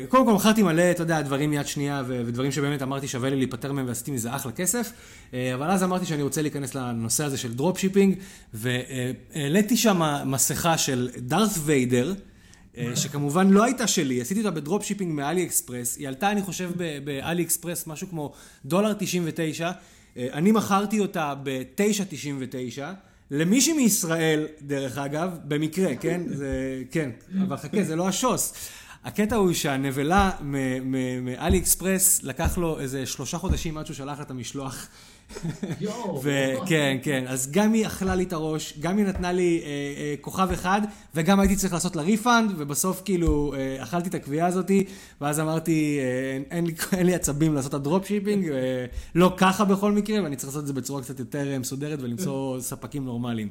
קודם 0.09 0.25
כל 0.25 0.33
מכרתי 0.33 0.63
מלא, 0.63 0.91
אתה 0.91 1.03
יודע, 1.03 1.21
דברים 1.21 1.53
יד 1.53 1.67
שנייה 1.67 2.03
ודברים 2.07 2.51
שבאמת 2.51 2.81
אמרתי 2.81 3.07
שווה 3.07 3.29
לי 3.29 3.35
להיפטר 3.35 3.73
מהם 3.73 3.87
ועשיתי 3.87 4.11
מזה 4.11 4.35
אחלה 4.35 4.51
כסף, 4.51 4.91
אה, 5.33 5.53
אבל 5.53 5.71
אז 5.71 5.83
אמרתי 5.83 6.05
שאני 6.05 6.23
רוצה 6.23 6.41
להיכנס 6.41 6.75
לנושא 6.75 7.23
הזה 7.23 7.37
של 7.37 7.53
dropshipping, 7.53 8.15
והעליתי 8.53 9.77
שם 9.77 10.01
מסכה 10.25 10.77
של 10.77 11.09
דארת' 11.17 11.49
ויידר, 11.63 12.13
אה, 12.77 12.95
שכמובן 12.95 13.49
לא 13.49 13.63
הייתה 13.63 13.87
שלי, 13.87 14.21
עשיתי 14.21 14.39
אותה 14.39 14.51
ב-dropshipping 14.51 15.13
מאלי 15.13 15.43
אקספרס, 15.43 15.97
היא 15.97 16.07
עלתה 16.07 16.31
אני 16.31 16.41
חושב 16.41 16.71
באלי 17.03 17.43
אקספרס 17.43 17.87
משהו 17.87 18.07
כמו 18.09 18.33
דולר 18.65 18.93
99, 18.99 19.71
אני 20.17 20.51
מכרתי 20.51 20.99
אותה 20.99 21.33
ב-9.99, 21.43 22.81
למישהי 23.31 23.77
מישראל, 23.77 24.47
דרך 24.61 24.97
אגב, 24.97 25.37
במקרה, 25.43 25.95
כן? 25.95 26.21
זה, 26.27 26.83
כן, 26.91 27.09
אבל 27.43 27.57
חכה, 27.57 27.83
זה 27.83 27.95
לא 27.95 28.07
השוס. 28.07 28.53
הקטע 29.03 29.35
הוא 29.35 29.53
שהנבלה 29.53 30.31
מאלי 31.21 31.59
אקספרס, 31.59 32.23
לקח 32.23 32.57
לו 32.57 32.79
איזה 32.79 33.05
שלושה 33.05 33.37
חודשים 33.37 33.77
עד 33.77 33.85
שהוא 33.85 33.95
שלח 33.95 34.21
את 34.21 34.31
המשלוח 34.31 34.87
וכן, 36.23 36.97
כן, 37.03 37.23
אז 37.27 37.51
גם 37.51 37.73
היא 37.73 37.85
אכלה 37.85 38.15
לי 38.15 38.23
את 38.23 38.33
הראש, 38.33 38.73
גם 38.79 38.97
היא 38.97 39.05
נתנה 39.05 39.31
לי 39.31 39.61
אה, 39.63 39.67
אה, 39.67 40.15
כוכב 40.21 40.51
אחד, 40.51 40.81
וגם 41.15 41.39
הייתי 41.39 41.55
צריך 41.55 41.73
לעשות 41.73 41.95
לה 41.95 42.01
refund, 42.01 42.51
ובסוף 42.57 43.01
כאילו 43.05 43.53
אה, 43.57 43.83
אכלתי 43.83 44.09
את 44.09 44.15
הבעיטה 44.15 44.47
הזאתי, 44.47 44.83
ואז 45.21 45.39
אמרתי, 45.39 45.99
אה, 45.99 46.33
אין, 46.35 46.43
אין, 46.51 46.65
לי, 46.65 46.73
אין 46.97 47.05
לי 47.05 47.15
עצבים 47.15 47.53
לעשות 47.53 47.69
את 47.69 47.73
ה 47.73 48.07
dropshipping, 48.07 48.49
אה, 48.49 48.85
לא 49.15 49.33
ככה 49.37 49.65
בכל 49.65 49.91
מקרה, 49.91 50.23
ואני 50.23 50.35
צריך 50.35 50.49
לעשות 50.49 50.61
את 50.61 50.67
זה 50.67 50.73
בצורה 50.73 51.01
קצת 51.01 51.19
יותר 51.19 51.51
אה, 51.51 51.59
מסודרת 51.59 51.99
ולמצוא 52.01 52.59
ספקים 52.69 53.05
נורמליים. 53.05 53.49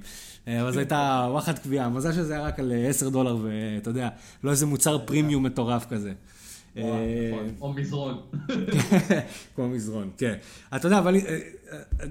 אה, 0.49 0.63
אבל 0.63 0.73
זו 0.73 0.79
הייתה 0.79 1.27
וואחד 1.31 1.59
קביעה, 1.59 1.89
מזל 1.89 2.13
שזה 2.13 2.33
היה 2.33 2.43
רק 2.43 2.59
על 2.59 2.73
10 2.89 3.07
אה, 3.07 3.11
דולר, 3.11 3.37
ואתה 3.43 3.91
יודע, 3.91 4.09
לא 4.45 4.51
איזה 4.51 4.67
מוצר 4.67 4.99
פרימיום 4.99 5.43
מטורף 5.43 5.87
כזה. 5.87 6.13
אה, 6.79 7.31
נכון. 7.33 7.55
או 7.61 7.73
מזרון. 7.73 8.21
כמו 9.55 9.69
מזרון, 9.69 10.11
כן. 10.19 10.35
אתה 10.77 10.87
יודע, 10.87 10.99
אבל... 10.99 11.17
אה, 11.17 11.39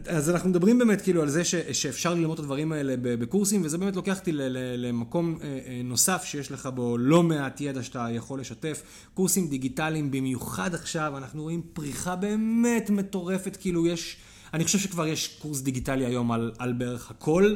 אז 0.08 0.30
אנחנו 0.30 0.50
מדברים 0.50 0.80
באמת 0.80 1.02
כאילו 1.02 1.22
על 1.22 1.30
זה 1.30 1.44
ש, 1.44 1.56
שאפשר 1.56 2.14
ללמוד 2.14 2.34
את 2.34 2.40
הדברים 2.40 2.72
האלה 2.72 2.96
בקורסים, 3.02 3.62
וזה 3.66 3.78
באמת 3.78 3.96
לוקח 3.96 4.20
אותי 4.20 4.32
למקום 4.78 5.38
אה, 5.44 5.82
נוסף 5.84 6.24
שיש 6.24 6.52
לך 6.52 6.70
בו 6.76 6.98
לא 6.98 7.24
מעט 7.24 7.62
ידע 7.62 7.84
שאתה 7.84 8.08
יכול 8.12 8.40
לשתף. 8.40 8.82
קורסים 9.14 9.48
דיגיטליים, 9.48 10.12
במיוחד 10.12 10.74
עכשיו, 10.74 11.18
אנחנו 11.18 11.44
רואים 11.44 11.62
פריחה 11.74 12.16
באמת 12.16 12.90
מטורפת, 12.90 13.58
כאילו 13.62 13.88
יש... 13.88 14.18
אני 14.54 14.64
חושב 14.64 14.80
שכבר 14.80 15.08
יש 15.08 15.38
קורס 15.42 15.62
דיגיטלי 15.62 16.06
היום 16.06 16.32
על, 16.32 16.52
על 16.60 16.74
בערך 16.74 17.12
הכל. 17.12 17.56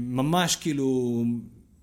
ממש 0.00 0.56
כאילו 0.56 1.24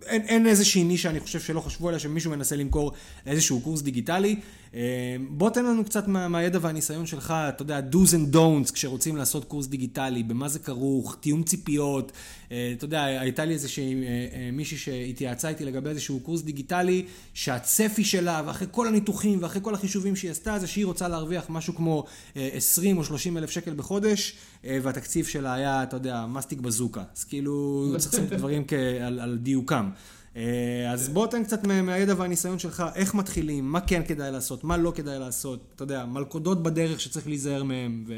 אין, 0.05 0.21
אין 0.21 0.47
איזושהי 0.47 0.83
נישה, 0.83 1.09
אני 1.09 1.19
חושב 1.19 1.39
שלא 1.39 1.59
חשבו 1.59 1.87
עליה, 1.87 1.99
שמישהו 1.99 2.31
מנסה 2.31 2.55
למכור 2.55 2.91
איזשהו 3.25 3.61
קורס 3.61 3.81
דיגיטלי. 3.81 4.35
אה, 4.75 5.15
בוא 5.29 5.49
תן 5.49 5.65
לנו 5.65 5.85
קצת 5.85 6.07
מה, 6.07 6.27
מהידע 6.27 6.59
והניסיון 6.61 7.05
שלך, 7.05 7.33
אתה 7.49 7.61
יודע, 7.61 7.79
do's 7.91 8.11
and 8.11 8.35
don'ts 8.35 8.73
כשרוצים 8.73 9.17
לעשות 9.17 9.45
קורס 9.45 9.67
דיגיטלי, 9.67 10.23
במה 10.23 10.47
זה 10.47 10.59
כרוך, 10.59 11.17
תיאום 11.19 11.43
ציפיות. 11.43 12.11
אה, 12.51 12.73
אתה 12.77 12.85
יודע, 12.85 13.03
הייתה 13.03 13.45
לי 13.45 13.53
איזושהי 13.53 14.03
אה, 14.03 14.49
מישהי 14.53 14.77
שהתייעצה 14.77 15.49
איתי 15.49 15.65
לגבי 15.65 15.89
איזשהו 15.89 16.19
קורס 16.19 16.41
דיגיטלי, 16.41 17.05
שהצפי 17.33 18.03
שלה, 18.03 18.41
ואחרי 18.45 18.67
כל 18.71 18.87
הניתוחים 18.87 19.39
ואחרי 19.41 19.61
כל 19.63 19.73
החישובים 19.73 20.15
שהיא 20.15 20.31
עשתה, 20.31 20.59
זה 20.59 20.67
שהיא 20.67 20.85
רוצה 20.85 21.07
להרוויח 21.07 21.45
משהו 21.49 21.75
כמו 21.75 22.05
20 22.35 22.97
או 22.97 23.03
30 23.03 23.37
אלף 23.37 23.49
שקל 23.49 23.73
בחודש, 23.73 24.35
והתקציב 24.63 25.25
שלה 25.25 25.53
היה, 25.53 25.83
אתה 25.83 25.95
יודע, 25.95 26.25
מסטיק 26.25 26.59
בזוקה. 26.59 27.03
אז 27.17 27.23
כאילו, 27.23 27.85
צריך 27.97 28.13
לשים 28.13 28.25
את 28.25 28.31
הדברים 28.31 28.63
על, 29.01 29.19
על 29.19 29.37
דיוקם. 29.37 29.89
אה, 30.37 30.91
אז 30.91 31.09
בוא 31.09 31.27
תן 31.27 31.43
קצת 31.43 31.67
מהידע 31.67 32.13
והניסיון 32.17 32.59
שלך, 32.59 32.83
איך 32.95 33.15
מתחילים, 33.15 33.71
מה 33.71 33.81
כן 33.81 34.01
כדאי 34.07 34.31
לעשות, 34.31 34.63
מה 34.63 34.77
לא 34.77 34.93
כדאי 34.95 35.19
לעשות, 35.19 35.59
אתה 35.75 35.83
יודע, 35.83 36.05
מלכודות 36.05 36.63
בדרך 36.63 36.99
שצריך 36.99 37.27
להיזהר 37.27 37.63
מהם 37.63 38.03
ו... 38.07 38.13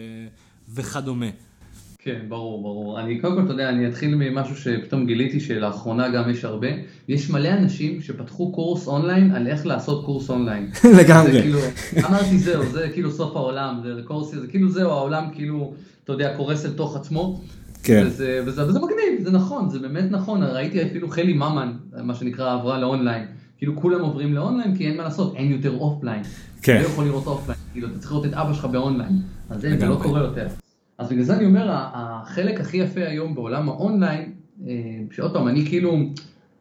וכדומה. 0.74 1.30
כן, 2.04 2.20
ברור, 2.30 2.62
ברור. 2.62 3.00
אני 3.00 3.20
קודם 3.20 3.36
כל, 3.36 3.44
אתה 3.44 3.54
יודע, 3.54 3.70
אני 3.70 3.88
אתחיל 3.88 4.16
ממשהו 4.16 4.56
שפתאום 4.56 5.06
גיליתי 5.06 5.40
שלאחרונה 5.40 6.10
גם 6.10 6.30
יש 6.30 6.46
הרבה. 6.46 6.68
יש 7.08 7.30
מלא 7.30 7.50
אנשים 7.50 8.02
שפתחו 8.02 8.52
קורס 8.52 8.88
אונליין 8.88 9.32
על 9.32 9.48
איך 9.48 9.66
לעשות 9.66 10.06
קורס 10.06 10.30
אונליין. 10.30 10.72
לגמרי. 11.00 11.42
כאילו, 11.42 11.60
אמרתי 12.06 12.40
זהו, 12.40 12.66
זה 12.66 12.90
כאילו 12.94 13.12
סוף 13.12 13.36
העולם, 13.36 13.80
זה 13.84 14.02
קורס, 14.06 14.32
זה 14.36 14.48
כאילו 14.48 14.70
זהו, 14.70 14.90
העולם 14.90 15.26
כאילו, 15.34 15.74
אתה 16.04 16.14
יודע, 16.14 16.38
קורס 16.38 16.66
אל 16.66 16.72
תוך 16.72 16.96
עצמו. 16.96 17.42
כן. 17.84 18.04
וזה, 18.08 18.44
וזה, 18.46 18.68
וזה 18.68 18.80
מגניב, 18.80 19.24
זה 19.24 19.32
נכון, 19.32 19.70
זה 19.70 19.80
באמת 19.80 20.12
נכון, 20.12 20.44
ראיתי 20.44 20.84
אפילו 20.84 21.10
חלי 21.10 21.34
ממן, 21.34 21.74
מה 22.04 22.16
שנקרא, 22.16 22.54
עברה 22.54 22.80
לאונליין. 22.80 23.26
כאילו 23.58 23.76
כולם 23.76 24.02
עוברים 24.02 24.34
לאונליין 24.34 24.76
כי 24.78 24.88
אין 24.88 24.98
מה 24.98 25.04
לעשות, 25.04 25.36
אין 25.36 25.52
יותר 25.52 25.78
אופליין. 25.78 26.24
כן. 26.62 26.82
לא 26.82 26.86
יכול 26.86 27.06
לראות 27.06 27.28
אופליין, 27.28 27.60
כאילו 27.72 27.88
אתה 27.88 28.00
צריך 28.00 28.12
לראות 28.12 28.26
את 28.26 28.34
אבא 28.34 28.54
שלך 28.54 28.66
באונליין. 28.66 29.12
אז 29.50 29.62
זה, 29.62 29.78
זה 29.80 29.86
לא 29.86 30.00
קורה 30.02 30.22
יותר. 30.22 30.48
אז 30.98 31.10
בגלל 31.10 31.24
זה 31.24 31.36
אני 31.36 31.46
אומר, 31.46 31.68
החלק 31.72 32.60
הכי 32.60 32.78
יפה 32.78 33.08
היום 33.08 33.36
בעולם 33.36 33.70
האונליין, 33.70 34.32
אה, 34.68 34.74
שעוד 35.12 35.34
פעם, 35.34 35.48
אני 35.48 35.66
כאילו, 35.66 35.98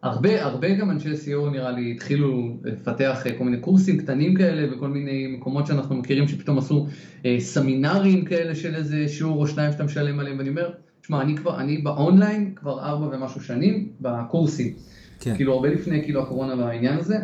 הרבה, 0.03 0.45
הרבה 0.45 0.75
גם 0.75 0.91
אנשי 0.91 1.13
SEO 1.13 1.51
נראה 1.53 1.71
לי 1.71 1.93
התחילו 1.97 2.57
לפתח 2.65 3.27
אה, 3.27 3.39
כל 3.39 3.45
מיני 3.45 3.57
קורסים 3.57 3.99
קטנים 3.99 4.35
כאלה 4.35 4.75
וכל 4.75 4.89
מיני 4.89 5.27
מקומות 5.37 5.67
שאנחנו 5.67 5.95
מכירים 5.95 6.29
שפתאום 6.29 6.59
עשו 6.59 6.87
אה, 7.27 7.37
סמינרים 7.41 8.25
כאלה 8.25 8.55
של 8.55 8.75
איזה 8.75 9.09
שיעור 9.09 9.41
או 9.41 9.47
שניים 9.47 9.73
שאתה 9.73 9.85
משלם 9.85 10.21
עליהם, 10.21 10.39
ואני 10.39 10.49
אומר, 10.49 10.71
תשמע, 11.03 11.23
אני 11.23 11.37
כבר, 11.37 11.61
אני 11.61 11.79
באונליין 11.79 12.53
כבר 12.55 12.81
ארבע 12.81 13.17
ומשהו 13.17 13.41
שנים, 13.41 13.89
בקורסים. 14.01 14.73
כן. 15.21 15.37
כאילו 15.37 15.53
הרבה 15.53 15.69
לפני 15.69 16.03
כאילו 16.03 16.23
הקורונה 16.23 16.55
והעניין 16.55 16.99
הזה. 16.99 17.19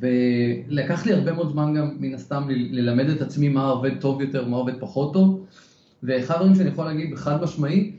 ולקח 0.00 1.06
לי 1.06 1.12
הרבה 1.12 1.32
מאוד 1.32 1.52
זמן 1.52 1.74
גם 1.74 1.96
מן 1.98 2.14
הסתם 2.14 2.42
ללמד 2.48 3.08
את 3.08 3.22
עצמי 3.22 3.48
מה 3.48 3.68
עובד 3.68 4.00
טוב 4.00 4.20
יותר, 4.20 4.48
מה 4.48 4.56
עובד 4.56 4.80
פחות 4.80 5.12
טוב. 5.12 5.46
ואחד 6.02 6.34
הדברים 6.34 6.54
שאני 6.54 6.68
יכול 6.68 6.84
להגיד 6.84 7.10
בחד 7.12 7.42
משמעי, 7.42 7.92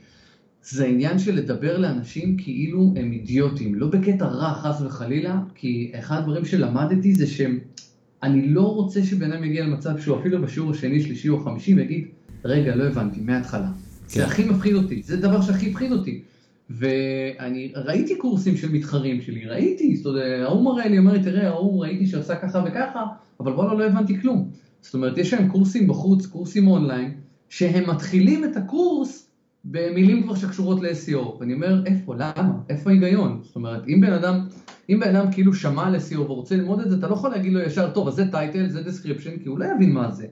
זה 0.62 0.84
העניין 0.84 1.18
של 1.18 1.34
לדבר 1.34 1.78
לאנשים 1.78 2.36
כאילו 2.36 2.92
הם 2.96 3.12
אידיוטים, 3.12 3.74
לא 3.74 3.86
בקטע 3.86 4.26
רע 4.26 4.54
חס 4.54 4.80
וחלילה, 4.80 5.40
כי 5.54 5.92
אחד 5.98 6.18
הדברים 6.18 6.44
שלמדתי 6.44 7.14
זה 7.14 7.26
שאני 7.26 8.48
לא 8.48 8.74
רוצה 8.74 9.04
שבן 9.04 9.32
אדם 9.32 9.44
יגיע 9.44 9.64
למצב 9.64 9.98
שהוא 9.98 10.20
אפילו 10.20 10.42
בשיעור 10.42 10.70
השני, 10.70 11.00
שלישי 11.00 11.28
או 11.28 11.40
חמישי 11.40 11.74
ויגיד, 11.74 12.04
רגע, 12.44 12.76
לא 12.76 12.84
הבנתי, 12.84 13.20
מההתחלה. 13.20 13.68
זה 14.08 14.20
כן. 14.20 14.26
הכי 14.26 14.44
מפחיד 14.44 14.74
אותי, 14.74 15.02
זה 15.02 15.16
דבר 15.16 15.40
שהכי 15.42 15.70
הפחיד 15.70 15.92
אותי. 15.92 16.22
ואני 16.70 17.72
ראיתי 17.74 18.16
קורסים 18.16 18.56
של 18.56 18.72
מתחרים 18.72 19.20
שלי, 19.20 19.46
ראיתי, 19.46 19.96
זאת 19.96 20.06
אומרת, 20.06 20.42
ההוא 20.42 20.64
מראה 20.64 20.88
לי, 20.88 20.98
אומר 20.98 21.12
לי, 21.12 21.22
תראה, 21.22 21.48
ההוא 21.48 21.82
ראיתי 21.82 22.06
שעושה 22.06 22.36
ככה 22.36 22.64
וככה, 22.66 23.06
אבל 23.40 23.52
וואלה, 23.52 23.74
לא 23.74 23.84
הבנתי 23.84 24.20
כלום. 24.20 24.50
זאת 24.80 24.94
אומרת, 24.94 25.18
יש 25.18 25.34
להם 25.34 25.48
קורסים 25.48 25.88
בחוץ, 25.88 26.26
קורסים 26.26 26.68
אונליין, 26.68 27.14
שהם 27.48 27.90
מתחילים 27.90 28.44
את 28.44 28.56
הקורס 28.56 29.30
במילים 29.64 30.22
כבר 30.22 30.34
שקשורות 30.34 30.82
ל-SEO. 30.82 31.40
ואני 31.40 31.54
אומר, 31.54 31.82
איפה, 31.86 32.14
למה? 32.14 32.52
איפה 32.68 32.90
ההיגיון? 32.90 33.40
זאת 33.42 33.56
אומרת, 33.56 33.88
אם 33.88 34.00
בן 34.00 34.12
אדם, 34.12 34.46
אם 34.90 35.00
בן 35.00 35.16
אדם 35.16 35.32
כאילו 35.32 35.54
שמע 35.54 35.86
על 35.86 35.96
SEO 35.96 36.18
ורוצה 36.18 36.56
ללמוד 36.56 36.80
את 36.80 36.90
זה, 36.90 36.96
אתה 36.96 37.08
לא 37.08 37.14
יכול 37.14 37.30
להגיד 37.30 37.52
לו 37.52 37.60
ישר, 37.60 37.90
טוב, 37.90 38.08
אז 38.08 38.14
זה 38.14 38.30
title, 38.30 38.68
זה 38.68 38.82
description, 38.82 39.36
כי 39.36 39.48
הוא 39.48 39.58
לא 39.58 39.64
יבין 39.64 39.92
מה 39.92 40.10
זה. 40.10 40.26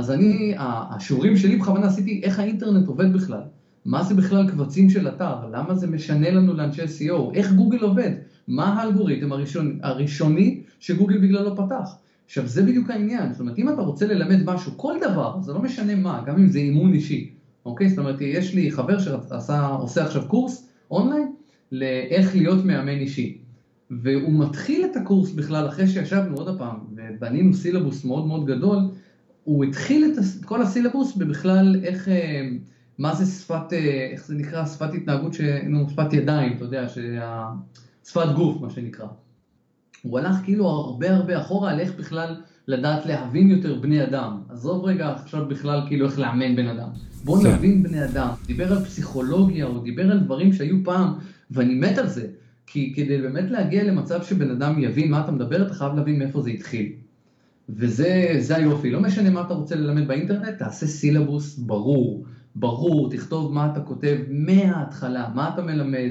אז 0.00 0.10
אני, 0.10 0.54
השיעורים 0.58 1.36
שלי 1.36 1.56
בכוונה 1.56 1.86
עשיתי 1.86 2.20
איך 2.24 2.38
האינטרנט 2.38 2.88
עובד 2.88 3.12
בכלל. 3.12 3.40
מה 3.84 4.02
זה 4.02 4.14
בכלל 4.14 4.50
קבצים 4.50 4.90
של 4.90 5.08
אתר? 5.08 5.34
למה 5.52 5.74
זה 5.74 5.86
משנה 5.86 6.30
לנו 6.30 6.54
לאנשי 6.54 6.82
SEO? 6.82 7.34
איך 7.34 7.52
גוגל 7.52 7.78
עובד? 7.78 8.10
מה 8.48 8.64
האלגוריתם 8.64 9.32
הראשון, 9.32 9.78
הראשוני 9.82 10.62
שגוגל 10.78 11.18
בגללו 11.18 11.56
פתח? 11.56 11.94
עכשיו 12.26 12.46
זה 12.46 12.62
בדיוק 12.62 12.90
העניין, 12.90 13.32
זאת 13.32 13.40
אומרת 13.40 13.58
אם 13.58 13.68
אתה 13.68 13.82
רוצה 13.82 14.06
ללמד 14.06 14.42
משהו, 14.44 14.72
כל 14.76 14.94
דבר, 15.00 15.40
זה 15.40 15.52
לא 15.52 15.62
משנה 15.62 15.94
מה, 15.94 16.22
גם 16.26 16.38
אם 16.38 16.46
זה 16.46 16.58
אימון 16.58 16.92
אישי, 16.92 17.30
אוקיי? 17.66 17.88
זאת 17.88 17.98
אומרת 17.98 18.20
יש 18.20 18.54
לי 18.54 18.70
חבר 18.70 18.98
שעושה 18.98 20.04
עכשיו 20.04 20.22
קורס 20.28 20.68
אונליין 20.90 21.32
לאיך 21.72 22.36
להיות 22.36 22.64
מאמן 22.64 22.98
אישי. 22.98 23.38
והוא 23.90 24.40
מתחיל 24.40 24.84
את 24.84 24.96
הקורס 24.96 25.32
בכלל 25.32 25.68
אחרי 25.68 25.86
שישבנו 25.86 26.36
עוד 26.36 26.48
הפעם 26.48 26.76
ובנינו 26.96 27.54
סילבוס 27.54 28.04
מאוד 28.04 28.26
מאוד 28.26 28.46
גדול 28.46 28.78
הוא 29.44 29.64
התחיל 29.64 30.04
את 30.04 30.44
כל 30.44 30.62
הסילבוס 30.62 31.14
ובכלל 31.16 31.80
איך, 31.82 32.08
אה, 32.08 32.48
מה 32.98 33.14
זה 33.14 33.26
שפת, 33.26 33.72
אה, 33.72 34.08
איך 34.12 34.26
זה 34.26 34.34
נקרא, 34.34 34.66
שפת 34.66 34.94
התנהגות, 34.94 35.34
ש... 35.34 35.40
נו, 35.68 35.90
שפת 35.90 36.12
ידיים, 36.12 36.52
אתה 36.56 36.64
יודע, 36.64 36.88
שה... 36.88 37.46
שפת 38.04 38.32
גוף, 38.34 38.60
מה 38.60 38.70
שנקרא. 38.70 39.06
הוא 40.02 40.18
הלך 40.18 40.36
כאילו 40.44 40.66
הרבה 40.66 41.10
הרבה 41.10 41.40
אחורה 41.40 41.70
על 41.70 41.80
איך 41.80 41.94
בכלל 41.94 42.36
לדעת 42.66 43.06
להבין 43.06 43.50
יותר 43.50 43.80
בני 43.80 44.04
אדם. 44.04 44.40
עזוב 44.48 44.84
רגע 44.84 45.12
עכשיו 45.12 45.48
בכלל 45.48 45.80
כאילו 45.86 46.06
איך 46.06 46.18
לאמן 46.18 46.56
בן 46.56 46.68
אדם. 46.68 46.88
בוא 47.24 47.42
כן. 47.42 47.52
נבין 47.52 47.82
בני 47.82 48.04
אדם. 48.04 48.28
דיבר 48.46 48.72
על 48.72 48.84
פסיכולוגיה, 48.84 49.66
הוא 49.66 49.84
דיבר 49.84 50.10
על 50.10 50.18
דברים 50.18 50.52
שהיו 50.52 50.76
פעם, 50.84 51.12
ואני 51.50 51.74
מת 51.74 51.98
על 51.98 52.08
זה. 52.08 52.26
כי 52.66 52.92
כדי 52.96 53.18
באמת 53.18 53.50
להגיע 53.50 53.84
למצב 53.84 54.22
שבן 54.22 54.50
אדם 54.50 54.82
יבין 54.82 55.10
מה 55.10 55.20
אתה 55.20 55.32
מדבר, 55.32 55.66
אתה 55.66 55.74
חייב 55.74 55.94
להבין 55.94 56.18
מאיפה 56.18 56.42
זה 56.42 56.50
התחיל. 56.50 56.92
וזה 57.76 58.56
היופי, 58.56 58.90
לא 58.90 59.00
משנה 59.00 59.30
מה 59.30 59.40
אתה 59.40 59.54
רוצה 59.54 59.74
ללמד 59.74 60.08
באינטרנט, 60.08 60.58
תעשה 60.58 60.86
סילבוס 60.86 61.58
ברור, 61.58 62.24
ברור, 62.54 63.10
תכתוב 63.10 63.52
מה 63.52 63.70
אתה 63.72 63.80
כותב 63.80 64.16
מההתחלה, 64.28 65.28
מה 65.34 65.50
אתה 65.54 65.62
מלמד, 65.62 66.10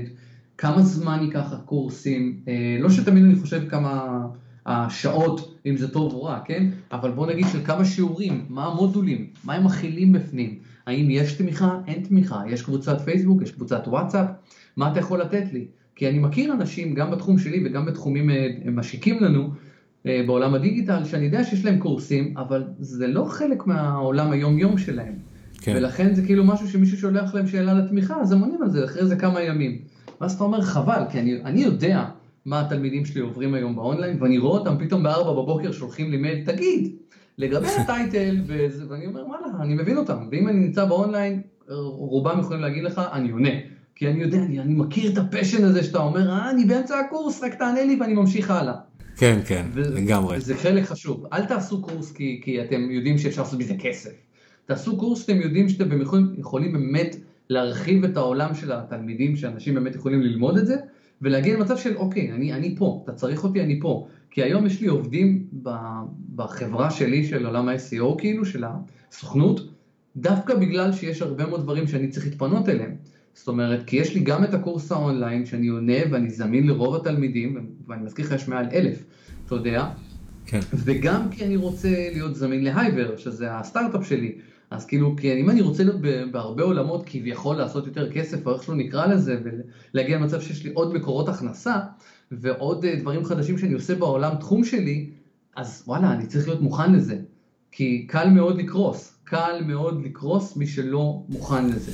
כמה 0.58 0.82
זמן 0.82 1.20
ייקח 1.22 1.54
הקורסים, 1.54 2.40
אה, 2.48 2.78
לא 2.80 2.90
שתמיד 2.90 3.24
אני 3.24 3.36
חושב 3.36 3.70
כמה 3.70 4.22
השעות, 4.66 5.56
אם 5.66 5.78
זה 5.78 5.88
טוב 5.88 6.14
או 6.14 6.24
רע, 6.24 6.40
כן? 6.46 6.68
אבל 6.92 7.12
בוא 7.12 7.28
נגיד 7.28 7.46
של 7.52 7.66
כמה 7.66 7.86
שיעורים, 7.86 8.46
מה 8.50 8.66
המודולים, 8.66 9.28
מה 9.44 9.54
הם 9.54 9.66
מכילים 9.66 10.12
בפנים, 10.12 10.60
האם 10.88 11.10
יש 11.10 11.34
תמיכה, 11.34 11.80
אין 11.88 12.04
תמיכה, 12.04 12.42
יש 12.50 12.62
קבוצת 12.62 13.02
פייסבוק, 13.02 13.42
יש 13.42 13.52
קבוצת 13.52 13.84
וואטסאפ, 13.88 14.28
מה 14.78 14.92
אתה 14.92 15.00
יכול 15.00 15.22
לתת 15.22 15.54
לי? 15.54 15.66
כי 15.96 16.10
אני 16.10 16.20
מכיר 16.20 16.54
אנשים, 16.54 16.94
גם 16.94 17.12
בתחום 17.12 17.38
שלי 17.38 17.64
וגם 17.66 17.86
בתחומים 17.86 18.30
אה, 18.30 18.48
משיקים 18.72 19.24
לנו, 19.24 19.50
בעולם 20.06 20.54
הדיגיטל, 20.54 21.04
שאני 21.06 21.26
יודע 21.26 21.44
שיש 21.44 21.66
להם 21.66 21.80
קורסים, 21.80 22.38
אבל 22.38 22.64
זה 22.80 23.08
לא 23.08 23.24
חלק 23.24 23.68
מהעולם 23.68 24.32
היום-יום 24.32 24.78
שלהם. 24.78 25.14
כן. 25.62 25.74
ולכן 25.78 26.14
זה 26.14 26.26
כאילו 26.26 26.44
משהו 26.46 26.68
שמישהו 26.68 26.98
שולח 26.98 27.34
להם 27.34 27.48
שאלה 27.48 27.74
לתמיכה, 27.74 28.22
אז 28.22 28.32
הם 28.32 28.40
עונים 28.40 28.64
על 28.64 28.70
זה 28.70 28.86
אחרי 28.86 29.06
זה 29.06 29.16
כמה 29.16 29.42
ימים. 29.42 29.78
ואז 30.22 30.34
אתה 30.34 30.44
אומר, 30.44 30.62
חבל, 30.62 31.04
כי 31.12 31.20
אני, 31.20 31.42
אני 31.46 31.62
יודע 31.62 32.06
מה 32.46 32.62
התלמידים 32.62 33.06
שלי 33.06 33.22
עוברים 33.22 33.54
היום 33.54 33.76
באונליין, 33.76 34.18
ואני 34.22 34.38
רואה 34.38 34.60
אותם 34.60 34.76
פתאום 34.80 35.04
בארבע 35.04 35.32
בבוקר 35.32 35.72
שולחים 35.72 36.12
לי 36.12 36.18
מייל, 36.18 36.46
תגיד, 36.46 36.96
לגבי 37.38 37.68
ה 37.68 37.78
title, 37.78 38.42
וזה, 38.48 38.84
ואני 38.90 39.06
אומר, 39.06 39.28
וואלה, 39.28 39.46
אני 39.62 39.74
מבין 39.74 39.98
אותם, 39.98 40.28
ואם 40.32 40.48
אני 40.48 40.60
נמצא 40.60 40.86
באונליין, 40.86 41.42
רובם 41.86 42.40
יכולים 42.40 42.62
להגיד 42.62 42.84
לך, 42.84 43.02
אני 43.14 43.32
עונה. 43.32 43.50
כי 43.96 44.08
אני 44.08 44.22
יודע, 44.22 44.38
אני, 44.38 44.60
אני 44.60 44.74
מכיר 44.74 45.12
את 45.12 45.18
ה 45.18 45.23
passion 45.23 45.64
הזה 45.64 45.84
שאתה 45.84 45.98
אומר, 45.98 46.30
אה, 46.30 46.50
אני 46.50 46.66
באמצע 46.66 47.00
הקורס, 47.00 47.44
רק 47.44 47.54
תענה 47.54 47.84
לי 47.84 47.98
ואני 48.00 48.14
ממשיך 48.14 48.52
הלאה. 48.52 48.74
כן, 49.20 49.40
כן, 49.46 49.66
לגמרי. 49.76 50.42
זה 50.42 50.58
חלק 50.58 50.84
חשוב. 50.84 51.26
אל 51.34 51.46
תעשו 51.46 51.82
קורס 51.82 52.12
כי, 52.12 52.40
כי 52.44 52.62
אתם 52.62 52.92
יודעים 52.92 53.18
שאפשר 53.18 53.42
לעשות 53.42 53.60
מזה 53.60 53.74
כסף. 53.80 54.12
תעשו 54.66 54.98
קורס 54.98 55.22
שאתם 55.22 55.42
יודעים 55.42 55.70
שאתם 55.70 56.02
יכולים, 56.02 56.34
יכולים 56.38 56.74
באמת 56.74 57.16
להרחיב 57.50 58.04
את 58.04 58.18
העולם 58.18 58.56
של 58.56 58.72
התלמידים, 58.72 59.36
שאנשים 59.36 59.76
באמת 59.76 59.96
יכולים 59.96 60.22
ללמוד 60.22 60.58
את 60.58 60.68
זה, 60.68 60.76
ולהגיע 61.22 61.58
למצב 61.58 61.78
של 61.78 61.98
אוקיי, 61.98 62.32
אני, 62.32 62.54
אני 62.54 62.76
פה, 62.78 63.02
אתה 63.04 63.14
צריך 63.14 63.44
אותי, 63.44 63.62
אני 63.62 63.80
פה. 63.82 64.08
כי 64.32 64.44
היום 64.44 64.66
יש 64.66 64.82
לי 64.82 64.88
עובדים 64.88 65.48
בחברה 66.36 66.92
שלי 66.92 67.24
של 67.24 67.46
עולם 67.46 67.70
ה-SEO, 67.70 68.18
כאילו, 68.18 68.46
של 68.46 68.64
הסוכנות, 69.12 69.70
דווקא 70.16 70.56
בגלל 70.56 70.92
שיש 70.92 71.22
הרבה 71.22 71.46
מאוד 71.46 71.62
דברים 71.62 71.88
שאני 71.88 72.08
צריך 72.08 72.26
להתפנות 72.26 72.70
אליהם. 72.70 72.96
זאת 73.40 73.48
אומרת, 73.48 73.84
כי 73.86 73.96
יש 73.98 74.14
לי 74.14 74.20
גם 74.20 74.44
את 74.44 74.54
הקורס 74.54 74.92
האונליין 74.92 75.46
שאני 75.46 75.68
עונה 75.68 75.98
ואני 76.12 76.30
זמין 76.30 76.68
לרוב 76.68 76.96
התלמידים, 76.96 77.70
ואני 77.88 78.04
מזכיר 78.04 78.26
לך, 78.26 78.32
יש 78.32 78.48
מעל 78.48 78.66
אלף, 78.74 79.04
אתה 79.46 79.56
יודע, 79.56 79.90
כן. 80.46 80.60
וגם 80.74 81.30
כי 81.32 81.46
אני 81.46 81.56
רוצה 81.56 81.90
להיות 82.14 82.36
זמין 82.36 82.64
להייבר, 82.64 83.18
שזה 83.18 83.56
הסטארט-אפ 83.56 84.08
שלי. 84.08 84.36
אז 84.72 84.86
כאילו, 84.86 85.16
כי 85.18 85.34
אם 85.34 85.50
אני 85.50 85.62
רוצה 85.62 85.84
להיות 85.84 86.02
בהרבה 86.32 86.64
עולמות 86.64 87.04
כביכול 87.06 87.56
לעשות 87.56 87.88
יותר 87.88 88.12
כסף, 88.12 88.48
או 88.48 88.54
איך 88.54 88.64
שלא 88.64 88.76
נקרא 88.76 89.08
לזה, 89.08 89.38
ולהגיע 89.94 90.18
למצב 90.18 90.42
שיש 90.42 90.64
לי 90.64 90.72
עוד 90.74 90.94
מקורות 90.94 91.30
הכנסה, 91.30 91.76
ועוד 92.32 92.86
אה, 92.86 92.96
דברים 92.96 93.26
חדשים 93.26 93.58
שאני 93.58 93.74
עושה 93.74 93.96
בעולם 93.96 94.36
תחום 94.36 94.64
שלי, 94.64 95.10
אז 95.56 95.84
וואלה, 95.88 96.14
אני 96.14 96.26
צריך 96.26 96.48
להיות 96.48 96.62
מוכן 96.62 96.94
לזה. 96.94 97.18
כי 97.72 98.08
קל 98.08 98.30
מאוד 98.30 98.58
לקרוס, 98.58 99.14
קל 99.24 99.62
מאוד 99.66 100.06
לקרוס 100.06 100.58
מי 100.58 100.68
שלא 100.68 101.22
מוכן 101.30 101.66
לזה. 101.68 101.92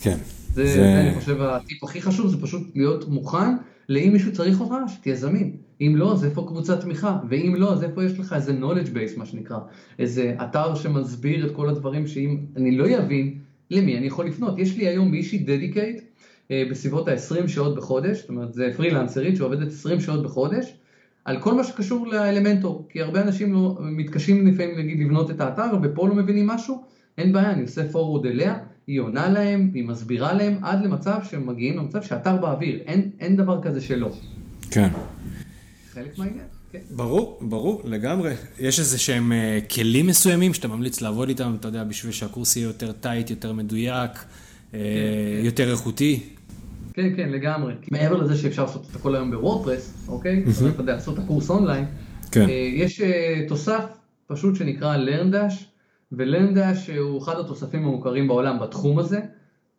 כן. 0.00 0.16
זה, 0.54 0.66
זה... 0.66 0.72
זה 0.72 1.00
אני 1.00 1.14
חושב 1.14 1.42
הטיפ 1.42 1.84
הכי 1.84 2.02
חשוב, 2.02 2.26
זה 2.26 2.40
פשוט 2.40 2.62
להיות 2.74 3.08
מוכן 3.08 3.56
לאם 3.88 4.12
מישהו 4.12 4.32
צריך 4.32 4.60
אותך, 4.60 4.74
שתהיה 4.88 5.16
זמין. 5.16 5.56
אם 5.80 5.94
לא, 5.96 6.12
אז 6.12 6.24
איפה 6.24 6.44
קבוצת 6.48 6.80
תמיכה? 6.80 7.18
ואם 7.28 7.54
לא, 7.56 7.72
אז 7.72 7.84
איפה 7.84 8.04
יש 8.04 8.18
לך 8.18 8.32
איזה 8.32 8.52
knowledge 8.60 8.88
base, 8.88 9.18
מה 9.18 9.26
שנקרא? 9.26 9.58
איזה 9.98 10.34
אתר 10.42 10.74
שמסביר 10.74 11.46
את 11.46 11.56
כל 11.56 11.68
הדברים 11.68 12.06
שאם 12.06 12.38
אני 12.56 12.76
לא 12.76 12.98
אבין, 12.98 13.38
למי 13.70 13.98
אני 13.98 14.06
יכול 14.06 14.26
לפנות? 14.26 14.58
יש 14.58 14.76
לי 14.76 14.88
היום 14.88 15.10
מישהי 15.10 15.38
דדיקייט 15.38 16.02
אה, 16.50 16.64
בסביבות 16.70 17.08
ה-20 17.08 17.48
שעות 17.48 17.76
בחודש, 17.76 18.20
זאת 18.20 18.28
אומרת, 18.28 18.54
זה 18.54 18.70
פרילנסרית 18.76 19.36
שעובדת 19.36 19.68
20 19.68 20.00
שעות 20.00 20.22
בחודש, 20.22 20.74
על 21.24 21.40
כל 21.40 21.54
מה 21.54 21.64
שקשור 21.64 22.06
לאלמנטור, 22.06 22.86
כי 22.88 23.02
הרבה 23.02 23.22
אנשים 23.22 23.52
לא, 23.52 23.78
מתקשים 23.80 24.46
לפעמים 24.46 24.76
להגיד 24.76 25.00
לבנות 25.00 25.30
את 25.30 25.40
האתר, 25.40 25.70
ופה 25.82 26.08
לא 26.08 26.14
מבינים 26.14 26.46
משהו, 26.46 26.84
אין 27.18 27.32
בעיה, 27.32 27.52
אני 27.52 27.62
עושה 27.62 27.82
forward 27.92 28.26
אליה, 28.26 28.58
היא 28.88 29.00
עונה 29.00 29.28
להם, 29.28 29.70
היא 29.74 29.84
מסבירה 29.84 30.32
להם, 30.32 30.58
עד 30.62 30.84
למצב 30.84 31.18
שהם 31.30 31.46
מגיעים 31.46 31.76
למצב 31.76 32.02
שהאתר 32.02 32.36
באוויר, 32.36 32.78
אין, 32.86 33.10
אין 33.20 33.36
דבר 33.36 33.62
כזה 33.62 33.80
שלא. 33.80 34.10
כן. 34.70 34.88
חלק 35.92 36.18
מהעניין. 36.18 36.44
כן. 36.72 36.78
ברור, 36.90 37.38
ברור, 37.40 37.82
לגמרי. 37.84 38.32
יש 38.58 38.78
איזה 38.78 38.98
שהם 38.98 39.32
uh, 39.32 39.74
כלים 39.74 40.06
מסוימים 40.06 40.54
שאתה 40.54 40.68
ממליץ 40.68 41.00
לעבוד 41.00 41.28
איתם, 41.28 41.56
אתה 41.60 41.68
יודע, 41.68 41.84
בשביל 41.84 42.12
שהקורס 42.12 42.56
יהיה 42.56 42.66
יותר 42.66 42.92
tight, 42.92 43.30
יותר 43.30 43.52
מדויק, 43.52 44.10
uh, 44.10 44.72
כן, 44.72 44.78
יותר 45.44 45.70
איכותי. 45.70 46.20
כן, 46.92 47.16
כן, 47.16 47.28
לגמרי. 47.28 47.74
מעבר 47.90 48.16
לזה 48.16 48.36
שאפשר 48.36 48.62
לעשות 48.62 48.86
את 48.90 48.96
הכל 48.96 49.14
היום 49.14 49.30
בוורדפרס, 49.30 49.94
אוקיי? 50.08 50.44
אומרת, 50.60 50.74
אתה 50.74 50.82
יודע, 50.82 50.92
לעשות 50.92 51.18
את 51.18 51.24
הקורס 51.24 51.50
אונליין. 51.50 51.84
כן. 52.30 52.46
Uh, 52.46 52.50
יש 52.76 53.00
uh, 53.00 53.04
תוסף 53.48 53.84
פשוט 54.26 54.56
שנקרא 54.56 54.96
LearnDash, 54.96 55.54
ולנדש 56.12 56.90
הוא 56.90 57.22
אחד 57.22 57.38
התוספים 57.38 57.84
המוכרים 57.84 58.28
בעולם 58.28 58.58
בתחום 58.60 58.98
הזה, 58.98 59.20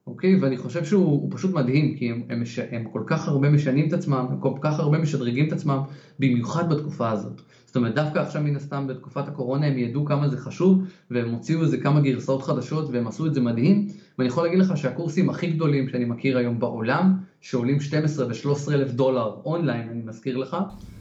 אוקיי? 0.07 0.39
ואני 0.39 0.57
חושב 0.57 0.85
שהוא 0.85 1.31
פשוט 1.31 1.53
מדהים, 1.53 1.95
כי 1.95 2.11
הם, 2.11 2.23
הם, 2.29 2.43
הם 2.71 2.85
כל 2.91 3.03
כך 3.05 3.27
הרבה 3.27 3.49
משנים 3.49 3.87
את 3.87 3.93
עצמם, 3.93 4.25
הם 4.29 4.39
כל 4.39 4.53
כך 4.61 4.79
הרבה 4.79 4.97
משדרגים 4.97 5.47
את 5.47 5.53
עצמם, 5.53 5.79
במיוחד 6.19 6.69
בתקופה 6.69 7.09
הזאת. 7.09 7.41
זאת 7.65 7.75
אומרת, 7.75 7.95
דווקא 7.95 8.19
עכשיו 8.19 8.41
מן 8.41 8.55
הסתם 8.55 8.87
בתקופת 8.87 9.27
הקורונה 9.27 9.65
הם 9.65 9.77
ידעו 9.77 10.05
כמה 10.05 10.27
זה 10.29 10.37
חשוב, 10.37 10.83
והם 11.11 11.29
הוציאו 11.29 11.61
איזה 11.61 11.77
כמה 11.77 12.01
גרסאות 12.01 12.43
חדשות, 12.43 12.89
והם 12.91 13.07
עשו 13.07 13.25
את 13.25 13.33
זה 13.33 13.41
מדהים, 13.41 13.87
ואני 14.17 14.29
יכול 14.29 14.43
להגיד 14.43 14.59
לך 14.59 14.77
שהקורסים 14.77 15.29
הכי 15.29 15.47
גדולים 15.47 15.89
שאני 15.89 16.05
מכיר 16.05 16.37
היום 16.37 16.59
בעולם, 16.59 17.13
שעולים 17.41 17.79
12 17.79 18.27
ו-13 18.27 18.73
אלף 18.73 18.91
דולר 18.91 19.35
אונליין, 19.45 19.89
אני 19.89 20.01
מזכיר 20.05 20.37
לך, 20.37 20.57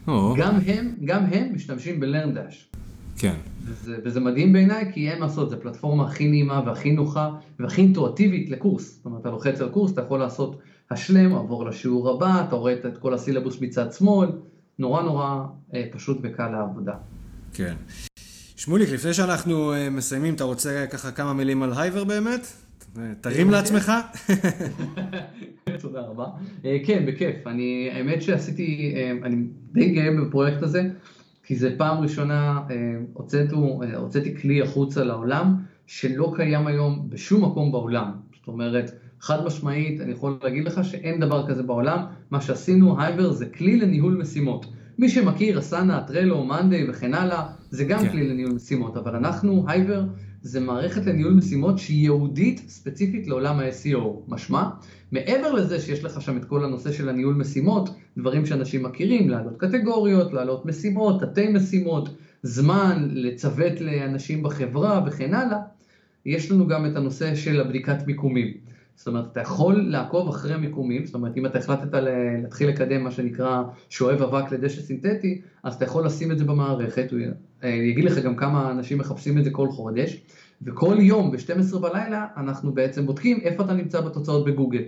oh. 0.07 0.11
גם 0.37 0.59
הם, 0.65 0.95
גם 1.05 1.25
הם 1.25 1.53
משתמשים 1.53 1.99
בלרנדש. 1.99 2.68
כן. 3.19 3.33
וזה, 3.63 3.97
וזה 4.03 4.19
מדהים 4.19 4.53
בעיניי, 4.53 4.91
כי 4.93 5.09
אין 5.09 5.19
מה 5.19 5.25
לעשות, 5.25 5.49
זו 5.49 5.55
פלטפורמה 5.61 6.07
הכי 6.07 6.27
נעימה 6.27 6.61
והכי 6.65 6.91
נוחה 6.91 7.29
והכי 7.59 7.81
אינטואטיבית 7.81 8.49
לקורס. 8.49 8.95
זאת 8.95 9.05
אומרת, 9.05 9.21
אתה 9.21 9.29
לוחץ 9.29 9.61
על 9.61 9.69
קורס, 9.69 9.91
אתה 9.91 10.01
יכול 10.01 10.19
לעשות 10.19 10.59
השלם, 10.91 11.35
עבור 11.35 11.65
לשיעור 11.65 12.09
הבא, 12.09 12.45
אתה 12.47 12.55
רואה 12.55 12.73
את 12.73 12.97
כל 12.97 13.13
הסילבוס 13.13 13.61
מצד 13.61 13.93
שמאל, 13.93 14.29
נורא 14.79 15.01
נורא 15.01 15.45
אה, 15.73 15.85
פשוט 15.91 16.17
וקל 16.23 16.49
לעבודה. 16.49 16.93
כן. 17.53 17.75
שמוליק, 18.55 18.89
לפני 18.89 19.13
שאנחנו 19.13 19.73
אה, 19.73 19.89
מסיימים, 19.89 20.33
אתה 20.33 20.43
רוצה 20.43 20.85
ככה 20.91 21.11
כמה 21.11 21.33
מילים 21.33 21.63
על 21.63 21.73
הייבר 21.77 22.03
באמת? 22.03 22.47
תרים 23.21 23.47
אה, 23.47 23.51
לעצמך. 23.51 23.91
תודה 25.81 26.01
רבה. 26.01 26.25
אה, 26.65 26.77
כן, 26.85 27.05
בכיף. 27.05 27.47
אני, 27.47 27.89
האמת 27.93 28.21
שעשיתי, 28.21 28.93
אני 29.23 29.35
די 29.71 29.89
גאה 29.89 30.09
בפרויקט 30.21 30.63
הזה. 30.63 30.81
כי 31.49 31.55
זה 31.55 31.75
פעם 31.77 31.97
ראשונה 31.97 32.61
אה, 32.69 32.75
אה, 33.83 33.97
הוצאתי 33.97 34.35
כלי 34.41 34.61
החוצה 34.61 35.03
לעולם 35.03 35.55
שלא 35.87 36.33
קיים 36.35 36.67
היום 36.67 37.09
בשום 37.09 37.45
מקום 37.45 37.71
בעולם. 37.71 38.11
זאת 38.39 38.47
אומרת, 38.47 38.91
חד 39.19 39.45
משמעית, 39.45 40.01
אני 40.01 40.11
יכול 40.11 40.37
להגיד 40.43 40.63
לך 40.65 40.83
שאין 40.83 41.19
דבר 41.19 41.47
כזה 41.47 41.63
בעולם. 41.63 42.05
מה 42.31 42.41
שעשינו, 42.41 43.01
הייבר 43.01 43.31
זה 43.31 43.45
כלי 43.45 43.77
לניהול 43.79 44.17
משימות. 44.21 44.65
מי 44.97 45.09
שמכיר, 45.09 45.59
אסנה, 45.59 46.03
טרלו, 46.07 46.43
מאנדיי 46.43 46.89
וכן 46.89 47.13
הלאה, 47.13 47.47
זה 47.69 47.83
גם 47.83 47.99
כן. 47.99 48.09
כלי 48.09 48.27
לניהול 48.29 48.53
משימות, 48.53 48.97
אבל 48.97 49.15
אנחנו, 49.15 49.65
הייבר, 49.67 50.03
זה 50.41 50.59
מערכת 50.59 51.05
לניהול 51.05 51.33
משימות 51.33 51.77
שהיא 51.79 52.01
ייעודית 52.01 52.61
ספציפית 52.67 53.27
לעולם 53.27 53.59
ה-SEO. 53.59 54.07
משמע, 54.27 54.69
מעבר 55.11 55.51
לזה 55.51 55.79
שיש 55.79 56.03
לך 56.03 56.21
שם 56.21 56.37
את 56.37 56.45
כל 56.45 56.65
הנושא 56.65 56.91
של 56.91 57.09
הניהול 57.09 57.35
משימות, 57.35 57.89
דברים 58.17 58.45
שאנשים 58.45 58.83
מכירים, 58.83 59.29
להעלות 59.29 59.57
קטגוריות, 59.57 60.33
להעלות 60.33 60.65
משימות, 60.65 61.21
תתי 61.21 61.47
משימות, 61.47 62.09
זמן, 62.43 63.07
לצוות 63.11 63.81
לאנשים 63.81 64.43
בחברה 64.43 65.03
וכן 65.07 65.33
הלאה, 65.33 65.57
יש 66.25 66.51
לנו 66.51 66.67
גם 66.67 66.85
את 66.85 66.95
הנושא 66.95 67.35
של 67.35 67.61
הבדיקת 67.61 68.07
מיקומים. 68.07 68.68
זאת 68.99 69.07
אומרת, 69.07 69.25
אתה 69.31 69.39
יכול 69.39 69.81
לעקוב 69.89 70.29
אחרי 70.29 70.57
מיקומים, 70.57 71.05
זאת 71.05 71.15
אומרת, 71.15 71.37
אם 71.37 71.45
אתה 71.45 71.59
החלטת 71.59 71.93
להתחיל 72.41 72.69
לקדם 72.69 73.03
מה 73.03 73.11
שנקרא 73.11 73.63
שואב 73.89 74.21
אבק 74.21 74.51
לדשא 74.51 74.81
סינתטי, 74.81 75.41
אז 75.63 75.75
אתה 75.75 75.85
יכול 75.85 76.05
לשים 76.05 76.31
את 76.31 76.37
זה 76.37 76.45
במערכת, 76.45 77.11
הוא 77.11 77.19
יגיד 77.63 78.05
לך 78.05 78.17
גם 78.17 78.35
כמה 78.35 78.71
אנשים 78.71 78.97
מחפשים 78.97 79.37
את 79.37 79.43
זה 79.43 79.49
כל 79.51 79.69
חודש, 79.69 80.21
וכל 80.61 80.95
יום 80.99 81.31
ב-12 81.31 81.77
בלילה 81.79 82.27
אנחנו 82.37 82.71
בעצם 82.71 83.05
בודקים 83.05 83.39
איפה 83.41 83.63
אתה 83.63 83.73
נמצא 83.73 84.01
בתוצאות 84.01 84.45
בגוגל. 84.45 84.83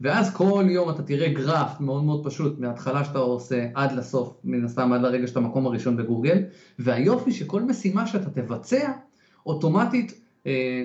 ואז 0.00 0.34
כל 0.34 0.64
יום 0.68 0.90
אתה 0.90 1.02
תראה 1.02 1.28
גרף 1.28 1.80
מאוד 1.80 2.04
מאוד 2.04 2.26
פשוט, 2.26 2.58
מההתחלה 2.58 3.04
שאתה 3.04 3.18
עושה 3.18 3.66
עד 3.74 3.92
לסוף, 3.92 4.36
מן 4.44 4.64
הסתם 4.64 4.92
עד 4.92 5.00
לרגע 5.00 5.26
שאתה 5.26 5.40
מקום 5.40 5.66
הראשון 5.66 5.96
בגוגל, 5.96 6.42
והיופי 6.78 7.32
שכל 7.32 7.62
משימה 7.62 8.06
שאתה 8.06 8.30
תבצע, 8.30 8.92
אוטומטית 9.46 10.12
אה, 10.12 10.19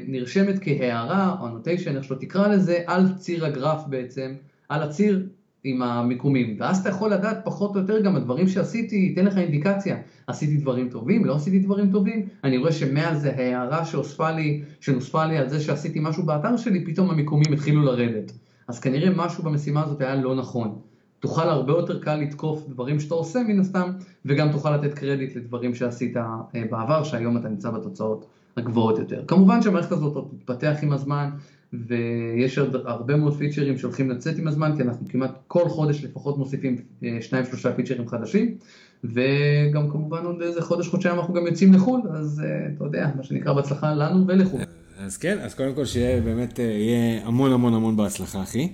נרשמת 0.08 0.56
כהערה 0.62 1.36
או 1.42 1.48
אנוטיישן, 1.48 1.96
איך 1.96 2.04
שלא 2.04 2.16
תקרא 2.16 2.48
לזה, 2.48 2.84
על 2.86 3.14
ציר 3.18 3.46
הגרף 3.46 3.82
בעצם, 3.88 4.34
על 4.70 4.84
הציר 4.84 5.28
עם 5.64 5.82
המיקומים, 5.82 6.56
ואז 6.60 6.80
אתה 6.80 6.90
יכול 6.90 7.14
לדעת 7.14 7.38
פחות 7.44 7.76
או 7.76 7.82
יותר 7.82 8.02
גם 8.02 8.16
הדברים 8.16 8.48
שעשיתי, 8.48 8.96
ייתן 8.96 9.26
לך 9.26 9.38
אינדיקציה, 9.38 9.98
עשיתי 10.28 10.58
דברים 10.58 10.90
טובים, 10.90 11.26
לא 11.26 11.36
עשיתי 11.36 11.60
דברים 11.60 11.92
טובים, 11.92 12.26
אני 12.44 12.58
רואה 12.58 12.72
שמאז 12.72 13.22
זה 13.22 13.36
הערה 13.36 13.86
שהוספה 13.86 14.32
לי, 14.32 14.64
שנוספה 14.80 15.26
לי 15.26 15.38
על 15.38 15.50
זה 15.50 15.60
שעשיתי 15.60 16.00
משהו 16.02 16.24
באתר 16.24 16.58
שלי, 16.58 16.86
פתאום 16.86 17.10
המיקומים 17.10 17.54
התחילו 17.54 17.84
לרדת. 17.84 18.32
אז 18.68 18.80
כנראה 18.80 19.10
משהו 19.16 19.44
במשימה 19.44 19.84
הזאת 19.84 20.02
היה 20.02 20.16
לא 20.16 20.36
נכון. 20.36 20.80
תוכל 21.20 21.50
הרבה 21.50 21.74
יותר 21.74 22.00
קל 22.00 22.16
לתקוף 22.16 22.68
דברים 22.68 23.00
שאתה 23.00 23.16
עושה 23.16 23.40
מן 23.48 23.60
הסתם, 23.60 23.92
וגם 24.26 24.52
תוכל 24.52 24.78
לתת 24.78 24.94
קרדיט 24.94 25.36
לדברים 25.36 25.76
שעשית 25.76 26.18
אה, 26.18 26.24
בעבר, 26.72 27.04
שהיום 27.04 27.38
אתה 27.38 27.50
נמצא 27.50 27.72
בתוצאות 27.72 28.26
הגבוהות 28.58 29.00
יותר. 29.00 29.24
כמובן 29.28 29.62
שהמערכת 29.62 29.92
הזאת 29.92 30.26
תתפתח 30.40 30.76
עם 30.82 30.92
הזמן, 30.94 31.30
ויש 31.74 32.58
עוד 32.58 32.76
הרבה 32.86 33.16
מאוד 33.16 33.38
פיצ'רים 33.38 33.78
שהולכים 33.78 34.10
לצאת 34.10 34.38
עם 34.38 34.48
הזמן, 34.48 34.74
כי 34.78 34.84
אנחנו 34.84 35.08
כמעט 35.10 35.32
כל 35.48 35.70
חודש 35.70 36.04
לפחות 36.04 36.38
מוסיפים 36.38 36.76
אה, 37.04 37.18
שניים 37.22 37.46
שלושה 37.46 37.74
פיצ'רים 37.74 38.08
חדשים, 38.08 38.56
וגם 39.04 39.90
כמובן 39.92 40.26
עוד 40.26 40.42
איזה 40.42 40.62
חודש 40.62 40.88
חודשיים 40.88 41.16
אנחנו 41.16 41.34
גם 41.34 41.48
יוצאים 41.48 41.74
לחו"ל, 41.74 42.02
אז 42.14 42.42
אה, 42.46 42.68
אתה 42.76 42.84
יודע, 42.84 43.10
מה 43.16 43.24
שנקרא 43.24 43.54
בהצלחה 43.54 43.94
לנו 43.94 44.28
ולחו"ל. 44.28 44.62
אז 44.98 45.18
כן, 45.18 45.38
אז 45.42 45.54
קודם 45.54 45.74
כל 45.74 45.86
שיהיה 45.86 46.22
באמת, 46.22 46.60
אה, 46.60 46.66
יהיה 46.66 47.28
המון 47.28 47.52
המון 47.52 47.74
המון 47.74 47.98
בהצלחה, 47.98 48.44
אחי, 48.44 48.70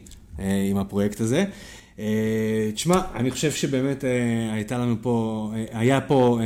עם 0.69 0.77
הפרויקט 0.77 1.21
הזה. 1.21 1.45
תשמע, 2.73 3.01
אני 3.15 3.31
חושב 3.31 3.51
שבאמת 3.51 4.03
הייתה 4.51 4.77
לנו 4.77 4.95
פה, 5.01 5.51
היה 5.71 6.01
פה 6.01 6.39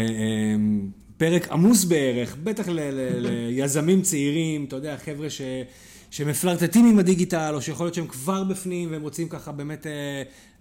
פרק 1.18 1.48
עמוס 1.52 1.84
בערך, 1.84 2.36
בטח 2.44 2.66
ליזמים 2.70 4.02
צעירים, 4.02 4.66
אתה 4.66 4.76
יודע, 4.76 4.98
חבר'ה 5.06 5.30
ש... 5.30 5.42
שמפלרטטים 6.12 6.86
עם 6.86 7.00
הדיגיטל, 7.00 7.52
או 7.56 7.62
שיכול 7.62 7.86
להיות 7.86 7.94
שהם 7.94 8.08
כבר 8.08 8.44
בפנים, 8.44 8.92
והם 8.92 9.02
רוצים 9.02 9.30
ככה 9.30 9.52
באמת, 9.52 9.88
אה, 9.88 9.92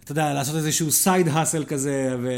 אתה 0.04 0.12
יודע, 0.12 0.34
לעשות 0.34 0.56
איזשהו 0.56 0.92
side 0.92 1.28
hustle 1.28 1.64
כזה, 1.64 2.16
ו- 2.22 2.28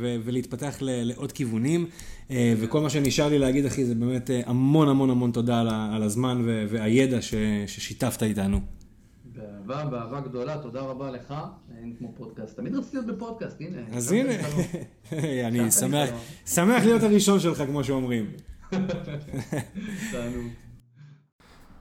ו- 0.00 0.16
ולהתפתח 0.24 0.76
ל- 0.80 1.02
לעוד 1.02 1.32
כיוונים. 1.32 1.86
אה, 2.30 2.54
וכל 2.60 2.80
מה 2.80 2.90
שנשאר 2.90 3.28
לי 3.28 3.38
להגיד, 3.38 3.66
אחי, 3.66 3.84
זה 3.84 3.94
באמת 3.94 4.30
אה, 4.30 4.40
המון 4.46 4.88
המון 4.88 5.10
המון 5.10 5.30
תודה 5.30 5.60
על, 5.92 6.02
הזמן 6.02 6.42
ו- 6.44 6.64
והידע 6.68 7.22
ש- 7.22 7.34
ששיתפת 7.66 8.22
איתנו. 8.22 8.60
באהבה, 9.36 9.84
באהבה 9.84 10.20
גדולה, 10.20 10.58
תודה 10.62 10.80
רבה 10.80 11.10
לך. 11.10 11.34
אין 11.78 11.94
כמו 11.98 12.12
פודקאסט. 12.16 12.56
תמיד 12.56 12.74
רציתי 12.74 12.96
להיות 12.96 13.16
בפודקאסט, 13.16 13.60
הנה. 13.60 13.78
אז 13.92 14.12
הנה, 14.12 14.32
אני 15.48 15.70
שמח, 15.70 16.10
שמח 16.46 16.84
להיות 16.84 17.02
הראשון 17.02 17.40
שלך, 17.40 17.62
כמו 17.62 17.84
שאומרים. 17.84 18.30
תענוג. 20.12 20.46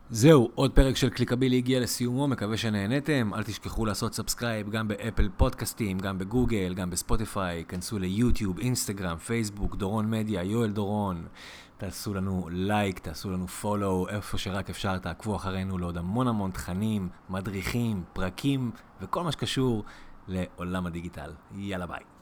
זהו, 0.09 0.49
עוד 0.55 0.71
פרק 0.71 0.95
של 0.95 1.09
קליקבילי 1.09 1.57
הגיע 1.57 1.79
לסיומו, 1.79 2.27
מקווה 2.27 2.57
שנהנתם. 2.57 3.33
אל 3.33 3.43
תשכחו 3.43 3.85
לעשות 3.85 4.13
subscribe 4.13 4.69
גם 4.69 4.87
באפל 4.87 5.29
פודקאסטים, 5.37 5.99
גם 5.99 6.17
בגוגל, 6.17 6.73
גם 6.73 6.89
בספוטיפיי. 6.89 7.63
כנסו 7.67 7.99
ליוטיוב, 7.99 8.59
אינסטגרם, 8.59 9.17
פייסבוק, 9.17 9.75
דורון 9.75 10.09
מדיה, 10.11 10.43
יואל 10.43 10.71
דורון. 10.71 11.25
תעשו 11.77 12.13
לנו 12.13 12.47
לייק, 12.51 12.99
תעשו 12.99 13.31
לנו 13.31 13.47
פולו, 13.47 14.07
איפה 14.09 14.37
שרק 14.37 14.69
אפשר, 14.69 14.97
תעקבו 14.97 15.35
אחרינו 15.35 15.77
לעוד 15.77 15.97
המון 15.97 16.27
המון 16.27 16.51
תכנים, 16.51 17.09
מדריכים, 17.29 18.03
פרקים 18.13 18.71
וכל 19.01 19.23
מה 19.23 19.31
שקשור 19.31 19.83
לעולם 20.27 20.85
הדיגיטל. 20.85 21.31
יאללה 21.55 21.87
ביי. 21.87 22.14